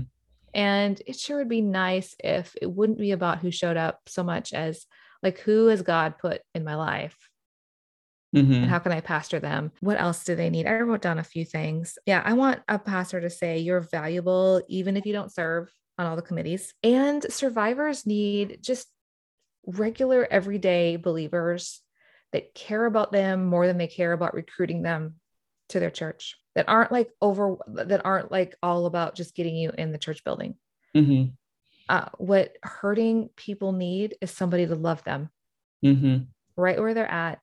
and 0.54 1.02
it 1.06 1.16
sure 1.16 1.38
would 1.38 1.48
be 1.48 1.62
nice 1.62 2.16
if 2.24 2.56
it 2.60 2.70
wouldn't 2.70 2.98
be 2.98 3.12
about 3.12 3.38
who 3.38 3.50
showed 3.50 3.76
up 3.76 4.00
so 4.06 4.24
much 4.24 4.52
as 4.52 4.86
like 5.22 5.38
who 5.40 5.66
has 5.66 5.82
god 5.82 6.18
put 6.18 6.40
in 6.54 6.64
my 6.64 6.74
life 6.74 7.16
Mm-hmm. 8.34 8.52
And 8.54 8.64
how 8.66 8.78
can 8.78 8.92
I 8.92 9.00
pastor 9.00 9.40
them? 9.40 9.72
What 9.80 10.00
else 10.00 10.24
do 10.24 10.34
they 10.34 10.48
need? 10.48 10.66
I 10.66 10.80
wrote 10.80 11.02
down 11.02 11.18
a 11.18 11.24
few 11.24 11.44
things. 11.44 11.98
Yeah, 12.06 12.22
I 12.24 12.32
want 12.32 12.62
a 12.66 12.78
pastor 12.78 13.20
to 13.20 13.28
say 13.28 13.58
you're 13.58 13.80
valuable 13.80 14.62
even 14.68 14.96
if 14.96 15.04
you 15.04 15.12
don't 15.12 15.30
serve 15.30 15.70
on 15.98 16.06
all 16.06 16.16
the 16.16 16.22
committees. 16.22 16.74
And 16.82 17.24
survivors 17.32 18.06
need 18.06 18.58
just 18.62 18.88
regular, 19.66 20.26
everyday 20.30 20.96
believers 20.96 21.80
that 22.32 22.54
care 22.54 22.84
about 22.86 23.12
them 23.12 23.44
more 23.44 23.66
than 23.66 23.78
they 23.78 23.86
care 23.86 24.12
about 24.12 24.34
recruiting 24.34 24.82
them 24.82 25.16
to 25.68 25.80
their 25.80 25.90
church, 25.90 26.36
that 26.54 26.68
aren't 26.68 26.92
like 26.92 27.10
over, 27.20 27.56
that 27.68 28.04
aren't 28.04 28.32
like 28.32 28.56
all 28.62 28.86
about 28.86 29.14
just 29.14 29.34
getting 29.34 29.56
you 29.56 29.70
in 29.76 29.92
the 29.92 29.98
church 29.98 30.24
building. 30.24 30.54
Mm-hmm. 30.96 31.30
Uh, 31.88 32.08
what 32.18 32.56
hurting 32.62 33.28
people 33.36 33.72
need 33.72 34.16
is 34.20 34.30
somebody 34.30 34.66
to 34.66 34.74
love 34.74 35.04
them 35.04 35.30
mm-hmm. 35.84 36.24
right 36.56 36.78
where 36.78 36.94
they're 36.94 37.10
at 37.10 37.38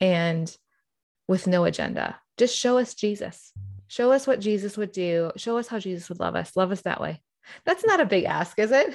and 0.00 0.54
with 1.26 1.46
no 1.46 1.64
agenda. 1.64 2.18
Just 2.36 2.56
show 2.56 2.78
us 2.78 2.94
Jesus. 2.94 3.52
Show 3.88 4.12
us 4.12 4.26
what 4.26 4.40
Jesus 4.40 4.76
would 4.76 4.92
do. 4.92 5.32
Show 5.36 5.58
us 5.58 5.66
how 5.66 5.78
Jesus 5.78 6.08
would 6.08 6.20
love 6.20 6.36
us. 6.36 6.56
Love 6.56 6.70
us 6.70 6.82
that 6.82 7.00
way. 7.00 7.20
That's 7.64 7.84
not 7.84 8.00
a 8.00 8.06
big 8.06 8.24
ask, 8.24 8.58
is 8.58 8.70
it? 8.70 8.94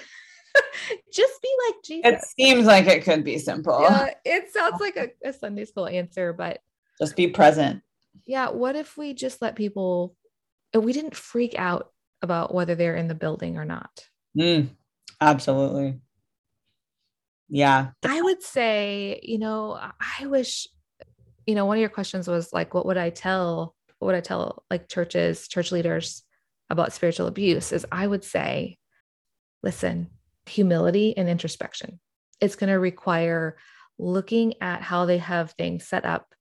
Just 1.14 1.42
be 1.42 1.50
like 1.68 1.76
Jesus. 1.84 2.12
It 2.14 2.22
seems 2.40 2.66
like 2.66 2.88
it 2.88 3.04
could 3.04 3.24
be 3.24 3.38
simple. 3.38 3.82
Yeah, 3.82 4.14
it 4.24 4.54
sounds 4.54 4.80
like 4.80 4.96
a, 4.96 5.10
a 5.28 5.34
Sunday 5.34 5.66
school 5.66 5.88
answer, 5.88 6.32
but 6.34 6.60
just 7.00 7.16
be 7.16 7.28
present. 7.28 7.82
Yeah. 8.26 8.50
What 8.50 8.76
if 8.76 8.98
we 8.98 9.14
just 9.14 9.42
let 9.42 9.56
people, 9.56 10.16
we 10.74 10.94
didn't 10.94 11.16
freak 11.16 11.56
out 11.58 11.92
about 12.22 12.54
whether 12.54 12.76
they're 12.76 12.96
in 12.96 13.08
the 13.08 13.16
building 13.16 13.58
or 13.58 13.66
not. 13.66 14.06
Mm, 14.38 14.70
absolutely. 15.22 16.00
Yeah. 17.48 17.90
I 18.04 18.22
would 18.22 18.42
say, 18.42 19.20
you 19.24 19.40
know, 19.40 19.80
I 20.20 20.26
wish, 20.28 20.68
you 21.46 21.56
know, 21.56 21.66
one 21.66 21.78
of 21.78 21.82
your 21.82 21.90
questions 21.90 22.28
was 22.28 22.52
like, 22.52 22.74
what 22.74 22.86
would 22.86 22.98
I 22.98 23.12
tell, 23.12 23.76
what 24.00 24.08
would 24.08 24.16
I 24.16 24.22
tell 24.22 24.64
like 24.70 24.90
churches, 24.90 25.48
church 25.48 25.72
leaders 25.72 26.25
about 26.70 26.94
spiritual 26.94 27.28
abuse? 27.28 27.72
Is 27.72 27.86
I 27.92 28.06
would 28.08 28.24
say, 28.24 28.78
listen, 29.64 30.10
humility 30.46 31.18
and 31.18 31.30
introspection. 31.30 32.00
It's 32.42 32.56
going 32.56 32.72
to 32.72 32.80
require 32.80 33.58
looking 33.98 34.56
at 34.62 34.82
how 34.82 35.06
they 35.06 35.18
have 35.20 35.52
things 35.52 35.88
set 35.88 36.06
up 36.06 36.34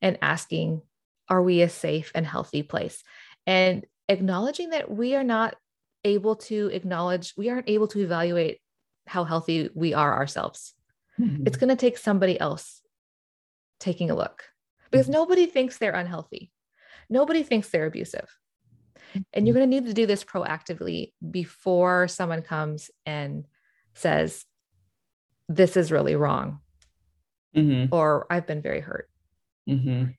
and 0.00 0.18
asking, 0.22 0.82
are 1.28 1.42
we 1.42 1.62
a 1.62 1.68
safe 1.68 2.12
and 2.14 2.26
healthy 2.26 2.62
place? 2.62 3.02
And 3.46 3.86
acknowledging 4.08 4.70
that 4.70 4.90
we 4.90 5.14
are 5.14 5.24
not 5.24 5.56
able 6.04 6.36
to 6.36 6.70
acknowledge, 6.72 7.34
we 7.36 7.50
aren't 7.50 7.68
able 7.68 7.88
to 7.88 8.00
evaluate 8.00 8.60
how 9.06 9.24
healthy 9.24 9.70
we 9.74 9.94
are 9.94 10.14
ourselves. 10.14 10.74
Mm-hmm. 11.18 11.46
It's 11.46 11.56
going 11.56 11.70
to 11.70 11.76
take 11.76 11.98
somebody 11.98 12.38
else 12.38 12.82
taking 13.80 14.10
a 14.10 14.14
look 14.14 14.44
because 14.90 15.06
mm-hmm. 15.06 15.14
nobody 15.14 15.46
thinks 15.46 15.78
they're 15.78 15.92
unhealthy. 15.92 16.52
Nobody 17.10 17.42
thinks 17.42 17.68
they're 17.70 17.86
abusive. 17.86 18.28
And 19.32 19.46
you're 19.46 19.54
going 19.54 19.68
to 19.68 19.74
need 19.74 19.86
to 19.86 19.94
do 19.94 20.06
this 20.06 20.24
proactively 20.24 21.12
before 21.30 22.08
someone 22.08 22.42
comes 22.42 22.90
and 23.06 23.46
says, 23.94 24.44
This 25.48 25.76
is 25.76 25.92
really 25.92 26.14
wrong. 26.14 26.60
Mm-hmm. 27.56 27.94
Or 27.94 28.26
I've 28.30 28.46
been 28.46 28.62
very 28.62 28.80
hurt. 28.80 29.08
Mm-hmm. 29.68 30.10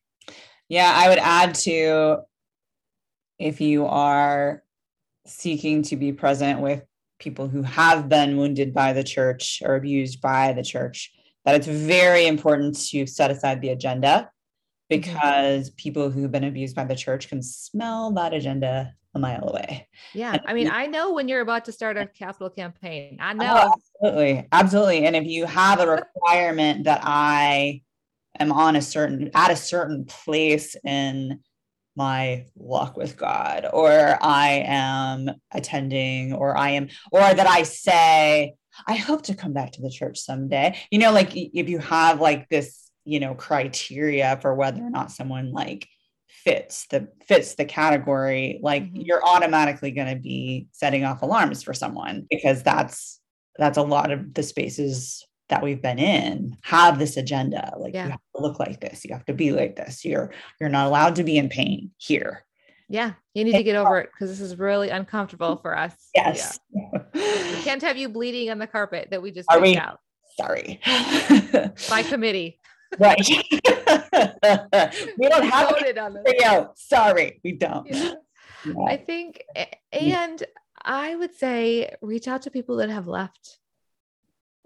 Yeah, 0.68 0.92
I 0.94 1.10
would 1.10 1.20
add 1.20 1.56
to 1.56 2.20
if 3.40 3.62
you 3.62 3.86
are 3.86 4.64
seeking 5.26 5.84
to 5.84 5.96
be 5.96 6.12
present 6.12 6.60
with 6.60 6.84
people 7.20 7.48
who 7.48 7.62
have 7.64 8.10
been 8.10 8.38
wounded 8.38 8.74
by 8.74 8.94
the 8.94 9.04
church 9.04 9.62
or 9.64 9.76
abused 9.76 10.22
by 10.22 10.54
the 10.54 10.64
church, 10.64 11.12
that 11.46 11.56
it's 11.56 11.68
very 11.68 12.28
important 12.28 12.78
to 12.90 13.06
set 13.06 13.32
aside 13.32 13.62
the 13.62 13.70
agenda. 13.70 14.30
Because 14.90 15.70
mm-hmm. 15.70 15.76
people 15.76 16.10
who've 16.10 16.32
been 16.32 16.44
abused 16.44 16.76
by 16.76 16.84
the 16.84 16.96
church 16.96 17.30
can 17.30 17.42
smell 17.42 18.12
that 18.12 18.34
agenda 18.34 18.94
a 19.16 19.20
mile 19.20 19.48
away. 19.48 19.88
Yeah. 20.14 20.34
And 20.34 20.42
I 20.46 20.54
mean, 20.54 20.70
I 20.70 20.86
know 20.86 21.14
when 21.14 21.28
you're 21.28 21.42
about 21.42 21.66
to 21.66 21.72
start 21.72 21.98
a 21.98 22.06
capital 22.06 22.50
campaign. 22.50 23.18
I 23.20 23.34
know. 23.34 23.46
Oh, 23.46 23.74
absolutely. 24.04 24.48
Absolutely. 24.52 25.06
And 25.06 25.16
if 25.16 25.26
you 25.26 25.46
have 25.46 25.80
a 25.80 25.88
requirement 25.92 26.84
that 26.84 27.02
I 27.04 27.82
am 28.40 28.52
on 28.52 28.76
a 28.76 28.82
certain 28.82 29.32
at 29.34 29.52
a 29.52 29.56
certain 29.56 30.06
place 30.06 30.76
in 30.84 31.40
my 31.96 32.46
walk 32.56 32.96
with 32.96 33.18
God, 33.18 33.66
or 33.74 34.18
I 34.22 34.64
am 34.66 35.32
attending, 35.52 36.34
or 36.34 36.56
I 36.56 36.72
am, 36.72 36.88
or 37.12 37.20
that 37.20 37.48
I 37.48 37.64
say, 37.64 38.56
I 38.88 38.96
hope 38.96 39.24
to 39.24 39.36
come 39.36 39.54
back 39.54 39.74
to 39.74 39.82
the 39.82 39.90
church 39.90 40.20
someday. 40.20 40.78
You 40.92 41.00
know, 41.00 41.12
like 41.12 41.32
if 41.36 41.68
you 41.68 41.80
have 41.80 42.22
like 42.22 42.48
this, 42.48 42.89
you 43.10 43.20
know, 43.20 43.34
criteria 43.34 44.38
for 44.42 44.54
whether 44.54 44.82
or 44.82 44.90
not 44.90 45.12
someone 45.12 45.52
like 45.52 45.88
fits 46.28 46.86
the 46.88 47.08
fits 47.28 47.56
the 47.56 47.66
category, 47.66 48.60
like 48.62 48.84
mm-hmm. 48.84 49.02
you're 49.02 49.26
automatically 49.26 49.92
going 49.92 50.14
to 50.14 50.22
be 50.22 50.68
setting 50.72 51.04
off 51.04 51.22
alarms 51.22 51.64
for 51.64 51.74
someone 51.74 52.26
because 52.30 52.64
that's 52.64 53.20
that's 53.58 53.78
a 53.78 53.84
lot 53.84 54.12
of 54.12 54.34
the 54.34 54.44
spaces 54.44 55.26
that 55.50 55.64
we've 55.64 55.82
been 55.82 56.00
in 56.00 56.56
have 56.62 57.00
this 57.00 57.18
agenda. 57.18 57.74
Like 57.78 57.94
yeah. 57.94 58.06
you 58.06 58.12
have 58.12 58.22
to 58.36 58.42
look 58.42 58.60
like 58.60 58.80
this 58.80 59.04
you 59.04 59.14
have 59.14 59.26
to 59.26 59.34
be 59.34 59.52
like 59.52 59.76
this. 59.76 60.06
You're 60.06 60.32
you're 60.60 60.70
not 60.70 60.88
allowed 60.88 61.16
to 61.16 61.24
be 61.24 61.38
in 61.38 61.50
pain 61.50 61.92
here. 61.98 62.46
Yeah 62.88 63.14
you 63.40 63.46
need 63.46 63.58
to 63.58 63.64
get 63.64 63.76
over 63.76 64.00
it 64.00 64.10
because 64.12 64.30
this 64.30 64.42
is 64.42 64.60
really 64.60 64.90
uncomfortable 64.90 65.56
for 65.62 65.78
us. 65.78 65.94
Yes. 66.14 66.60
Yeah. 66.72 67.00
we 67.14 67.64
can't 67.64 67.82
have 67.82 67.98
you 67.98 68.10
bleeding 68.10 68.52
on 68.52 68.60
the 68.60 68.68
carpet 68.68 69.08
that 69.12 69.22
we 69.22 69.32
just 69.32 69.50
Are 69.52 69.60
we, 69.60 69.78
out. 69.78 70.00
Sorry. 70.38 70.80
By 71.90 72.04
committee 72.08 72.59
right 72.98 73.18
we 75.18 75.30
don't 75.30 75.46
have 75.46 75.76
it 75.86 75.98
on 75.98 76.14
this. 76.14 76.24
sorry 76.76 77.40
we 77.44 77.52
don't 77.52 77.88
yeah. 77.88 78.14
Yeah. 78.66 78.74
i 78.88 78.98
think 78.98 79.44
and 79.92 80.44
i 80.84 81.16
would 81.16 81.36
say 81.36 81.94
reach 82.02 82.28
out 82.28 82.42
to 82.44 82.52
people 82.52 82.78
that 82.78 82.90
have 82.90 83.08
left 83.08 83.60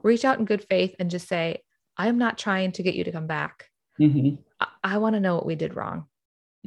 reach 0.03 0.25
out 0.25 0.37
in 0.37 0.45
good 0.45 0.63
faith 0.63 0.95
and 0.99 1.09
just 1.09 1.27
say, 1.27 1.63
I'm 1.97 2.17
not 2.17 2.37
trying 2.37 2.73
to 2.73 2.83
get 2.83 2.95
you 2.95 3.05
to 3.05 3.11
come 3.11 3.27
back. 3.27 3.69
Mm-hmm. 3.99 4.35
I, 4.59 4.67
I 4.83 4.97
want 4.97 5.15
to 5.15 5.19
know 5.19 5.35
what 5.35 5.45
we 5.45 5.55
did 5.55 5.75
wrong. 5.75 6.05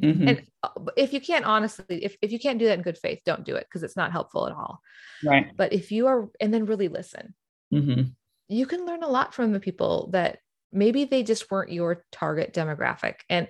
Mm-hmm. 0.01 0.27
And 0.27 0.43
uh, 0.61 0.69
if 0.95 1.13
you 1.13 1.21
can't 1.21 1.45
honestly, 1.45 2.03
if, 2.03 2.17
if 2.21 2.31
you 2.31 2.39
can't 2.39 2.59
do 2.59 2.65
that 2.65 2.77
in 2.77 2.83
good 2.83 2.97
faith, 2.97 3.21
don't 3.25 3.45
do 3.45 3.55
it 3.55 3.65
because 3.67 3.83
it's 3.83 3.95
not 3.95 4.11
helpful 4.11 4.47
at 4.47 4.53
all. 4.53 4.81
Right. 5.23 5.55
But 5.55 5.73
if 5.73 5.91
you 5.91 6.07
are, 6.07 6.27
and 6.39 6.53
then 6.53 6.65
really 6.65 6.87
listen, 6.87 7.33
mm-hmm. 7.73 8.09
you 8.47 8.65
can 8.65 8.85
learn 8.85 9.03
a 9.03 9.09
lot 9.09 9.33
from 9.33 9.53
the 9.53 9.59
people 9.59 10.09
that 10.13 10.39
maybe 10.71 11.05
they 11.05 11.23
just 11.23 11.49
weren't 11.49 11.71
your 11.71 12.03
target 12.11 12.53
demographic. 12.53 13.15
And 13.29 13.47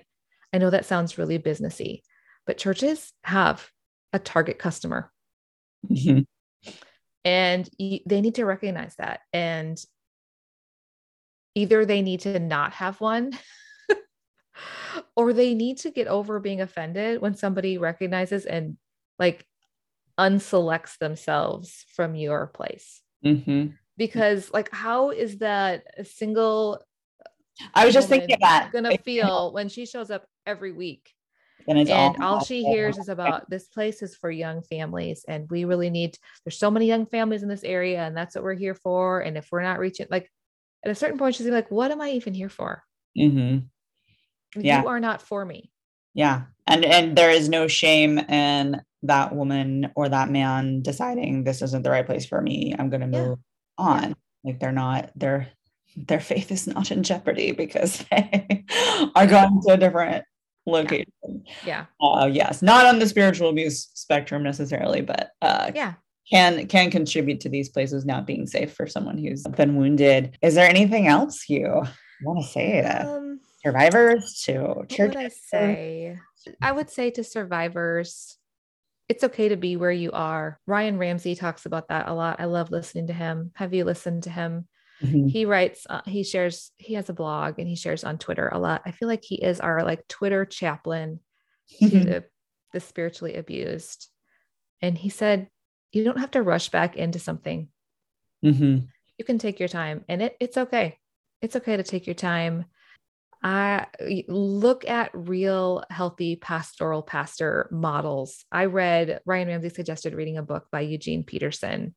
I 0.52 0.58
know 0.58 0.70
that 0.70 0.86
sounds 0.86 1.18
really 1.18 1.38
businessy, 1.38 2.02
but 2.46 2.58
churches 2.58 3.12
have 3.24 3.68
a 4.12 4.18
target 4.18 4.58
customer. 4.58 5.12
Mm-hmm 5.90 6.20
and 7.28 7.68
they 7.78 8.20
need 8.22 8.36
to 8.36 8.44
recognize 8.44 8.94
that 8.96 9.20
and 9.32 9.78
either 11.54 11.84
they 11.84 12.00
need 12.00 12.20
to 12.20 12.38
not 12.38 12.72
have 12.72 13.00
one 13.00 13.32
or 15.16 15.32
they 15.32 15.54
need 15.54 15.76
to 15.78 15.90
get 15.90 16.06
over 16.06 16.40
being 16.40 16.60
offended 16.60 17.20
when 17.20 17.34
somebody 17.34 17.76
recognizes 17.76 18.46
and 18.46 18.78
like 19.18 19.44
unselects 20.18 20.96
themselves 20.98 21.84
from 21.94 22.14
your 22.14 22.46
place 22.46 23.02
mm-hmm. 23.24 23.66
because 23.96 24.50
like 24.52 24.72
how 24.72 25.10
is 25.10 25.38
that 25.38 25.84
a 25.98 26.04
single 26.04 26.80
i 27.74 27.84
was 27.84 27.94
just 27.94 28.08
thinking 28.08 28.36
that 28.40 28.70
gonna 28.72 28.96
feel 28.98 29.52
when 29.52 29.68
she 29.68 29.86
shows 29.86 30.10
up 30.10 30.24
every 30.46 30.72
week. 30.72 31.12
And, 31.66 31.78
and 31.78 31.90
all, 31.90 32.16
all 32.22 32.44
she 32.44 32.64
hears 32.64 32.96
is 32.96 33.10
about 33.10 33.50
this 33.50 33.68
place 33.68 34.00
is 34.00 34.16
for 34.16 34.30
young 34.30 34.62
families 34.62 35.26
and 35.28 35.50
we 35.50 35.66
really 35.66 35.90
need 35.90 36.16
there's 36.44 36.58
so 36.58 36.70
many 36.70 36.86
young 36.86 37.04
families 37.04 37.42
in 37.42 37.48
this 37.50 37.64
area 37.64 38.00
and 38.00 38.16
that's 38.16 38.34
what 38.34 38.44
we're 38.44 38.54
here 38.54 38.74
for 38.74 39.20
and 39.20 39.36
if 39.36 39.48
we're 39.52 39.62
not 39.62 39.78
reaching 39.78 40.06
like 40.10 40.30
at 40.82 40.90
a 40.90 40.94
certain 40.94 41.18
point 41.18 41.34
she's 41.34 41.46
like 41.48 41.70
what 41.70 41.90
am 41.90 42.00
i 42.00 42.10
even 42.10 42.32
here 42.32 42.48
for? 42.48 42.82
Mm-hmm. 43.18 44.60
yeah. 44.60 44.80
you 44.80 44.88
are 44.88 45.00
not 45.00 45.20
for 45.20 45.44
me. 45.44 45.70
Yeah. 46.14 46.42
And 46.66 46.84
and 46.84 47.16
there 47.16 47.30
is 47.30 47.48
no 47.48 47.68
shame 47.68 48.18
in 48.18 48.80
that 49.02 49.34
woman 49.34 49.92
or 49.94 50.08
that 50.08 50.30
man 50.30 50.82
deciding 50.82 51.44
this 51.44 51.62
isn't 51.62 51.82
the 51.82 51.90
right 51.90 52.06
place 52.06 52.26
for 52.26 52.40
me. 52.40 52.74
I'm 52.78 52.90
going 52.90 53.00
to 53.02 53.06
move 53.06 53.38
yeah. 53.78 53.84
on. 53.84 54.16
Like 54.44 54.58
they're 54.60 54.72
not 54.72 55.10
their 55.14 55.48
their 56.06 56.20
faith 56.20 56.50
is 56.52 56.66
not 56.66 56.90
in 56.90 57.02
jeopardy 57.02 57.52
because 57.52 58.04
they 58.10 58.64
are 59.14 59.26
going 59.26 59.60
to 59.66 59.72
a 59.72 59.76
different 59.76 60.24
location. 60.66 61.44
Yeah. 61.64 61.86
Uh, 62.00 62.28
yes, 62.30 62.62
not 62.62 62.86
on 62.86 62.98
the 62.98 63.08
spiritual 63.08 63.48
abuse 63.48 63.90
spectrum 63.94 64.42
necessarily, 64.42 65.00
but 65.00 65.30
uh, 65.42 65.72
yeah, 65.74 65.94
can 66.30 66.66
can 66.66 66.90
contribute 66.90 67.40
to 67.40 67.48
these 67.48 67.68
places 67.68 68.04
not 68.04 68.26
being 68.26 68.46
safe 68.46 68.74
for 68.74 68.86
someone 68.86 69.18
who's 69.18 69.42
been 69.42 69.76
wounded. 69.76 70.36
Is 70.42 70.54
there 70.54 70.68
anything 70.68 71.06
else 71.06 71.48
you 71.48 71.82
want 72.22 72.44
to 72.44 72.50
say 72.50 72.82
to 72.82 73.08
um, 73.08 73.40
survivors? 73.64 74.42
To 74.44 74.84
church? 74.88 75.14
What 75.14 75.16
would 75.16 75.26
I 75.26 75.28
say? 75.28 76.18
I 76.60 76.72
would 76.72 76.90
say 76.90 77.10
to 77.12 77.24
survivors. 77.24 78.36
It's 79.08 79.24
okay 79.24 79.48
to 79.48 79.56
be 79.56 79.76
where 79.78 79.90
you 79.90 80.12
are. 80.12 80.60
Ryan 80.66 80.98
Ramsey 80.98 81.34
talks 81.34 81.64
about 81.64 81.88
that 81.88 82.08
a 82.08 82.12
lot. 82.12 82.40
I 82.40 82.44
love 82.44 82.70
listening 82.70 83.06
to 83.06 83.14
him. 83.14 83.52
Have 83.54 83.72
you 83.72 83.86
listened 83.86 84.24
to 84.24 84.30
him? 84.30 84.68
Mm-hmm. 85.02 85.28
He 85.28 85.44
writes, 85.44 85.86
uh, 85.88 86.00
he 86.06 86.24
shares, 86.24 86.72
he 86.76 86.94
has 86.94 87.08
a 87.08 87.14
blog 87.14 87.58
and 87.58 87.68
he 87.68 87.76
shares 87.76 88.04
on 88.04 88.18
Twitter 88.18 88.48
a 88.48 88.58
lot. 88.58 88.82
I 88.84 88.90
feel 88.90 89.08
like 89.08 89.24
he 89.24 89.36
is 89.36 89.60
our 89.60 89.84
like 89.84 90.06
Twitter 90.08 90.44
chaplain 90.44 91.20
to 91.80 91.88
the, 91.88 92.24
the 92.72 92.80
spiritually 92.80 93.34
abused. 93.34 94.08
And 94.82 94.98
he 94.98 95.08
said, 95.08 95.48
you 95.92 96.04
don't 96.04 96.18
have 96.18 96.32
to 96.32 96.42
rush 96.42 96.68
back 96.70 96.96
into 96.96 97.18
something. 97.18 97.68
Mm-hmm. 98.44 98.86
You 99.18 99.24
can 99.24 99.38
take 99.38 99.58
your 99.58 99.68
time 99.68 100.04
and 100.08 100.22
it, 100.22 100.36
it's 100.40 100.56
okay. 100.56 100.98
It's 101.42 101.56
okay 101.56 101.76
to 101.76 101.82
take 101.82 102.06
your 102.06 102.14
time. 102.14 102.64
I 103.40 103.86
look 104.26 104.88
at 104.88 105.12
real 105.14 105.84
healthy 105.90 106.34
pastoral 106.34 107.02
pastor 107.02 107.68
models. 107.70 108.44
I 108.50 108.64
read 108.64 109.20
Ryan 109.24 109.48
Ramsey 109.48 109.68
suggested 109.68 110.14
reading 110.14 110.38
a 110.38 110.42
book 110.42 110.66
by 110.72 110.80
Eugene 110.80 111.22
Peterson, 111.22 111.94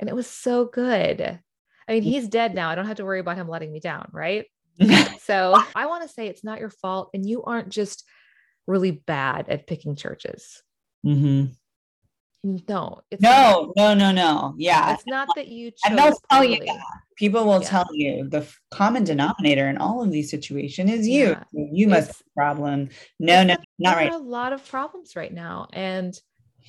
and 0.00 0.08
it 0.08 0.16
was 0.16 0.26
so 0.26 0.64
good. 0.64 1.40
I 1.88 1.92
mean, 1.92 2.02
he's 2.02 2.28
dead 2.28 2.54
now. 2.54 2.68
I 2.68 2.74
don't 2.74 2.86
have 2.86 2.98
to 2.98 3.04
worry 3.04 3.20
about 3.20 3.36
him 3.36 3.48
letting 3.48 3.72
me 3.72 3.80
down, 3.80 4.08
right? 4.12 4.46
so 5.22 5.60
I 5.74 5.86
want 5.86 6.02
to 6.02 6.08
say 6.08 6.28
it's 6.28 6.44
not 6.44 6.60
your 6.60 6.70
fault, 6.70 7.10
and 7.14 7.28
you 7.28 7.42
aren't 7.42 7.70
just 7.70 8.04
really 8.66 8.90
bad 8.90 9.48
at 9.48 9.66
picking 9.66 9.96
churches. 9.96 10.62
Mm-hmm. 11.04 11.46
No, 12.44 13.00
it's 13.10 13.20
no, 13.20 13.72
not, 13.76 13.98
no, 13.98 14.12
no, 14.12 14.12
no. 14.12 14.54
Yeah, 14.58 14.94
it's 14.94 15.02
not 15.06 15.28
that 15.34 15.48
you. 15.48 15.72
and 15.84 15.98
they'll 15.98 16.16
tell 16.30 16.44
you 16.44 16.64
that. 16.64 16.78
People 17.16 17.44
will 17.44 17.60
yeah. 17.62 17.68
tell 17.68 17.88
you 17.92 18.28
the 18.28 18.48
common 18.70 19.02
denominator 19.02 19.68
in 19.68 19.78
all 19.78 20.04
of 20.04 20.12
these 20.12 20.30
situations 20.30 20.90
is 20.92 21.08
you. 21.08 21.30
Yeah. 21.30 21.42
You 21.52 21.88
must 21.88 22.08
have 22.08 22.20
a 22.20 22.30
problem. 22.36 22.90
No, 23.18 23.42
no, 23.42 23.56
not 23.80 23.96
right. 23.96 24.12
a 24.12 24.18
lot 24.18 24.52
of 24.52 24.64
problems 24.68 25.16
right 25.16 25.32
now, 25.32 25.66
and 25.72 26.18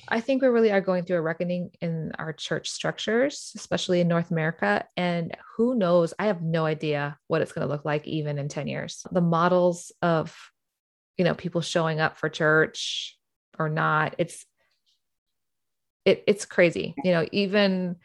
I 0.08 0.20
think 0.20 0.42
we 0.42 0.48
really 0.48 0.72
are 0.72 0.80
going 0.80 1.04
through 1.04 1.18
a 1.18 1.22
reckoning 1.22 1.70
in 1.80 2.12
our 2.18 2.32
church 2.32 2.70
structures, 2.70 3.52
especially 3.54 4.00
in 4.00 4.08
North 4.08 4.30
America. 4.30 4.84
And 4.96 5.36
who 5.56 5.74
knows? 5.74 6.14
I 6.18 6.26
have 6.26 6.42
no 6.42 6.64
idea 6.66 7.18
what 7.26 7.42
it's 7.42 7.52
going 7.52 7.66
to 7.66 7.72
look 7.72 7.84
like 7.84 8.06
even 8.06 8.38
in 8.38 8.48
10 8.48 8.66
years. 8.66 9.04
The 9.10 9.20
models 9.20 9.92
of, 10.02 10.36
you 11.16 11.24
know, 11.24 11.34
people 11.34 11.60
showing 11.60 12.00
up 12.00 12.16
for 12.16 12.28
church 12.28 13.16
or 13.58 13.68
not, 13.68 14.14
it's, 14.18 14.44
it, 16.04 16.24
it's 16.26 16.44
crazy. 16.44 16.94
You 17.04 17.12
know, 17.12 17.26
even 17.32 17.96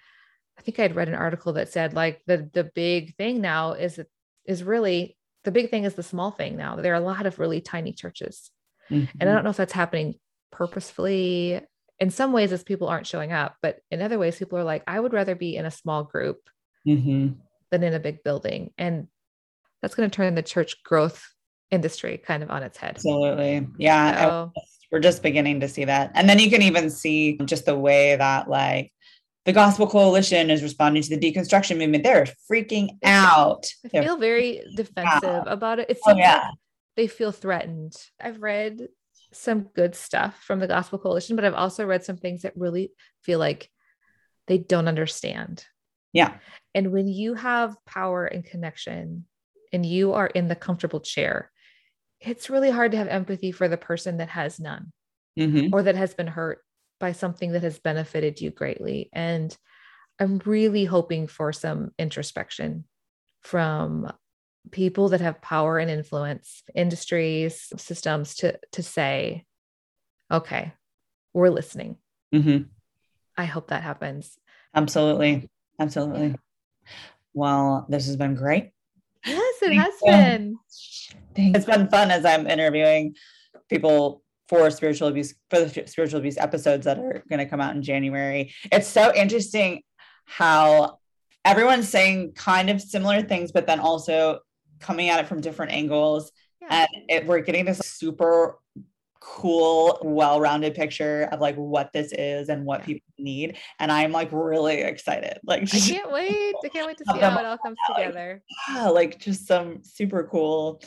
I 0.57 0.61
think 0.61 0.79
I'd 0.79 0.95
read 0.95 1.09
an 1.09 1.15
article 1.15 1.53
that 1.53 1.69
said 1.69 1.93
like 1.93 2.21
the 2.25 2.49
the 2.53 2.63
big 2.63 3.15
thing 3.15 3.41
now 3.41 3.73
is 3.73 3.99
is 4.45 4.63
really 4.63 5.17
the 5.43 5.51
big 5.51 5.69
thing 5.69 5.83
is 5.83 5.93
the 5.95 6.03
small 6.03 6.31
thing 6.31 6.55
now. 6.55 6.75
There 6.75 6.93
are 6.93 6.97
a 6.97 7.05
lot 7.05 7.25
of 7.25 7.39
really 7.39 7.61
tiny 7.61 7.93
churches. 7.93 8.49
Mm-hmm. 8.89 9.17
And 9.19 9.29
I 9.29 9.33
don't 9.33 9.43
know 9.43 9.49
if 9.51 9.57
that's 9.57 9.73
happening 9.73 10.15
purposefully. 10.51 11.61
In 11.99 12.09
some 12.09 12.33
ways, 12.33 12.51
as 12.51 12.63
people 12.63 12.87
aren't 12.87 13.07
showing 13.07 13.31
up, 13.31 13.55
but 13.61 13.79
in 13.89 14.01
other 14.01 14.19
ways, 14.19 14.37
people 14.37 14.57
are 14.59 14.63
like, 14.63 14.83
I 14.85 14.99
would 14.99 15.13
rather 15.13 15.35
be 15.35 15.55
in 15.55 15.65
a 15.65 15.71
small 15.71 16.03
group 16.03 16.49
mm-hmm. 16.85 17.39
than 17.71 17.83
in 17.83 17.93
a 17.93 17.99
big 17.99 18.23
building. 18.23 18.71
And 18.77 19.07
that's 19.81 19.95
going 19.95 20.09
to 20.09 20.15
turn 20.15 20.35
the 20.35 20.43
church 20.43 20.83
growth 20.83 21.23
industry 21.71 22.17
kind 22.17 22.43
of 22.43 22.51
on 22.51 22.63
its 22.63 22.77
head. 22.77 22.95
Absolutely. 22.95 23.67
Yeah. 23.77 24.19
So, 24.19 24.53
we're 24.91 24.99
just 24.99 25.23
beginning 25.23 25.61
to 25.61 25.67
see 25.67 25.85
that. 25.85 26.11
And 26.15 26.29
then 26.29 26.39
you 26.39 26.49
can 26.49 26.61
even 26.61 26.89
see 26.89 27.37
just 27.45 27.65
the 27.65 27.77
way 27.77 28.15
that, 28.15 28.49
like, 28.49 28.91
the 29.45 29.53
Gospel 29.53 29.87
Coalition 29.87 30.49
is 30.49 30.63
responding 30.63 31.03
to 31.03 31.17
the 31.17 31.19
deconstruction 31.19 31.77
movement. 31.77 32.03
They're 32.03 32.27
freaking 32.51 32.89
out. 33.03 33.65
I 33.85 33.89
feel 33.89 34.03
They're 34.03 34.17
very 34.17 34.63
defensive 34.75 35.23
out. 35.23 35.51
about 35.51 35.79
it. 35.79 35.89
It 35.89 35.97
oh, 36.05 36.11
oh, 36.11 36.15
yeah. 36.15 36.33
like 36.33 36.53
they 36.97 37.07
feel 37.07 37.31
threatened. 37.31 37.95
I've 38.19 38.41
read 38.41 38.87
some 39.35 39.69
good 39.75 39.95
stuff 39.95 40.41
from 40.43 40.59
the 40.59 40.67
Gospel 40.67 40.99
Coalition, 40.99 41.35
but 41.35 41.45
I've 41.45 41.53
also 41.53 41.85
read 41.85 42.03
some 42.03 42.17
things 42.17 42.43
that 42.43 42.55
really 42.55 42.91
feel 43.23 43.39
like 43.39 43.69
they 44.47 44.57
don't 44.57 44.87
understand. 44.87 45.65
Yeah. 46.13 46.35
And 46.73 46.91
when 46.91 47.07
you 47.07 47.33
have 47.33 47.75
power 47.85 48.25
and 48.25 48.45
connection 48.45 49.25
and 49.73 49.85
you 49.85 50.13
are 50.13 50.27
in 50.27 50.47
the 50.47 50.55
comfortable 50.55 51.01
chair, 51.01 51.51
it's 52.21 52.49
really 52.49 52.71
hard 52.71 52.91
to 52.91 52.97
have 52.97 53.07
empathy 53.07 53.51
for 53.51 53.67
the 53.67 53.77
person 53.77 54.17
that 54.17 54.29
has 54.29 54.59
none 54.59 54.91
mm-hmm. 55.37 55.73
or 55.73 55.83
that 55.83 55.95
has 55.95 56.13
been 56.13 56.27
hurt 56.27 56.59
by 56.99 57.11
something 57.11 57.51
that 57.51 57.63
has 57.63 57.79
benefited 57.79 58.39
you 58.39 58.51
greatly. 58.51 59.09
And 59.13 59.55
I'm 60.19 60.41
really 60.45 60.85
hoping 60.85 61.27
for 61.27 61.51
some 61.51 61.91
introspection 61.99 62.85
from 63.41 64.11
people 64.71 65.09
that 65.09 65.21
have 65.21 65.41
power 65.41 65.77
and 65.77 65.89
influence, 65.89 66.63
industries, 66.73 67.71
systems 67.77 68.35
to 68.35 68.59
to 68.71 68.83
say, 68.83 69.45
okay, 70.31 70.73
we're 71.33 71.49
listening. 71.49 71.97
Mm-hmm. 72.33 72.63
I 73.37 73.45
hope 73.45 73.67
that 73.67 73.83
happens. 73.83 74.37
Absolutely. 74.73 75.49
Absolutely. 75.79 76.27
Yeah. 76.27 76.35
Well, 77.33 77.85
this 77.89 78.05
has 78.07 78.15
been 78.15 78.35
great. 78.35 78.71
Yes, 79.25 79.55
it 79.61 79.67
Thank 79.67 79.81
has 79.81 79.93
you. 80.03 80.11
been. 80.11 80.57
Thanks. 81.35 81.57
It's 81.57 81.65
been 81.65 81.89
fun 81.89 82.11
as 82.11 82.25
I'm 82.25 82.47
interviewing 82.47 83.15
people 83.69 84.23
for 84.47 84.69
spiritual 84.69 85.07
abuse 85.07 85.33
for 85.49 85.59
the 85.59 85.87
spiritual 85.87 86.19
abuse 86.19 86.37
episodes 86.37 86.85
that 86.85 86.99
are 86.99 87.23
going 87.29 87.39
to 87.39 87.45
come 87.45 87.59
out 87.59 87.75
in 87.75 87.81
January. 87.81 88.53
It's 88.71 88.87
so 88.87 89.13
interesting 89.13 89.81
how 90.25 90.99
everyone's 91.43 91.89
saying 91.89 92.33
kind 92.33 92.69
of 92.69 92.81
similar 92.81 93.21
things, 93.21 93.51
but 93.51 93.67
then 93.67 93.79
also 93.79 94.39
coming 94.79 95.09
at 95.09 95.19
it 95.19 95.27
from 95.27 95.41
different 95.41 95.71
angles. 95.71 96.31
Yeah. 96.61 96.85
And 96.93 97.03
it, 97.09 97.25
we're 97.25 97.41
getting 97.41 97.65
this 97.65 97.79
super 97.79 98.59
cool, 99.19 99.97
well-rounded 100.03 100.75
picture 100.75 101.27
of 101.31 101.39
like 101.39 101.55
what 101.55 101.91
this 101.93 102.11
is 102.13 102.49
and 102.49 102.65
what 102.65 102.81
yeah. 102.81 102.85
people 102.85 103.13
need. 103.17 103.57
And 103.79 103.91
I'm 103.91 104.11
like 104.11 104.29
really 104.31 104.81
excited. 104.81 105.39
Like 105.43 105.63
I 105.63 105.79
can't 105.79 106.11
wait. 106.11 106.55
I 106.63 106.69
can't 106.69 106.87
wait 106.87 106.97
to 106.97 107.05
see 107.11 107.19
how 107.19 107.39
it 107.39 107.45
all 107.45 107.57
comes 107.57 107.77
together. 107.87 108.43
Like, 108.69 108.77
yeah, 108.77 108.87
like 108.89 109.19
just 109.19 109.47
some 109.47 109.83
super 109.83 110.27
cool 110.31 110.81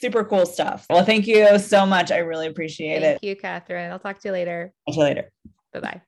super 0.00 0.24
cool 0.24 0.46
stuff. 0.46 0.86
Well, 0.88 1.04
thank 1.04 1.26
you 1.26 1.58
so 1.58 1.84
much. 1.84 2.10
I 2.10 2.18
really 2.18 2.46
appreciate 2.46 3.02
thank 3.02 3.04
it. 3.04 3.20
Thank 3.20 3.22
you, 3.22 3.36
Catherine. 3.36 3.92
I'll 3.92 3.98
talk 3.98 4.18
to 4.20 4.28
you 4.28 4.32
later. 4.32 4.72
Talk 4.88 4.94
to 4.94 5.00
you 5.00 5.04
later. 5.04 5.32
Bye 5.72 5.80
bye. 5.80 6.00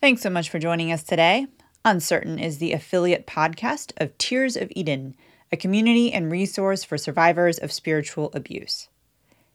Thanks 0.00 0.22
so 0.22 0.30
much 0.30 0.50
for 0.50 0.58
joining 0.58 0.92
us 0.92 1.02
today. 1.02 1.46
Uncertain 1.84 2.38
is 2.38 2.58
the 2.58 2.72
affiliate 2.72 3.26
podcast 3.26 3.92
of 3.96 4.16
Tears 4.18 4.56
of 4.56 4.70
Eden, 4.76 5.16
a 5.50 5.56
community 5.56 6.12
and 6.12 6.30
resource 6.30 6.84
for 6.84 6.98
survivors 6.98 7.58
of 7.58 7.72
spiritual 7.72 8.30
abuse. 8.34 8.88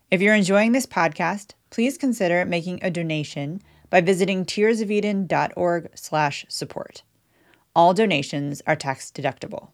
If 0.10 0.22
you're 0.22 0.36
enjoying 0.36 0.72
this 0.72 0.86
podcast, 0.86 1.52
please 1.70 1.98
consider 1.98 2.46
making 2.46 2.80
a 2.82 2.92
donation 2.92 3.62
by 3.90 4.00
visiting 4.02 4.46
tearsofeden.org/support. 4.46 7.04
All 7.76 7.94
donations 7.94 8.62
are 8.68 8.76
tax 8.76 9.12
deductible. 9.12 9.70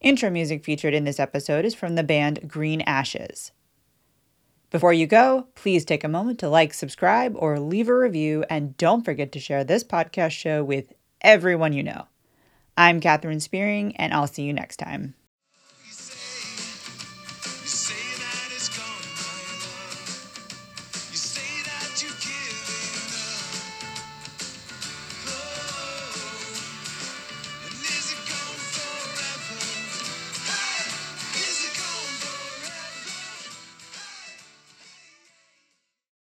Intro 0.00 0.30
music 0.30 0.64
featured 0.64 0.94
in 0.94 1.04
this 1.04 1.20
episode 1.20 1.64
is 1.64 1.74
from 1.74 1.94
the 1.94 2.02
band 2.02 2.48
Green 2.48 2.80
Ashes. 2.82 3.52
Before 4.70 4.92
you 4.92 5.06
go, 5.06 5.46
please 5.54 5.84
take 5.84 6.04
a 6.04 6.08
moment 6.08 6.38
to 6.40 6.48
like, 6.48 6.74
subscribe, 6.74 7.34
or 7.36 7.58
leave 7.58 7.88
a 7.88 7.98
review, 7.98 8.44
and 8.50 8.76
don't 8.76 9.04
forget 9.04 9.32
to 9.32 9.40
share 9.40 9.64
this 9.64 9.82
podcast 9.82 10.32
show 10.32 10.62
with 10.62 10.92
everyone 11.20 11.72
you 11.72 11.82
know. 11.82 12.06
I'm 12.76 13.00
Catherine 13.00 13.40
Spearing, 13.40 13.96
and 13.96 14.14
I'll 14.14 14.26
see 14.26 14.42
you 14.42 14.52
next 14.52 14.76
time. 14.76 15.14